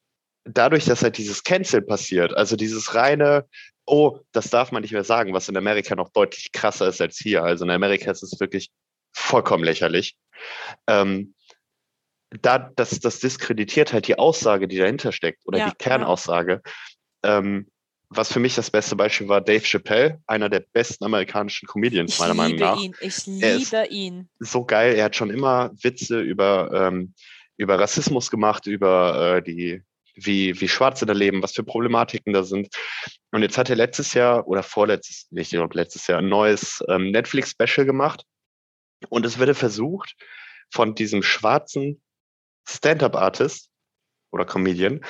dadurch, 0.43 0.85
dass 0.85 1.03
halt 1.03 1.17
dieses 1.17 1.43
Cancel 1.43 1.81
passiert, 1.81 2.35
also 2.35 2.55
dieses 2.55 2.95
reine, 2.95 3.47
oh, 3.85 4.19
das 4.31 4.49
darf 4.49 4.71
man 4.71 4.81
nicht 4.81 4.93
mehr 4.93 5.03
sagen, 5.03 5.33
was 5.33 5.49
in 5.49 5.57
Amerika 5.57 5.95
noch 5.95 6.09
deutlich 6.09 6.51
krasser 6.51 6.87
ist 6.87 7.01
als 7.01 7.17
hier. 7.17 7.43
Also 7.43 7.65
in 7.65 7.71
Amerika 7.71 8.11
ist 8.11 8.23
es 8.23 8.39
wirklich 8.39 8.71
vollkommen 9.13 9.63
lächerlich. 9.63 10.15
Ähm, 10.87 11.35
da, 12.29 12.71
das, 12.75 12.99
das 12.99 13.19
diskreditiert 13.19 13.91
halt 13.91 14.07
die 14.07 14.17
Aussage, 14.17 14.67
die 14.67 14.77
dahinter 14.77 15.11
steckt, 15.11 15.45
oder 15.45 15.59
Ja, 15.59 15.69
die 15.69 15.75
Kernaussage. 15.75 16.61
Ähm, 17.23 17.69
was 18.13 18.31
für 18.31 18.39
mich 18.41 18.55
das 18.55 18.69
beste 18.69 18.95
Beispiel 18.97 19.27
war, 19.29 19.39
Dave 19.41 19.63
Chappelle, 19.65 20.21
einer 20.27 20.49
der 20.49 20.59
besten 20.73 21.05
amerikanischen 21.05 21.65
Comedians, 21.67 22.13
Ich 22.13 22.19
meiner 22.19 22.33
Meinung 22.33 22.57
liebe 22.57 22.65
nach 22.65 22.77
ihn, 22.81 22.95
ich 22.99 23.27
Er 23.41 23.55
ist- 23.55 23.71
liebe 23.71 23.87
ihn. 23.89 24.29
so 24.39 24.65
geil. 24.65 24.95
Er 24.95 25.05
hat 25.05 25.15
schon 25.15 25.29
immer 25.29 25.71
Witze 25.81 26.19
über, 26.19 26.69
ähm, 26.73 27.13
über 27.57 27.79
Rassismus 27.79 28.29
gemacht, 28.29 28.67
über 28.67 29.37
äh, 29.37 29.41
die, 29.41 29.81
wie, 30.15 30.59
wie 30.59 30.67
Schwarze 30.67 31.05
da 31.05 31.13
leben, 31.13 31.41
was 31.41 31.53
für 31.53 31.63
Problematiken 31.63 32.33
da 32.33 32.43
sind. 32.43 32.67
Und 33.31 33.43
jetzt 33.43 33.57
hat 33.57 33.69
er 33.69 33.77
letztes 33.77 34.13
Jahr 34.13 34.45
oder 34.45 34.61
vorletztes, 34.61 35.27
nicht, 35.31 35.53
ich 35.53 35.57
glaube 35.57 35.75
letztes 35.77 36.07
Jahr, 36.07 36.19
ein 36.19 36.27
neues 36.27 36.83
ähm, 36.89 37.11
Netflix-Special 37.11 37.85
gemacht. 37.85 38.25
Und 39.07 39.25
es 39.25 39.39
wurde 39.39 39.55
versucht, 39.55 40.15
von 40.69 40.95
diesem 40.95 41.23
schwarzen 41.23 42.01
Stand-up-Artist 42.67 43.69
oder 44.31 44.45
Comedian 44.45 45.03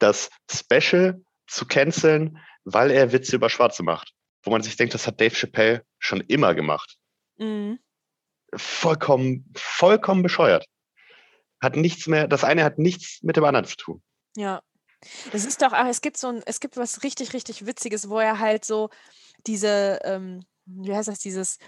das 0.00 0.28
Special 0.50 1.20
zu 1.48 1.66
canceln, 1.66 2.38
weil 2.64 2.90
er 2.90 3.12
Witze 3.12 3.36
über 3.36 3.50
Schwarze 3.50 3.82
macht. 3.82 4.12
Wo 4.42 4.50
man 4.50 4.62
sich 4.62 4.76
denkt, 4.76 4.94
das 4.94 5.06
hat 5.06 5.20
Dave 5.20 5.34
Chappelle 5.34 5.84
schon 5.98 6.20
immer 6.20 6.54
gemacht 6.54 6.96
Mhm. 7.38 7.78
vollkommen, 8.54 9.52
vollkommen 9.56 10.22
bescheuert. 10.22 10.66
Hat 11.60 11.76
nichts 11.76 12.06
mehr, 12.06 12.28
das 12.28 12.44
eine 12.44 12.62
hat 12.64 12.78
nichts 12.78 13.18
mit 13.22 13.36
dem 13.36 13.44
anderen 13.44 13.66
zu 13.66 13.76
tun. 13.76 14.02
Ja. 14.36 14.62
Es 15.32 15.44
ist 15.44 15.62
doch, 15.62 15.72
es 15.72 16.00
gibt 16.00 16.16
so 16.16 16.28
ein, 16.28 16.42
es 16.46 16.60
gibt 16.60 16.76
was 16.76 17.02
richtig, 17.04 17.32
richtig 17.32 17.66
Witziges, 17.66 18.08
wo 18.08 18.18
er 18.18 18.38
halt 18.38 18.64
so 18.64 18.90
diese, 19.46 20.00
ähm, 20.02 20.44
wie 20.66 20.94
heißt 20.94 21.08
das, 21.08 21.20
dieses, 21.20 21.58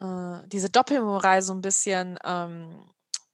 äh, 0.00 0.38
diese 0.46 0.68
Doppelmoral 0.68 1.40
so 1.42 1.54
ein 1.54 1.62
bisschen 1.62 2.18
ähm, 2.24 2.84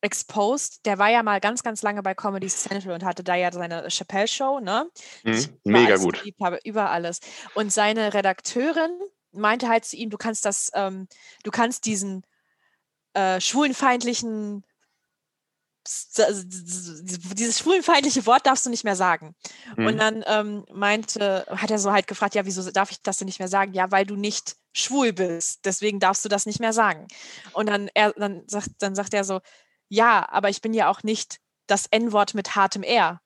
exposed. 0.07 0.87
Der 0.87 0.99
war 0.99 1.11
ja 1.11 1.23
mal 1.23 1.41
ganz, 1.41 1.63
ganz 1.63 1.83
lange 1.83 2.03
bei 2.03 2.15
Comedy 2.15 2.49
Central 2.49 2.95
und 2.95 3.05
hatte 3.05 3.25
da 3.25 3.35
ja 3.35 3.53
seine 3.53 3.89
Chappelle-Show, 3.91 4.61
ne? 4.61 4.89
Mhm. 5.25 5.59
Mega 5.65 5.97
gut. 5.97 6.25
habe, 6.43 6.59
über 6.65 6.91
alles. 6.91 7.21
Und 7.55 7.73
seine 7.73 8.15
Redakteurin 8.15 8.99
meinte 9.33 9.69
halt 9.69 9.85
zu 9.85 9.97
ihm, 9.97 10.09
du 10.11 10.17
kannst 10.17 10.45
das, 10.45 10.71
ähm, 10.75 11.09
du 11.43 11.51
kannst 11.51 11.85
diesen 11.87 12.23
äh, 13.15 13.41
schwulenfeindlichen 13.41 14.65
dieses 15.87 17.59
schwulenfeindliche 17.61 18.27
Wort 18.27 18.47
darfst 18.47 18.67
du 18.67 18.71
nicht 18.71 18.83
mehr 18.85 18.97
sagen. 18.97 19.37
Und 19.77 19.95
Mhm. 19.95 19.99
dann 19.99 20.25
ähm, 20.27 20.65
meinte, 20.73 21.47
hat 21.49 21.71
er 21.71 21.79
so 21.79 21.93
halt 21.93 22.09
gefragt, 22.09 22.35
ja, 22.35 22.45
wieso 22.45 22.69
darf 22.73 22.91
ich 22.91 23.03
das 23.03 23.19
denn 23.19 23.27
nicht 23.27 23.39
mehr 23.39 23.49
sagen? 23.49 23.73
Ja, 23.73 23.91
weil 23.93 24.05
du 24.05 24.17
nicht 24.17 24.57
schwul 24.73 25.13
bist, 25.13 25.65
deswegen 25.65 26.01
darfst 26.01 26.25
du 26.25 26.29
das 26.29 26.45
nicht 26.45 26.59
mehr 26.61 26.73
sagen. 26.73 27.07
Und 27.53 27.67
dann 27.69 27.89
er, 27.95 28.13
dann 28.15 28.43
sagt, 28.49 28.71
dann 28.81 28.95
sagt 28.97 29.15
er 29.15 29.25
so, 29.25 29.41
ja, 29.89 30.26
aber 30.30 30.49
ich 30.49 30.61
bin 30.61 30.74
ja 30.74 30.91
auch 30.91 31.03
nicht 31.03 31.39
das 31.66 31.87
N-Wort 31.87 32.34
mit 32.34 32.55
hartem 32.57 32.82
R. 32.82 33.20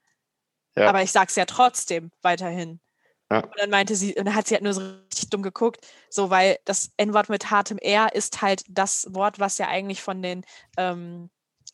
Ja. 0.76 0.88
Aber 0.88 1.02
ich 1.02 1.12
sag's 1.12 1.36
ja 1.36 1.44
trotzdem 1.44 2.10
weiterhin. 2.22 2.80
Ja. 3.30 3.40
Und 3.44 3.58
dann 3.58 3.70
meinte 3.70 3.94
sie, 3.94 4.14
und 4.16 4.24
dann 4.24 4.34
hat 4.34 4.48
sie 4.48 4.54
halt 4.54 4.64
nur 4.64 4.74
so 4.74 4.80
richtig 4.80 5.30
dumm 5.30 5.42
geguckt, 5.42 5.86
so 6.08 6.30
weil 6.30 6.58
das 6.64 6.90
N-Wort 6.96 7.28
mit 7.28 7.50
hartem 7.50 7.78
R 7.78 8.14
ist 8.14 8.42
halt 8.42 8.64
das 8.68 9.06
Wort, 9.14 9.38
was 9.38 9.58
ja 9.58 9.68
eigentlich 9.68 10.02
von 10.02 10.22
den 10.22 10.44
ähm, 10.76 11.30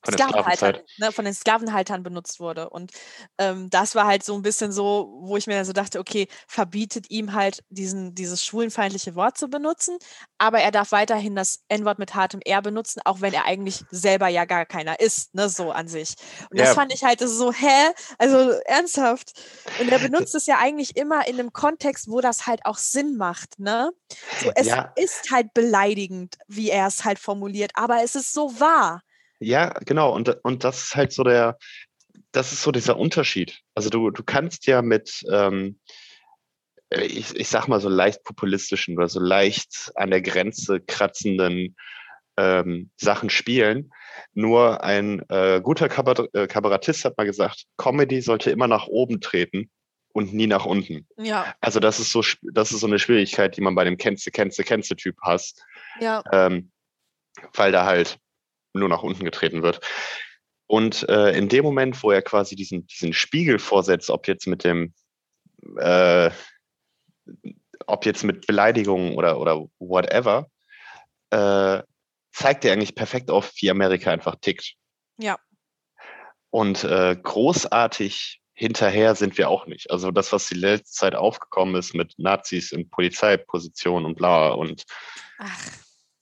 Von 0.07 0.13
Sklavenhaltern, 0.15 0.79
ne, 0.97 1.13
von 1.13 1.25
den 1.25 1.35
Sklavenhaltern 1.35 2.03
benutzt 2.03 2.41
wurde. 2.41 2.71
Und 2.71 2.93
ähm, 3.39 3.69
das 3.71 3.95
war 3.95 4.07
halt 4.07 4.25
so 4.25 4.35
ein 4.35 4.43
bisschen 4.43 4.73
so, 4.73 5.11
wo 5.21 5.37
ich 5.37 5.47
mir 5.47 5.65
so 5.65 5.73
dachte, 5.73 5.99
okay, 6.01 6.29
verbietet 6.49 7.11
ihm 7.11 7.33
halt 7.35 7.63
diesen, 7.69 8.15
dieses 8.15 8.45
schwulenfeindliche 8.45 9.15
Wort 9.15 9.37
zu 9.39 9.49
benutzen, 9.49 9.99
aber 10.39 10.61
er 10.61 10.71
darf 10.71 10.93
weiterhin 10.93 11.35
das 11.37 11.61
N-Wort 11.69 11.99
mit 11.99 12.15
hartem 12.15 12.41
R 12.45 12.63
benutzen, 12.63 13.01
auch 13.05 13.21
wenn 13.21 13.35
er 13.35 13.45
eigentlich 13.47 13.87
selber 13.91 14.29
ja 14.29 14.45
gar 14.45 14.67
keiner 14.67 15.01
ist, 15.01 15.35
ne, 15.35 15.49
so 15.49 15.71
an 15.73 15.89
sich. 15.89 16.15
Und 16.51 16.59
das 16.61 16.73
Ja. 16.73 16.75
fand 16.75 16.93
ich 16.95 17.05
halt 17.05 17.21
so, 17.21 17.53
hä? 17.53 17.91
Also 18.19 18.51
ernsthaft. 18.67 19.33
Und 19.77 19.89
er 19.91 19.99
benutzt 19.99 20.35
es 20.35 20.47
ja 20.47 20.59
eigentlich 20.59 20.97
immer 20.97 21.27
in 21.27 21.39
einem 21.39 21.53
Kontext, 21.53 22.09
wo 22.11 22.21
das 22.21 22.47
halt 22.47 22.65
auch 22.65 22.79
Sinn 22.79 23.17
macht, 23.17 23.59
ne? 23.59 23.91
So, 24.35 24.51
es 24.55 24.75
Ja. 24.75 24.93
ist 24.95 25.31
halt 25.31 25.53
beleidigend, 25.55 26.37
wie 26.49 26.71
er 26.71 26.87
es 26.87 27.05
halt 27.05 27.19
formuliert, 27.19 27.73
aber 27.75 28.03
es 28.03 28.15
ist 28.15 28.33
so 28.33 28.59
wahr. 28.61 29.03
Ja, 29.39 29.71
genau. 29.85 30.15
Und, 30.15 30.29
und 30.45 30.65
das 30.65 30.85
ist 30.85 30.97
halt 30.97 31.13
so 31.13 31.25
der, 31.25 31.59
das 32.33 32.53
ist 32.53 32.63
so 32.63 32.73
dieser 32.73 32.97
Unterschied. 32.97 33.61
Also 33.75 33.91
du, 33.91 34.11
du 34.11 34.23
kannst 34.23 34.67
ja 34.67 34.83
mit, 34.83 35.23
ähm, 35.31 35.79
äh, 36.91 37.05
ich, 37.05 37.35
ich 37.35 37.49
sag 37.49 37.69
mal 37.69 37.81
so 37.81 37.89
leicht 37.89 38.25
populistischen 38.25 38.97
oder 38.97 39.09
so 39.09 39.21
leicht 39.21 39.93
an 39.95 40.11
der 40.11 40.23
Grenze 40.23 40.81
kratzenden 40.81 41.77
ähm, 42.37 42.91
Sachen 42.97 43.31
spielen. 43.31 43.93
Nur 44.35 44.83
ein 44.85 45.23
äh, 45.29 45.61
guter 45.63 45.89
Kabarett, 45.89 46.35
äh, 46.35 46.47
Kabarettist 46.47 47.05
hat 47.05 47.17
mal 47.17 47.25
gesagt, 47.25 47.65
Comedy 47.77 48.21
sollte 48.21 48.51
immer 48.51 48.69
nach 48.69 48.87
oben 48.87 49.21
treten 49.21 49.71
und 50.13 50.33
nie 50.33 50.47
nach 50.47 50.65
unten. 50.65 51.07
Ja, 51.19 51.55
Also 51.61 51.81
das 51.81 52.01
ist 52.01 52.11
so, 52.11 52.23
das 52.43 52.73
ist 52.73 52.81
so 52.81 52.87
eine 52.87 52.99
Schwierigkeit, 52.99 53.57
die 53.57 53.61
man 53.61 53.75
bei 53.75 53.85
dem 53.85 53.99
Kennste, 53.99 54.31
Kennste, 54.31 54.65
Kennste-Typ 54.65 55.17
hast. 55.23 55.65
ja. 56.01 56.23
ähm, 56.33 56.71
weil 57.53 57.71
da 57.71 57.85
halt 57.85 58.19
nur 58.79 58.89
nach 58.89 59.03
unten 59.03 59.25
getreten 59.25 59.63
wird. 59.63 59.81
Und 60.67 61.09
äh, 61.09 61.31
in 61.37 61.49
dem 61.49 61.65
Moment, 61.65 62.03
wo 62.03 62.11
er 62.11 62.23
quasi 62.23 62.57
diesen, 62.57 62.87
diesen 62.87 63.13
Spiegel 63.13 63.59
vorsetzt, 63.59 64.11
ob 64.11 64.27
jetzt 64.27 64.47
mit 64.47 64.65
dem, 64.65 64.95
äh, 65.77 66.31
ob 67.87 68.05
jetzt 68.05 68.25
mit 68.25 68.47
Beleidigungen 68.47 69.15
oder, 69.15 69.39
oder 69.39 69.65
whatever, 69.79 70.51
äh, 71.31 71.83
zeigt 72.33 72.65
er 72.65 72.73
eigentlich 72.73 72.95
perfekt 72.95 73.31
auf, 73.31 73.53
wie 73.61 73.71
Amerika 73.71 74.11
einfach 74.11 74.37
tickt. 74.41 74.75
Ja. 75.19 75.39
Und 76.51 76.85
äh, 76.85 77.17
großartig 77.21 78.41
hinterher 78.55 79.15
sind 79.15 79.39
wir 79.39 79.49
auch 79.49 79.67
nicht. 79.67 79.91
Also 79.91 80.11
das, 80.11 80.33
was 80.33 80.49
die 80.49 80.55
letzte 80.55 80.93
Zeit 80.93 81.15
aufgekommen 81.15 81.77
ist 81.77 81.95
mit 81.95 82.15
Nazis 82.17 82.73
in 82.73 82.89
Polizeipositionen 82.89 84.07
und 84.07 84.17
bla 84.17 84.49
und 84.49 84.85
Ach, 85.39 85.69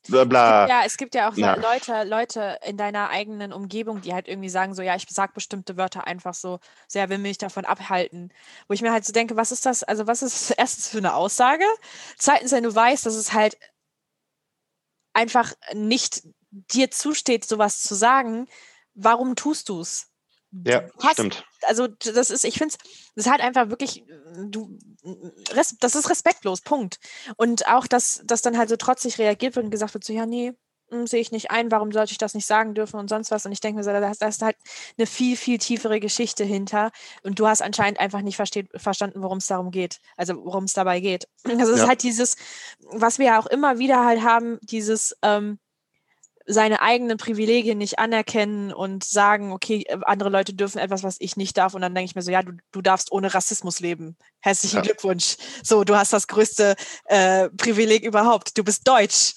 bla 0.09 0.25
bla. 0.25 0.69
Ja, 0.69 0.83
es 0.85 0.97
gibt 0.97 1.15
ja 1.15 1.29
auch 1.29 1.37
Ja. 1.37 1.55
Leute, 1.55 2.05
Leute 2.05 2.59
in 2.67 2.77
deiner 2.77 3.11
eigenen 3.11 3.53
Umgebung, 3.53 4.01
die 4.01 4.13
halt 4.13 4.29
irgendwie 4.29 4.49
sagen, 4.49 4.75
so, 4.75 4.83
ja, 4.83 4.95
ich 4.97 5.07
sag 5.09 5.35
bestimmte 5.35 5.77
Wörter 5.77 6.07
einfach 6.07 6.35
so, 6.35 6.59
so, 6.89 6.99
ja, 6.99 7.09
will 7.09 7.19
mich 7.19 7.39
davon 7.39 7.65
abhalten. 7.65 8.33
Wo 8.69 8.75
ich 8.75 8.83
mir 8.83 8.93
halt 8.93 9.05
so 9.05 9.13
denke, 9.13 9.37
was 9.37 9.53
ist 9.53 9.67
das, 9.67 9.83
also 9.83 10.07
was 10.07 10.23
ist 10.23 10.51
erstens 10.59 10.89
für 10.89 10.99
eine 10.99 11.15
Aussage? 11.15 11.65
Zweitens, 12.19 12.53
wenn 12.53 12.65
du 12.65 12.75
weißt, 12.75 13.07
dass 13.07 13.15
es 13.15 13.33
halt 13.33 13.57
einfach 15.13 15.53
nicht 15.73 16.23
dir 16.51 16.91
zusteht, 16.91 17.45
sowas 17.45 17.83
zu 17.83 17.95
sagen, 17.95 18.47
warum 18.95 19.37
tust 19.37 19.69
du 19.69 19.81
es? 19.81 20.11
Ja, 20.67 20.85
hast- 21.03 21.15
stimmt. 21.15 21.45
also 21.63 21.89
das 21.89 22.31
ist, 22.31 22.45
ich 22.45 22.59
finde 22.59 22.75
es, 22.75 22.91
das 23.17 23.27
ist 23.27 23.31
halt 23.33 23.41
einfach 23.41 23.71
wirklich, 23.71 24.05
du, 24.47 24.79
res, 25.51 25.77
das 25.81 25.95
ist 25.97 26.09
respektlos, 26.11 26.61
Punkt. 26.61 26.99
Und 27.37 27.67
auch, 27.69 27.87
dass, 27.87 28.23
dass 28.25 28.43
dann 28.43 28.57
halt 28.59 28.69
so 28.69 28.77
trotzig 28.77 29.19
reagiert 29.19 29.57
wird 29.57 29.65
und 29.65 29.71
gesagt 29.71 29.95
wird, 29.95 30.05
so, 30.05 30.13
ja, 30.13 30.27
nee, 30.27 30.53
hm, 30.91 31.07
sehe 31.07 31.21
ich 31.21 31.33
nicht 31.33 31.51
ein, 31.51 31.71
warum 31.71 31.91
sollte 31.93 32.13
ich 32.13 32.19
das 32.19 32.35
nicht 32.35 32.47
sagen 32.47 32.75
dürfen 32.75 33.01
und 33.01 33.09
sonst 33.09 33.31
was. 33.31 33.47
Und 33.47 33.53
ich 33.53 33.61
denke 33.61 33.79
mir 33.79 33.85
so, 33.85 33.91
da 33.91 34.11
ist, 34.11 34.21
da 34.23 34.29
ist 34.29 34.43
halt 34.43 34.57
eine 34.99 35.07
viel, 35.07 35.37
viel 35.37 35.59
tiefere 35.59 35.99
Geschichte 35.99 36.45
hinter. 36.45 36.91
Und 37.23 37.39
du 37.39 37.47
hast 37.47 37.63
anscheinend 37.63 37.99
einfach 38.01 38.21
nicht 38.21 38.37
versteht, 38.37 38.69
verstanden, 38.77 39.23
worum 39.23 39.39
es 39.39 39.47
darum 39.47 39.71
geht, 39.71 39.99
also 40.17 40.35
worum 40.45 40.65
es 40.65 40.75
dabei 40.75 41.01
geht. 41.01 41.27
Also 41.59 41.73
es 41.73 41.79
Ja. 41.79 41.85
ist 41.85 41.89
halt 41.89 42.03
dieses, 42.03 42.37
was 42.81 43.19
wir 43.19 43.27
ja 43.27 43.39
auch 43.41 43.47
immer 43.47 43.79
wieder 43.79 44.05
halt 44.05 44.23
haben, 44.23 44.59
dieses, 44.63 45.17
ähm, 45.23 45.59
seine 46.47 46.83
eigenen 46.83 47.17
Privilegien 47.17 47.79
nicht 47.79 47.99
anerkennen 47.99 48.73
und 48.73 49.05
sagen, 49.05 49.53
okay, 49.53 49.85
äh, 49.87 49.99
andere 50.03 50.29
Leute 50.29 50.55
dürfen 50.55 50.79
etwas, 50.79 51.03
was 51.03 51.17
ich 51.19 51.37
nicht 51.37 51.57
darf. 51.57 51.75
Und 51.75 51.83
dann 51.83 51.95
denke 51.95 52.11
ich 52.11 52.15
mir 52.15 52.23
so, 52.23 52.31
ja, 52.31 52.43
du, 52.43 52.53
du 52.73 52.83
darfst 52.83 53.13
ohne 53.13 53.33
Rassismus 53.33 53.81
leben. 53.81 54.17
Herzlichen 54.41 54.77
Ja. 54.77 54.83
Glückwunsch. 54.83 55.37
So, 55.63 55.85
du 55.85 55.97
hast 55.97 56.13
das 56.13 56.27
größte 56.27 56.77
äh, 57.07 57.49
Privileg 57.51 58.05
überhaupt. 58.05 58.59
Du 58.59 58.65
bist 58.65 58.87
deutsch. 58.87 59.35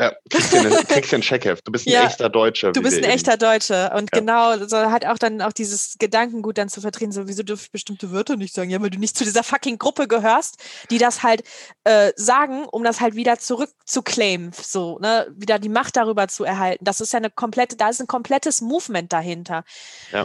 Ja, 0.00 0.14
Christian, 0.30 0.72
Christian 0.88 1.22
Scheckev, 1.22 1.60
du 1.62 1.70
bist 1.72 1.86
ein 1.86 1.92
Ja, 1.92 2.06
echter 2.06 2.30
Deutscher. 2.30 2.72
Du 2.72 2.80
bist 2.80 2.96
ein 2.96 3.04
echter 3.04 3.36
Deutscher. 3.36 3.94
Und 3.94 4.08
Ja. 4.14 4.18
genau, 4.20 4.56
so 4.66 4.78
hat 4.78 5.04
auch 5.04 5.18
dann 5.18 5.42
auch 5.42 5.52
dieses 5.52 5.96
Gedankengut 5.98 6.56
dann 6.56 6.70
zu 6.70 6.80
vertreten, 6.80 7.12
so, 7.12 7.28
wieso 7.28 7.42
dürfen 7.42 7.64
ich 7.66 7.70
bestimmte 7.72 8.10
Wörter 8.10 8.36
nicht 8.36 8.54
sagen? 8.54 8.70
Ja, 8.70 8.80
weil 8.80 8.88
du 8.88 8.98
nicht 8.98 9.14
zu 9.14 9.24
dieser 9.24 9.42
fucking 9.42 9.76
Gruppe 9.76 10.08
gehörst, 10.08 10.56
die 10.90 10.96
das 10.96 11.22
halt 11.22 11.42
äh, 11.84 12.12
sagen, 12.16 12.64
um 12.64 12.82
das 12.82 13.02
halt 13.02 13.14
wieder 13.14 13.38
zurückzuclaimen, 13.38 14.52
so, 14.58 14.98
ne, 15.00 15.26
wieder 15.36 15.58
die 15.58 15.68
Macht 15.68 15.98
darüber 15.98 16.28
zu 16.28 16.44
erhalten. 16.44 16.82
Das 16.82 17.02
ist 17.02 17.12
ja 17.12 17.18
eine 17.18 17.28
komplette, 17.28 17.76
da 17.76 17.90
ist 17.90 18.00
ein 18.00 18.06
komplettes 18.06 18.62
Movement 18.62 19.12
dahinter. 19.12 19.64
Ja. 20.12 20.24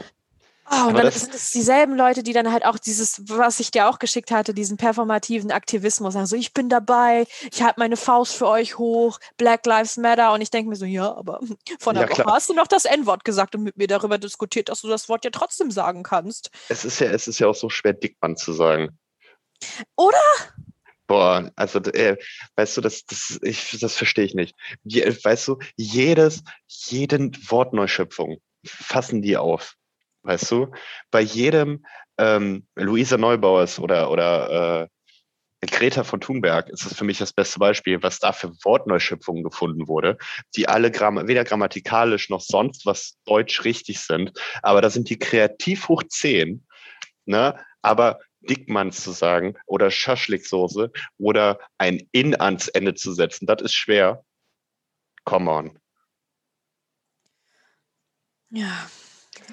Oh, 0.70 0.88
und 0.88 0.96
dann 0.96 1.06
das- 1.06 1.22
sind 1.22 1.36
es 1.36 1.52
dieselben 1.52 1.96
Leute, 1.96 2.24
die 2.24 2.34
dann 2.34 2.52
halt 2.52 2.66
auch 2.66 2.80
dieses, 2.80 3.22
was 3.30 3.60
ich 3.60 3.70
dir 3.70 3.88
auch 3.88 4.00
geschickt 4.00 4.32
hatte, 4.32 4.54
diesen 4.54 4.78
performativen 4.78 5.52
Aktivismus, 5.52 6.14
sagen 6.16 6.26
so, 6.26 6.36
ich 6.36 6.54
bin 6.54 6.70
dabei, 6.70 7.28
ich 7.52 7.62
halte 7.62 7.80
meine 7.80 7.98
Faust 7.98 8.34
für 8.36 8.48
euch 8.48 8.78
hoch, 8.80 9.20
Black 9.38 9.66
Lives 9.68 9.98
Matter. 9.98 10.34
Und 10.34 10.42
ich 10.42 10.50
denke 10.50 10.70
mir 10.70 10.76
so, 10.76 10.86
ja, 10.86 11.16
aber 11.16 11.40
vor 11.80 11.92
einer 11.94 12.02
Ja, 12.02 12.10
Woche 12.10 12.24
klar. 12.24 12.36
hast 12.36 12.50
du 12.50 12.54
noch 12.54 12.68
das 12.68 12.86
N-Wort 12.86 13.24
gesagt 13.24 13.54
und 13.56 13.64
mit 13.64 13.78
mir 13.78 13.88
darüber 13.88 14.18
diskutiert, 14.18 14.70
dass 14.70 14.82
du 14.82 14.88
das 14.88 15.08
Wort 15.08 15.24
ja 15.24 15.32
trotzdem 15.32 15.70
sagen 15.70 16.02
kannst. 16.02 16.50
Es 16.70 16.84
ist 16.84 17.00
ja, 17.00 17.08
es 17.12 17.28
ist 17.28 17.38
ja 17.40 17.48
auch 17.48 17.56
so 17.56 17.70
schwer, 17.70 17.94
Dickmann 17.94 18.36
zu 18.36 18.52
sagen. 18.54 18.98
Oder? 19.96 20.18
Boah, 21.08 21.52
also 21.56 21.78
äh, 21.80 22.18
weißt 22.56 22.78
du, 22.78 22.82
das, 22.82 23.06
das, 23.06 23.40
ich, 23.44 23.78
das 23.80 23.96
verstehe 23.96 24.26
ich 24.26 24.34
nicht. 24.34 24.56
Je, 24.84 25.06
weißt 25.24 25.48
du, 25.48 25.60
jedes, 25.76 26.42
jeden 26.68 27.38
Wortneuschöpfung 27.52 28.38
fassen 28.66 29.22
die 29.22 29.38
auf. 29.38 29.76
Weißt 30.26 30.50
du? 30.52 30.72
Bei 31.12 31.22
jedem 31.22 31.86
ähm, 32.18 32.66
Luisa 32.76 33.18
Neubauers 33.18 33.80
oder, 33.80 34.10
oder 34.10 34.90
äh, 35.62 35.68
Greta 35.68 36.04
von 36.04 36.20
Thunberg 36.20 36.70
ist 36.70 36.86
es 36.86 36.98
für 36.98 37.06
mich 37.06 37.20
das 37.20 37.32
beste 37.32 37.60
Beispiel, 37.60 38.02
was 38.02 38.20
da 38.20 38.32
für 38.32 38.52
Wortneuschöpfungen 38.64 39.44
gefunden 39.44 39.88
wurde, 39.88 40.18
die 40.56 40.68
alle 40.68 40.92
Gramm 40.92 41.28
weder 41.28 41.44
grammatikalisch 41.44 42.30
noch 42.30 42.42
sonst 42.42 42.86
was 42.86 43.18
deutsch 43.26 43.64
richtig 43.66 44.00
sind. 44.00 44.32
Aber 44.64 44.82
da 44.82 44.90
sind 44.90 45.10
die 45.10 45.20
kreativ 45.20 45.88
hoch 45.88 46.04
zehn, 46.10 46.66
ne? 47.26 47.60
Aber 47.82 48.20
Dickmanns 48.42 49.04
zu 49.04 49.12
sagen 49.12 49.56
oder 49.68 49.92
Schaschliksoße 49.92 50.92
oder 51.18 51.60
ein 51.78 52.08
In 52.12 52.40
ans 52.40 52.68
Ende 52.68 52.96
zu 52.96 53.14
setzen, 53.14 53.46
das 53.46 53.62
ist 53.62 53.74
schwer. 53.74 54.24
Come 55.24 55.52
on. 55.52 55.80
Ja, 58.50 58.88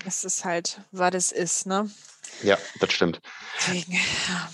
es 0.06 0.24
ist 0.24 0.44
halt, 0.44 0.80
was 0.90 1.14
es 1.14 1.32
ist, 1.32 1.66
ne? 1.66 1.90
Ja, 2.42 2.58
das 2.80 2.92
stimmt. 2.92 3.20
Deswegen, 3.58 3.92
ja. 3.92 4.50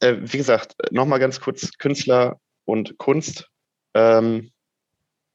Äh, 0.00 0.16
wie 0.20 0.36
gesagt, 0.36 0.76
nochmal 0.90 1.18
ganz 1.18 1.40
kurz, 1.40 1.70
Künstler 1.78 2.40
und 2.64 2.98
Kunst. 2.98 3.48
Ähm, 3.94 4.52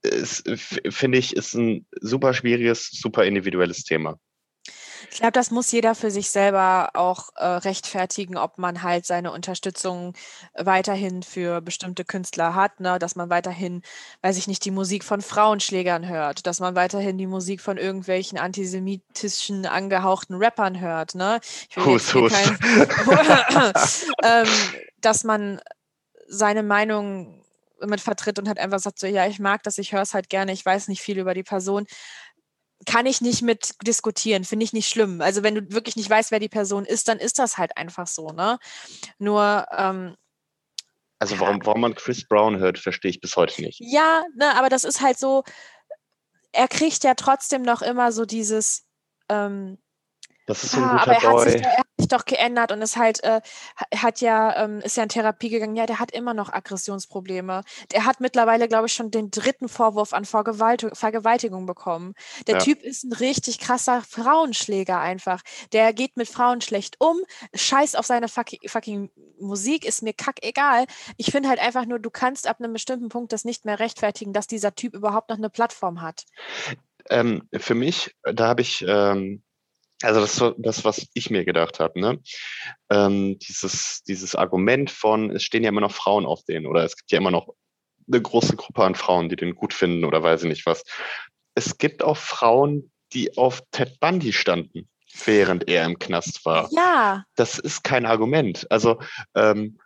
finde 0.04 1.18
ich, 1.18 1.36
ist 1.36 1.54
ein 1.54 1.86
super 2.00 2.34
schwieriges, 2.34 2.90
super 2.92 3.26
individuelles 3.26 3.84
Thema. 3.84 4.20
Ich 5.10 5.20
glaube, 5.20 5.32
das 5.32 5.52
muss 5.52 5.72
jeder 5.72 5.96
für 5.96 6.12
sich 6.12 6.30
selber 6.30 6.92
auch 6.94 7.30
äh, 7.36 7.46
rechtfertigen, 7.46 8.38
ob 8.38 8.58
man 8.58 8.84
halt 8.84 9.06
seine 9.06 9.32
Unterstützung 9.32 10.14
weiterhin 10.54 11.24
für 11.24 11.62
bestimmte 11.62 12.06
Künstler 12.06 12.56
hat, 12.56 12.80
ne? 12.80 13.00
dass 13.00 13.16
man 13.16 13.30
weiterhin, 13.30 13.82
weiß 14.22 14.38
ich 14.38 14.48
nicht, 14.48 14.64
die 14.66 14.72
Musik 14.72 15.04
von 15.04 15.22
Frauenschlägern 15.22 16.08
hört, 16.08 16.46
dass 16.46 16.60
man 16.60 16.76
weiterhin 16.76 17.18
die 17.18 17.28
Musik 17.28 17.62
von 17.62 17.78
irgendwelchen 17.78 18.38
antisemitischen 18.38 19.66
angehauchten 19.66 20.36
Rappern 20.36 20.80
hört. 20.80 21.16
Ne? 21.16 21.40
Hust, 21.78 22.14
hust. 22.14 22.36
kein, 22.36 22.58
ähm, 24.24 24.48
dass 25.00 25.24
man 25.24 25.62
seine 26.28 26.64
Meinung 26.64 27.42
mit 27.88 28.02
vertritt 28.02 28.40
und 28.40 28.48
halt 28.48 28.60
einfach 28.60 28.80
sagt 28.80 29.00
so, 29.00 29.08
ja, 29.08 29.28
ich 29.28 29.40
mag 29.40 29.64
das, 29.64 29.78
ich 29.78 29.92
höre 29.92 30.02
es 30.02 30.14
halt 30.14 30.30
gerne, 30.30 30.52
ich 30.52 30.66
weiß 30.66 30.88
nicht 30.88 31.02
viel 31.02 31.18
über 31.18 31.34
die 31.34 31.44
Person 31.44 31.86
kann 32.86 33.06
ich 33.06 33.22
nicht 33.22 33.42
mit 33.42 33.76
diskutieren, 33.86 34.44
finde 34.44 34.64
ich 34.64 34.74
nicht 34.74 34.90
schlimm. 34.90 35.22
Also 35.22 35.44
wenn 35.44 35.56
du 35.56 35.72
wirklich 35.72 35.96
nicht 35.96 36.10
weißt, 36.10 36.32
wer 36.32 36.40
die 36.40 36.50
Person 36.50 36.86
ist, 36.86 37.08
dann 37.08 37.20
ist 37.20 37.40
das 37.40 37.58
halt 37.58 37.78
einfach 37.78 38.08
so, 38.08 38.30
ne? 38.30 38.58
Nur, 39.20 39.66
ähm, 39.76 40.16
Also 41.20 41.40
warum, 41.40 41.64
warum 41.66 41.82
man 41.82 41.96
Chris 41.96 42.28
Brown 42.28 42.58
hört, 42.60 42.80
verstehe 42.80 43.12
ich 43.12 43.22
bis 43.22 43.36
heute 43.36 43.62
nicht. 43.62 43.80
ja, 43.80 44.24
ne, 44.36 44.56
aber 44.58 44.70
das 44.70 44.84
ist 44.84 45.02
halt 45.02 45.20
so, 45.20 45.44
er 46.52 46.68
kriegt 46.68 47.04
ja 47.04 47.14
trotzdem 47.14 47.62
noch 47.62 47.82
immer 47.82 48.12
so 48.12 48.26
dieses, 48.26 48.86
ähm, 49.30 49.78
Das 50.52 50.64
ist 50.66 50.72
so 50.72 50.78
ein 50.78 50.84
ja, 50.84 50.90
aber 51.04 51.14
guter 51.16 51.28
er 51.28 51.32
hat, 51.34 51.40
sich, 51.50 51.54
Boy. 51.54 51.62
doch- 51.62 51.70
er 51.70 51.78
hat 51.78 51.88
sich 51.98 52.08
doch 52.10 52.26
geändert 52.26 52.72
und 52.72 52.82
ist 52.82 52.98
halt, 52.98 53.24
äh, 53.24 53.40
ha- 53.78 54.02
hat 54.04 54.20
ja, 54.22 54.64
ähm, 54.64 54.80
ist 54.82 54.98
ja 54.98 55.04
in 55.04 55.10
Therapie 55.10 55.50
gegangen. 55.50 55.76
Ja, 55.78 55.86
der 55.86 56.00
hat 56.00 56.12
immer 56.12 56.34
noch 56.34 56.52
Aggressionsprobleme. 56.52 57.62
Der 57.94 58.06
hat 58.06 58.20
mittlerweile, 58.20 58.68
glaube 58.68 58.88
ich, 58.88 58.94
schon 58.94 59.12
den 59.12 59.32
dritten 59.32 59.70
Vorwurf 59.70 60.12
an 60.14 60.26
Vergewaltigung, 60.26 61.66
bekommen. 61.66 62.14
Der 62.48 62.56
Ja. 62.56 62.62
Typ 62.62 62.82
ist 62.84 63.04
ein 63.04 63.14
richtig 63.14 63.60
krasser 63.60 64.02
Frauenschläger 64.02 65.00
einfach. 65.00 65.42
Der 65.72 65.94
geht 65.94 66.18
mit 66.18 66.28
Frauen 66.28 66.60
schlecht 66.62 66.96
um, 67.00 67.18
scheißt 67.54 67.98
auf 67.98 68.06
seine 68.06 68.28
fucking, 68.28 68.60
fucking 68.68 69.10
Musik, 69.40 69.86
ist 69.86 70.04
mir 70.04 70.14
kackegal. 70.14 70.86
Ich 71.18 71.32
finde 71.32 71.50
halt 71.50 71.60
einfach 71.60 71.86
nur, 71.86 72.00
du 72.00 72.10
kannst 72.10 72.48
ab 72.48 72.58
einem 72.60 72.74
bestimmten 72.74 73.10
Punkt 73.10 73.32
das 73.34 73.46
nicht 73.46 73.64
mehr 73.66 73.80
rechtfertigen, 73.80 74.34
dass 74.34 74.48
dieser 74.48 74.76
Typ 74.76 74.94
überhaupt 74.96 75.30
noch 75.30 75.38
eine 75.38 75.50
Plattform 75.50 76.02
hat. 76.02 76.26
Ähm, 77.10 77.48
für 77.58 77.74
mich, 77.76 78.16
da 78.24 78.48
habe 78.50 78.62
ich, 78.62 78.86
ähm, 78.88 79.42
also 80.04 80.22
das 80.22 80.32
ist 80.32 80.38
so 80.38 80.56
das, 80.58 80.84
was 80.86 81.08
ich 81.14 81.30
mir 81.30 81.46
gedacht 81.46 81.80
habe, 81.80 82.00
ne? 82.00 82.20
Ähm, 82.90 83.38
dieses, 83.40 84.04
dieses 84.04 84.36
Argument 84.36 84.90
von, 84.90 85.32
es 85.32 85.44
stehen 85.44 85.64
ja 85.64 85.70
immer 85.70 85.82
noch 85.82 85.92
Frauen 85.92 86.26
auf 86.26 86.44
denen 86.44 86.66
oder 86.66 86.84
es 86.84 86.96
gibt 86.96 87.12
ja 87.12 87.18
immer 87.18 87.32
noch 87.32 87.54
eine 88.08 88.22
große 88.22 88.56
Gruppe 88.56 88.84
an 88.84 88.96
Frauen, 88.96 89.30
die 89.30 89.36
den 89.36 89.56
gut 89.56 89.74
finden 89.74 90.06
oder 90.06 90.24
weiß 90.24 90.44
ich 90.44 90.50
nicht 90.50 90.66
was. 90.66 90.84
Es 91.56 91.78
gibt 91.78 92.04
auch 92.04 92.18
Frauen, 92.18 92.92
die 93.14 93.38
auf 93.38 93.62
Ted 93.72 94.00
Bundy 94.00 94.34
standen, 94.34 94.90
während 95.26 95.68
er 95.68 95.86
im 95.86 96.00
Knast 96.00 96.46
war. 96.46 96.70
Ja, 96.72 97.26
Das 97.36 97.60
ist 97.60 97.84
kein 97.84 98.06
Argument. 98.06 98.66
Also 98.72 99.00
ähm, 99.36 99.80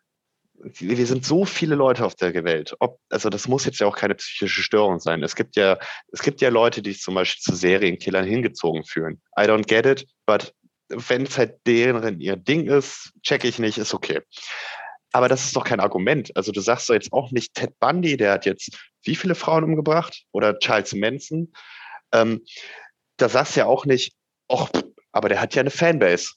wir 0.57 1.05
sind 1.05 1.25
so 1.25 1.45
viele 1.45 1.75
Leute 1.75 2.05
auf 2.05 2.15
der 2.15 2.33
Welt. 2.43 2.75
Ob, 2.79 2.99
also 3.09 3.29
das 3.29 3.47
muss 3.47 3.65
jetzt 3.65 3.79
ja 3.79 3.87
auch 3.87 3.95
keine 3.95 4.15
psychische 4.15 4.61
Störung 4.61 4.99
sein. 4.99 5.21
Es 5.21 5.35
gibt 5.35 5.55
ja, 5.55 5.77
es 6.11 6.21
gibt 6.21 6.41
ja 6.41 6.49
Leute, 6.49 6.81
die 6.81 6.93
sich 6.93 7.01
zum 7.01 7.15
Beispiel 7.15 7.41
zu 7.41 7.55
Serienkillern 7.55 8.25
hingezogen 8.25 8.83
fühlen. 8.83 9.21
I 9.39 9.43
don't 9.43 9.67
get 9.67 9.85
it, 9.85 10.07
but 10.25 10.53
wenn 10.89 11.23
es 11.23 11.37
halt 11.37 11.55
deren 11.65 12.19
ihr 12.19 12.35
Ding 12.35 12.67
ist, 12.67 13.11
check 13.21 13.43
ich 13.43 13.59
nicht, 13.59 13.77
ist 13.77 13.93
okay. 13.93 14.21
Aber 15.11 15.29
das 15.29 15.45
ist 15.45 15.55
doch 15.55 15.63
kein 15.63 15.79
Argument. 15.79 16.35
Also 16.35 16.51
du 16.51 16.59
sagst 16.59 16.89
doch 16.89 16.93
jetzt 16.93 17.13
auch 17.13 17.31
nicht, 17.31 17.53
Ted 17.53 17.79
Bundy, 17.79 18.17
der 18.17 18.33
hat 18.33 18.45
jetzt 18.45 18.77
wie 19.03 19.15
viele 19.15 19.35
Frauen 19.35 19.63
umgebracht? 19.63 20.23
Oder 20.31 20.59
Charles 20.59 20.93
Manson. 20.93 21.53
Ähm, 22.11 22.43
da 23.17 23.29
sagst 23.29 23.55
du 23.55 23.61
ja 23.61 23.65
auch 23.65 23.85
nicht, 23.85 24.13
ach, 24.49 24.69
aber 25.11 25.29
der 25.29 25.39
hat 25.39 25.55
ja 25.55 25.61
eine 25.61 25.71
Fanbase. 25.71 26.33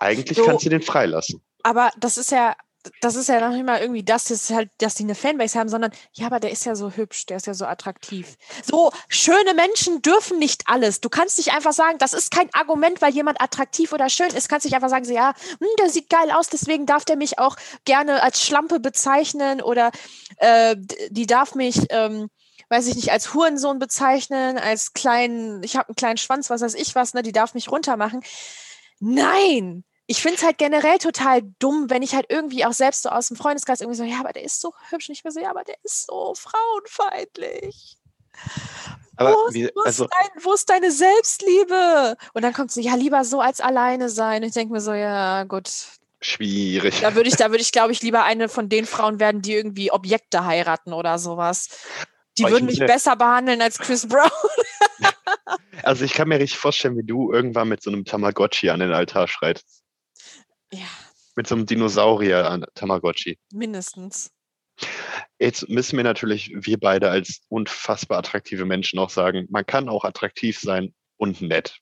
Eigentlich 0.00 0.38
So. 0.38 0.44
kannst 0.44 0.64
du 0.64 0.70
den 0.70 0.82
freilassen. 0.82 1.42
Aber 1.64 1.90
das 1.98 2.18
ist 2.18 2.30
ja, 2.30 2.54
das 3.00 3.16
ist 3.16 3.28
ja 3.28 3.40
noch 3.40 3.54
nicht 3.54 3.64
mal 3.64 3.80
irgendwie 3.80 4.04
das, 4.04 4.30
ist 4.30 4.50
halt, 4.50 4.70
dass 4.78 4.94
die 4.94 5.04
eine 5.04 5.14
Fanbase 5.14 5.58
haben, 5.58 5.70
sondern 5.70 5.90
ja, 6.12 6.26
aber 6.26 6.38
der 6.38 6.50
ist 6.50 6.66
ja 6.66 6.74
so 6.74 6.90
hübsch, 6.90 7.24
der 7.26 7.38
ist 7.38 7.46
ja 7.46 7.54
so 7.54 7.64
attraktiv. 7.64 8.36
So, 8.62 8.92
schöne 9.08 9.54
Menschen 9.54 10.02
dürfen 10.02 10.38
nicht 10.38 10.64
alles. 10.66 11.00
Du 11.00 11.08
kannst 11.08 11.38
nicht 11.38 11.52
einfach 11.54 11.72
sagen, 11.72 11.96
das 11.98 12.12
ist 12.12 12.30
kein 12.30 12.52
Argument, 12.52 13.00
weil 13.00 13.14
jemand 13.14 13.40
attraktiv 13.40 13.92
oder 13.92 14.10
schön 14.10 14.28
ist. 14.28 14.48
Kannst 14.50 14.66
nicht 14.66 14.74
einfach 14.74 14.90
sagen, 14.90 15.06
so, 15.06 15.14
ja, 15.14 15.32
hm, 15.58 15.68
der 15.78 15.88
sieht 15.88 16.10
geil 16.10 16.30
aus, 16.30 16.48
deswegen 16.48 16.84
darf 16.84 17.06
der 17.06 17.16
mich 17.16 17.38
auch 17.38 17.56
gerne 17.86 18.22
als 18.22 18.42
Schlampe 18.42 18.78
bezeichnen 18.80 19.62
oder 19.62 19.90
äh, 20.36 20.76
die 21.08 21.26
darf 21.26 21.54
mich, 21.54 21.86
ähm, 21.88 22.28
weiß 22.68 22.86
ich 22.88 22.96
nicht, 22.96 23.12
als 23.12 23.32
Hurensohn 23.32 23.78
bezeichnen, 23.78 24.58
als 24.58 24.92
kleinen, 24.92 25.62
ich 25.62 25.76
habe 25.76 25.88
einen 25.88 25.96
kleinen 25.96 26.18
Schwanz, 26.18 26.50
was 26.50 26.60
weiß 26.60 26.74
ich 26.74 26.94
was, 26.94 27.14
ne, 27.14 27.22
die 27.22 27.32
darf 27.32 27.54
mich 27.54 27.70
runtermachen. 27.70 28.20
Nein! 29.00 29.84
Ich 30.06 30.20
finde 30.20 30.36
es 30.36 30.44
halt 30.44 30.58
generell 30.58 30.98
total 30.98 31.42
dumm, 31.58 31.88
wenn 31.88 32.02
ich 32.02 32.14
halt 32.14 32.26
irgendwie 32.28 32.64
auch 32.64 32.72
selbst 32.72 33.02
so 33.02 33.08
aus 33.08 33.28
dem 33.28 33.36
Freundeskreis 33.36 33.80
irgendwie 33.80 33.96
so, 33.96 34.04
ja, 34.04 34.20
aber 34.20 34.32
der 34.32 34.44
ist 34.44 34.60
so 34.60 34.74
hübsch. 34.90 35.08
Ich 35.08 35.24
mir 35.24 35.30
so, 35.30 35.40
ja, 35.40 35.50
aber 35.50 35.64
der 35.64 35.76
ist 35.82 36.06
so 36.06 36.34
frauenfeindlich. 36.34 37.96
Aber 39.16 39.32
wo, 39.32 39.46
ist, 39.46 39.54
wie, 39.54 39.70
wo, 39.74 39.80
ist 39.82 39.86
also, 39.86 40.06
dein, 40.06 40.44
wo 40.44 40.52
ist 40.52 40.68
deine 40.68 40.90
Selbstliebe? 40.90 42.16
Und 42.34 42.42
dann 42.42 42.52
kommt 42.52 42.70
so, 42.72 42.80
ja, 42.80 42.94
lieber 42.96 43.24
so 43.24 43.40
als 43.40 43.60
alleine 43.60 44.10
sein. 44.10 44.42
Und 44.42 44.48
ich 44.48 44.54
denke 44.54 44.74
mir 44.74 44.80
so, 44.80 44.92
ja, 44.92 45.44
gut. 45.44 45.70
schwierig. 46.20 47.00
Da 47.00 47.14
würde 47.14 47.28
ich, 47.28 47.36
da 47.36 47.50
würde 47.50 47.62
ich, 47.62 47.72
glaube 47.72 47.92
ich, 47.92 48.02
lieber 48.02 48.24
eine 48.24 48.48
von 48.48 48.68
den 48.68 48.86
Frauen 48.86 49.20
werden, 49.20 49.40
die 49.40 49.54
irgendwie 49.54 49.90
Objekte 49.90 50.44
heiraten 50.44 50.92
oder 50.92 51.18
sowas. 51.18 51.68
Die 52.36 52.44
würden 52.44 52.66
mich 52.66 52.80
besser 52.80 53.16
behandeln 53.16 53.62
als 53.62 53.78
Chris 53.78 54.06
Brown. 54.06 54.30
Also 55.82 56.06
ich 56.06 56.14
kann 56.14 56.28
mir 56.28 56.38
richtig 56.38 56.58
vorstellen, 56.58 56.96
wie 56.96 57.04
du 57.04 57.30
irgendwann 57.30 57.68
mit 57.68 57.82
so 57.82 57.90
einem 57.90 58.06
Tamagotchi 58.06 58.70
an 58.70 58.80
den 58.80 58.92
Altar 58.92 59.28
schreitest. 59.28 59.83
Ja, 60.74 60.86
Mit 61.36 61.46
so 61.46 61.54
einem 61.54 61.66
Dinosaurier 61.66 62.50
an 62.50 62.64
Tamagotchi. 62.74 63.38
mindestens. 63.52 64.30
Jetzt 65.38 65.68
müssen 65.68 65.96
wir 65.96 66.04
natürlich, 66.04 66.50
wir 66.52 66.78
beide 66.78 67.10
als 67.10 67.42
unfassbar 67.48 68.18
attraktive 68.18 68.64
Menschen 68.64 68.98
auch 68.98 69.10
sagen, 69.10 69.46
man 69.50 69.64
kann 69.64 69.88
auch 69.88 70.04
attraktiv 70.04 70.58
sein 70.58 70.92
und 71.16 71.40
nett. 71.40 71.78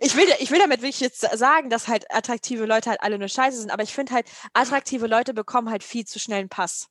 Ich 0.00 0.16
will, 0.16 0.26
ich 0.38 0.50
will 0.50 0.58
damit 0.58 0.82
wirklich 0.82 1.00
jetzt 1.00 1.20
sagen, 1.20 1.70
dass 1.70 1.88
halt 1.88 2.06
attraktive 2.14 2.66
Leute 2.66 2.90
halt 2.90 3.02
alle 3.02 3.18
nur 3.18 3.28
scheiße 3.28 3.58
sind, 3.58 3.70
aber 3.70 3.82
ich 3.82 3.92
finde 3.92 4.12
halt, 4.12 4.26
attraktive 4.52 5.06
Leute 5.06 5.34
bekommen 5.34 5.70
halt 5.70 5.82
viel 5.82 6.06
zu 6.06 6.18
schnell 6.18 6.40
einen 6.40 6.48
Pass. 6.48 6.88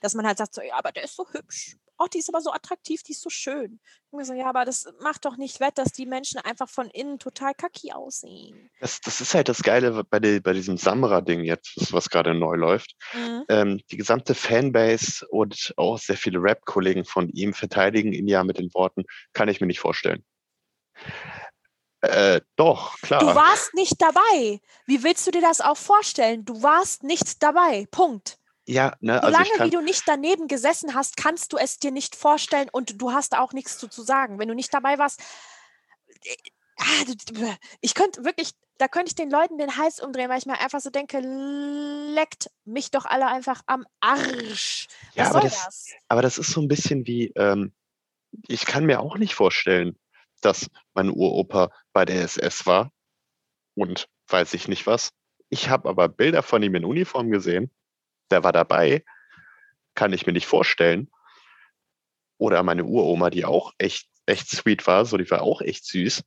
Dass 0.00 0.14
man 0.14 0.26
halt 0.26 0.38
sagt 0.38 0.54
so, 0.54 0.62
ja, 0.62 0.74
aber 0.76 0.92
der 0.92 1.04
ist 1.04 1.16
so 1.16 1.26
hübsch. 1.32 1.76
Oh, 1.98 2.06
die 2.12 2.18
ist 2.18 2.28
aber 2.28 2.40
so 2.40 2.50
attraktiv, 2.50 3.02
die 3.02 3.12
ist 3.12 3.22
so 3.22 3.30
schön. 3.30 3.80
Und 4.10 4.20
ich 4.20 4.26
so, 4.26 4.34
ja, 4.34 4.46
aber 4.46 4.64
das 4.64 4.86
macht 5.00 5.24
doch 5.24 5.36
nicht 5.36 5.60
wett, 5.60 5.78
dass 5.78 5.92
die 5.92 6.06
Menschen 6.06 6.40
einfach 6.40 6.68
von 6.68 6.88
innen 6.90 7.18
total 7.18 7.54
kacki 7.54 7.92
aussehen. 7.92 8.70
Das, 8.80 9.00
das 9.00 9.20
ist 9.20 9.34
halt 9.34 9.48
das 9.48 9.62
Geile 9.62 10.04
bei, 10.04 10.18
der, 10.18 10.40
bei 10.40 10.52
diesem 10.52 10.76
Samra-Ding 10.76 11.44
jetzt, 11.44 11.92
was 11.92 12.10
gerade 12.10 12.34
neu 12.34 12.56
läuft. 12.56 12.96
Mhm. 13.12 13.44
Ähm, 13.48 13.80
die 13.90 13.96
gesamte 13.96 14.34
Fanbase 14.34 15.26
und 15.28 15.72
auch 15.76 15.98
sehr 15.98 16.16
viele 16.16 16.42
Rap-Kollegen 16.42 17.04
von 17.04 17.28
ihm 17.28 17.54
verteidigen 17.54 18.12
ihn 18.12 18.28
ja 18.28 18.44
mit 18.44 18.58
den 18.58 18.72
Worten, 18.74 19.04
kann 19.32 19.48
ich 19.48 19.60
mir 19.60 19.66
nicht 19.66 19.80
vorstellen. 19.80 20.24
Äh, 22.00 22.42
doch, 22.56 22.98
klar. 23.00 23.20
Du 23.20 23.26
warst 23.34 23.72
nicht 23.74 24.00
dabei. 24.00 24.60
Wie 24.86 25.02
willst 25.02 25.26
du 25.26 25.30
dir 25.30 25.40
das 25.40 25.60
auch 25.60 25.76
vorstellen? 25.76 26.44
Du 26.44 26.62
warst 26.62 27.02
nicht 27.02 27.42
dabei. 27.42 27.86
Punkt. 27.90 28.38
Ja, 28.66 28.94
ne, 29.00 29.14
also 29.22 29.26
Solange 29.28 29.46
ich 29.46 29.52
kann, 29.58 29.66
wie 29.66 29.70
du 29.70 29.80
nicht 29.82 30.02
daneben 30.06 30.48
gesessen 30.48 30.94
hast, 30.94 31.16
kannst 31.16 31.52
du 31.52 31.56
es 31.58 31.78
dir 31.78 31.90
nicht 31.90 32.16
vorstellen 32.16 32.68
und 32.72 33.00
du 33.00 33.12
hast 33.12 33.36
auch 33.36 33.52
nichts 33.52 33.78
zu, 33.78 33.88
zu 33.88 34.02
sagen. 34.02 34.38
Wenn 34.38 34.48
du 34.48 34.54
nicht 34.54 34.72
dabei 34.72 34.98
warst, 34.98 35.20
äh, 36.24 36.34
ah, 36.78 37.54
ich 37.80 37.94
könnte 37.94 38.24
wirklich, 38.24 38.52
da 38.78 38.88
könnte 38.88 39.10
ich 39.10 39.14
den 39.14 39.30
Leuten 39.30 39.58
den 39.58 39.76
Hals 39.76 40.00
umdrehen, 40.00 40.30
weil 40.30 40.38
ich 40.38 40.46
mir 40.46 40.58
einfach 40.60 40.80
so 40.80 40.90
denke, 40.90 41.20
leckt 41.20 42.50
mich 42.64 42.90
doch 42.90 43.04
alle 43.04 43.26
einfach 43.26 43.60
am 43.66 43.84
Arsch. 44.00 44.88
Was 45.08 45.14
Ja, 45.14 45.24
aber 45.30 45.32
soll 45.32 45.50
das- 45.50 45.64
das? 45.64 45.86
aber 46.08 46.22
das 46.22 46.38
ist 46.38 46.50
so 46.50 46.60
ein 46.60 46.68
bisschen 46.68 47.06
wie, 47.06 47.32
ähm, 47.36 47.72
ich 48.48 48.66
kann 48.66 48.84
mir 48.86 49.00
auch 49.00 49.16
nicht 49.16 49.34
vorstellen, 49.34 49.98
dass 50.40 50.68
mein 50.94 51.10
Uropa 51.10 51.70
bei 51.92 52.04
der 52.04 52.22
SS 52.22 52.66
war 52.66 52.90
und 53.74 54.08
weiß 54.28 54.54
ich 54.54 54.68
nicht 54.68 54.86
was. 54.86 55.10
Ich 55.50 55.68
habe 55.68 55.88
aber 55.88 56.08
Bilder 56.08 56.42
von 56.42 56.62
ihm 56.62 56.74
in 56.74 56.84
Uniform 56.84 57.30
gesehen. 57.30 57.70
Der 58.34 58.42
war 58.42 58.52
dabei. 58.52 59.04
Kann 59.94 60.12
ich 60.12 60.26
mir 60.26 60.32
nicht 60.32 60.46
vorstellen. 60.46 61.08
Oder 62.36 62.64
meine 62.64 62.82
Uroma, 62.82 63.30
die 63.30 63.44
auch 63.44 63.72
echt, 63.78 64.08
echt 64.26 64.48
sweet 64.50 64.88
war, 64.88 65.04
so 65.04 65.16
die 65.16 65.30
war 65.30 65.42
auch 65.42 65.60
echt 65.60 65.84
süß. 65.84 66.24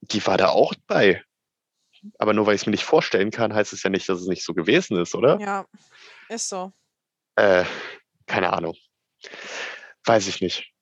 Die 0.00 0.26
war 0.26 0.38
da 0.38 0.48
auch 0.48 0.72
dabei. 0.86 1.22
Aber 2.18 2.32
nur 2.32 2.46
weil 2.46 2.54
ich 2.54 2.62
es 2.62 2.66
mir 2.66 2.70
nicht 2.70 2.86
vorstellen 2.86 3.30
kann, 3.30 3.52
heißt 3.52 3.74
es 3.74 3.82
ja 3.82 3.90
nicht, 3.90 4.08
dass 4.08 4.18
es 4.18 4.28
nicht 4.28 4.42
so 4.44 4.54
gewesen 4.54 4.96
ist, 4.96 5.14
oder? 5.14 5.38
Ja, 5.40 5.66
ist 6.30 6.48
so. 6.48 6.72
Äh, 7.36 7.64
keine 8.24 8.54
Ahnung. 8.54 8.74
Weiß 10.06 10.26
ich 10.26 10.40
nicht. 10.40 10.73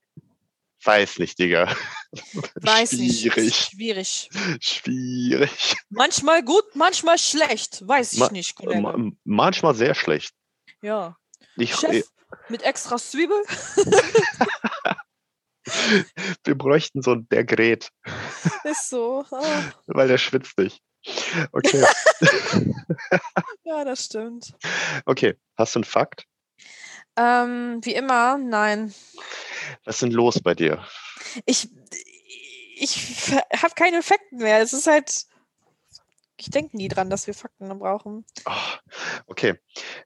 Weiß 0.84 1.18
nicht, 1.18 1.38
Digga. 1.38 1.74
Weiß 2.60 2.92
nicht. 2.92 3.20
Schwierig. 3.20 3.54
Schwierig. 3.56 4.28
Schwierig. 4.60 5.76
Manchmal 5.90 6.42
gut, 6.42 6.64
manchmal 6.74 7.18
schlecht. 7.18 7.86
Weiß 7.86 8.14
ich 8.14 8.18
Ma- 8.18 8.30
nicht, 8.30 8.56
Kollege. 8.56 8.80
Ma 8.80 8.96
manchmal 9.24 9.74
sehr 9.74 9.94
schlecht. 9.94 10.34
Ja. 10.82 11.16
Ich, 11.56 11.74
Chef 11.74 12.06
mit 12.48 12.62
extra 12.62 12.96
Zwiebel? 12.96 13.36
wir 16.44 16.54
bräuchten 16.56 17.02
so 17.02 17.12
ein 17.12 17.28
der 17.30 17.44
Gret, 17.44 17.90
Ist 18.64 18.88
so. 18.88 19.24
Ah, 19.30 19.62
weil 19.86 20.08
der 20.08 20.18
schwitzt 20.18 20.58
nicht. 20.58 20.80
Okay, 21.52 21.84
ja, 23.64 23.84
das 23.84 24.04
stimmt. 24.04 24.54
okay. 25.04 25.34
Hast 25.56 25.74
du 25.74 25.80
einen 25.80 25.84
Fakt? 25.84 26.24
Ähm, 27.16 27.80
wie 27.82 27.94
immer, 27.94 28.38
nein. 28.38 28.94
Was 29.84 29.96
ist 29.96 30.02
denn 30.02 30.12
los 30.12 30.40
bei 30.40 30.54
dir? 30.54 30.84
Ich, 31.44 31.68
ich 32.76 33.32
habe 33.32 33.74
keine 33.74 34.02
Fakten 34.02 34.38
mehr. 34.38 34.60
Es 34.60 34.72
ist 34.72 34.86
halt. 34.86 35.26
Ich 36.36 36.50
denke 36.50 36.76
nie 36.76 36.88
dran, 36.88 37.10
dass 37.10 37.26
wir 37.26 37.34
Fakten 37.34 37.68
brauchen. 37.78 38.24
Oh, 38.46 38.90
okay, 39.26 39.60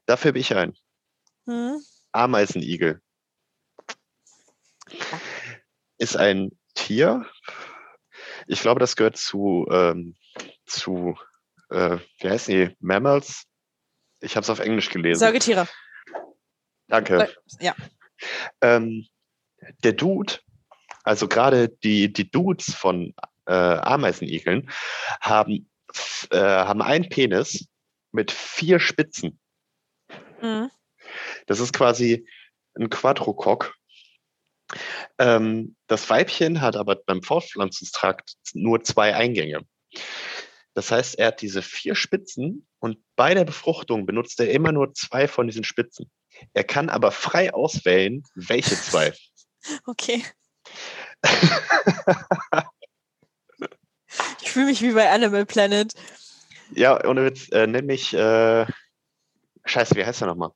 dafür 0.05 0.29
habe 0.29 0.39
ich 0.39 0.55
einen. 0.55 0.77
Hm? 1.45 1.81
Ameisenigel. 2.11 3.01
Ist 5.97 6.17
ein 6.17 6.51
Tier. 6.75 7.25
Ich 8.45 8.61
glaube, 8.61 8.79
das 8.79 8.95
gehört 8.95 9.17
zu, 9.17 9.65
ähm, 9.71 10.15
zu 10.65 11.17
äh, 11.69 11.97
wie 12.19 12.29
heißen 12.29 12.53
die? 12.53 12.75
Mammals? 12.79 13.45
Ich 14.19 14.35
habe 14.35 14.43
es 14.43 14.49
auf 14.49 14.59
Englisch 14.59 14.89
gelesen. 14.89 15.19
Säugetiere. 15.19 15.67
Danke. 16.87 17.29
Ja. 17.59 17.75
Ähm, 18.61 19.05
der 19.83 19.93
Dude, 19.93 20.39
also 21.03 21.27
gerade 21.27 21.69
die, 21.69 22.11
die 22.11 22.29
Dudes 22.29 22.73
von 22.73 23.13
äh, 23.45 23.53
Ameisenigeln 23.53 24.69
haben, 25.21 25.69
äh, 26.31 26.37
haben 26.37 26.81
einen 26.81 27.09
Penis 27.09 27.67
mit 28.11 28.31
vier 28.31 28.79
Spitzen. 28.79 29.39
Mhm. 30.41 30.69
Das 31.45 31.59
ist 31.59 31.73
quasi 31.73 32.27
ein 32.75 32.89
Quadrocock. 32.89 33.75
Ähm, 35.17 35.75
das 35.87 36.09
Weibchen 36.09 36.61
hat 36.61 36.75
aber 36.75 36.95
beim 36.95 37.23
Fortpflanzungstrakt 37.23 38.35
nur 38.53 38.83
zwei 38.83 39.15
Eingänge. 39.15 39.61
Das 40.73 40.91
heißt, 40.91 41.17
er 41.17 41.27
hat 41.27 41.41
diese 41.41 41.61
vier 41.61 41.95
Spitzen 41.95 42.67
und 42.79 42.99
bei 43.15 43.33
der 43.33 43.45
Befruchtung 43.45 44.05
benutzt 44.05 44.39
er 44.39 44.51
immer 44.51 44.71
nur 44.71 44.93
zwei 44.93 45.27
von 45.27 45.47
diesen 45.47 45.63
Spitzen. 45.63 46.11
Er 46.53 46.63
kann 46.63 46.89
aber 46.89 47.11
frei 47.11 47.53
auswählen, 47.53 48.23
welche 48.35 48.75
zwei. 48.75 49.13
Okay. 49.85 50.23
Ich 54.41 54.51
fühle 54.51 54.67
mich 54.67 54.81
wie 54.81 54.93
bei 54.93 55.09
Animal 55.11 55.45
Planet. 55.45 55.93
Ja, 56.71 57.03
ohne 57.05 57.25
Witz, 57.25 57.49
äh, 57.51 57.67
nenn 57.67 57.85
mich, 57.85 58.13
äh, 58.13 58.65
scheiße, 59.65 59.95
wie 59.95 60.05
heißt 60.05 60.21
er 60.21 60.27
nochmal? 60.27 60.51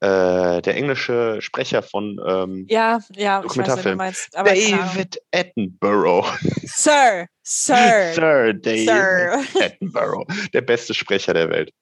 Äh, 0.00 0.60
der 0.62 0.76
englische 0.76 1.40
Sprecher 1.40 1.82
von 1.82 2.20
ähm, 2.26 2.66
Ja, 2.68 3.00
ja, 3.14 3.42
ich 3.44 3.56
weiß, 3.56 3.68
was 3.68 3.82
du 3.82 3.96
meinst. 3.96 4.34
David 4.34 5.18
Attenborough. 5.32 6.26
Sir, 6.64 7.26
Sir, 7.42 8.12
Sir 8.14 8.52
David 8.54 8.88
Sir. 8.88 9.44
Attenborough. 9.64 10.26
Der 10.52 10.60
beste 10.60 10.92
Sprecher 10.92 11.32
der 11.34 11.48
Welt. 11.50 11.72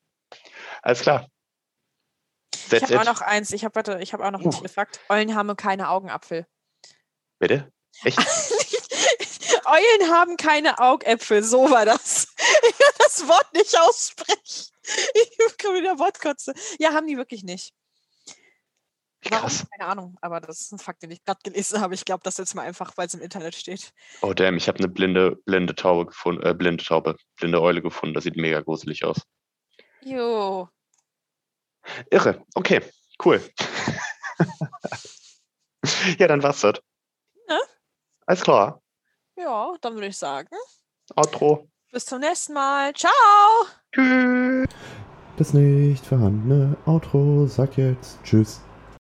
Alles 0.83 1.01
klar. 1.01 1.27
Ich 2.55 2.69
That's 2.69 2.91
habe 2.91 3.01
auch 3.01 3.05
noch 3.05 3.21
eins. 3.21 3.53
Ich 3.53 3.65
habe 3.65 3.75
warte, 3.75 3.99
ich 4.01 4.13
habe 4.13 4.25
auch 4.27 4.31
noch 4.31 4.41
einen 4.41 4.49
Uh. 4.49 4.69
Fakt. 4.69 5.01
Eulen 5.09 5.35
haben 5.35 5.55
keine 5.57 5.89
Augapfel. 5.91 6.47
Bitte? 7.39 7.73
Echt? 8.05 8.19
Eulen 9.67 10.11
haben 10.11 10.37
keine 10.37 10.79
Augäpfel. 10.79 11.43
So 11.43 11.71
war 11.71 11.85
das. 11.85 12.29
Ich 12.67 12.79
kann 12.79 12.95
das 12.99 13.29
Wort 13.29 13.53
nicht 13.53 13.79
aussprechen. 13.79 14.73
Ich 15.15 15.59
komme 15.63 15.81
wieder 15.81 15.99
Wortkotze. 15.99 16.55
Ja, 16.79 16.95
haben 16.95 17.07
die 17.07 17.19
wirklich 17.19 17.43
nicht. 17.43 17.75
Warum? 19.25 19.43
Krass. 19.43 19.67
Keine 19.77 19.91
Ahnung, 19.91 20.17
aber 20.21 20.41
das 20.41 20.61
ist 20.61 20.73
ein 20.73 20.79
Fakt, 20.79 21.03
den 21.03 21.11
ich 21.11 21.25
gerade 21.25 21.41
gelesen 21.43 21.81
habe. 21.81 21.95
Ich 21.95 22.05
glaube 22.05 22.23
das 22.25 22.37
jetzt 22.39 22.55
mal 22.55 22.63
einfach, 22.63 22.97
weil 22.97 23.07
es 23.07 23.15
im 23.15 23.21
Internet 23.21 23.55
steht. 23.55 23.93
Oh 24.23 24.33
damn, 24.33 24.57
ich 24.57 24.69
habe 24.69 24.79
eine 24.79 24.89
blinde, 24.89 25.37
blinde 25.45 25.75
Taube 25.75 26.07
gefunden, 26.07 26.43
äh, 26.45 26.55
blinde 26.55 26.85
Taube, 26.85 27.17
blinde 27.37 27.61
Eule 27.61 27.83
gefunden. 27.83 28.15
Das 28.15 28.25
sieht 28.25 28.37
mega 28.37 28.61
gruselig 28.61 29.05
aus. 29.05 29.23
Jo. 30.03 30.69
Irre. 32.11 32.45
Okay, 32.55 32.81
cool. 33.25 33.41
ja, 36.19 36.29
dann 36.29 36.43
war's 36.43 36.61
das. 36.61 36.81
Ja. 37.49 37.59
Alles 38.27 38.43
klar. 38.43 38.83
Ja, 39.37 39.75
dann 39.81 39.95
würde 39.95 40.07
ich 40.07 40.17
sagen, 40.17 40.49
Outro. 41.17 41.69
bis 41.93 42.07
zum 42.07 42.21
nächsten 42.21 42.53
Mal. 42.55 42.93
Ciao! 42.95 43.13
Tschüss. 43.93 44.69
Das 45.37 45.53
nicht 45.53 46.07
vorhandene 46.07 46.77
Outro 46.87 47.47
sagt 47.47 47.77
jetzt 47.77 48.23
Tschüss. 48.23 48.61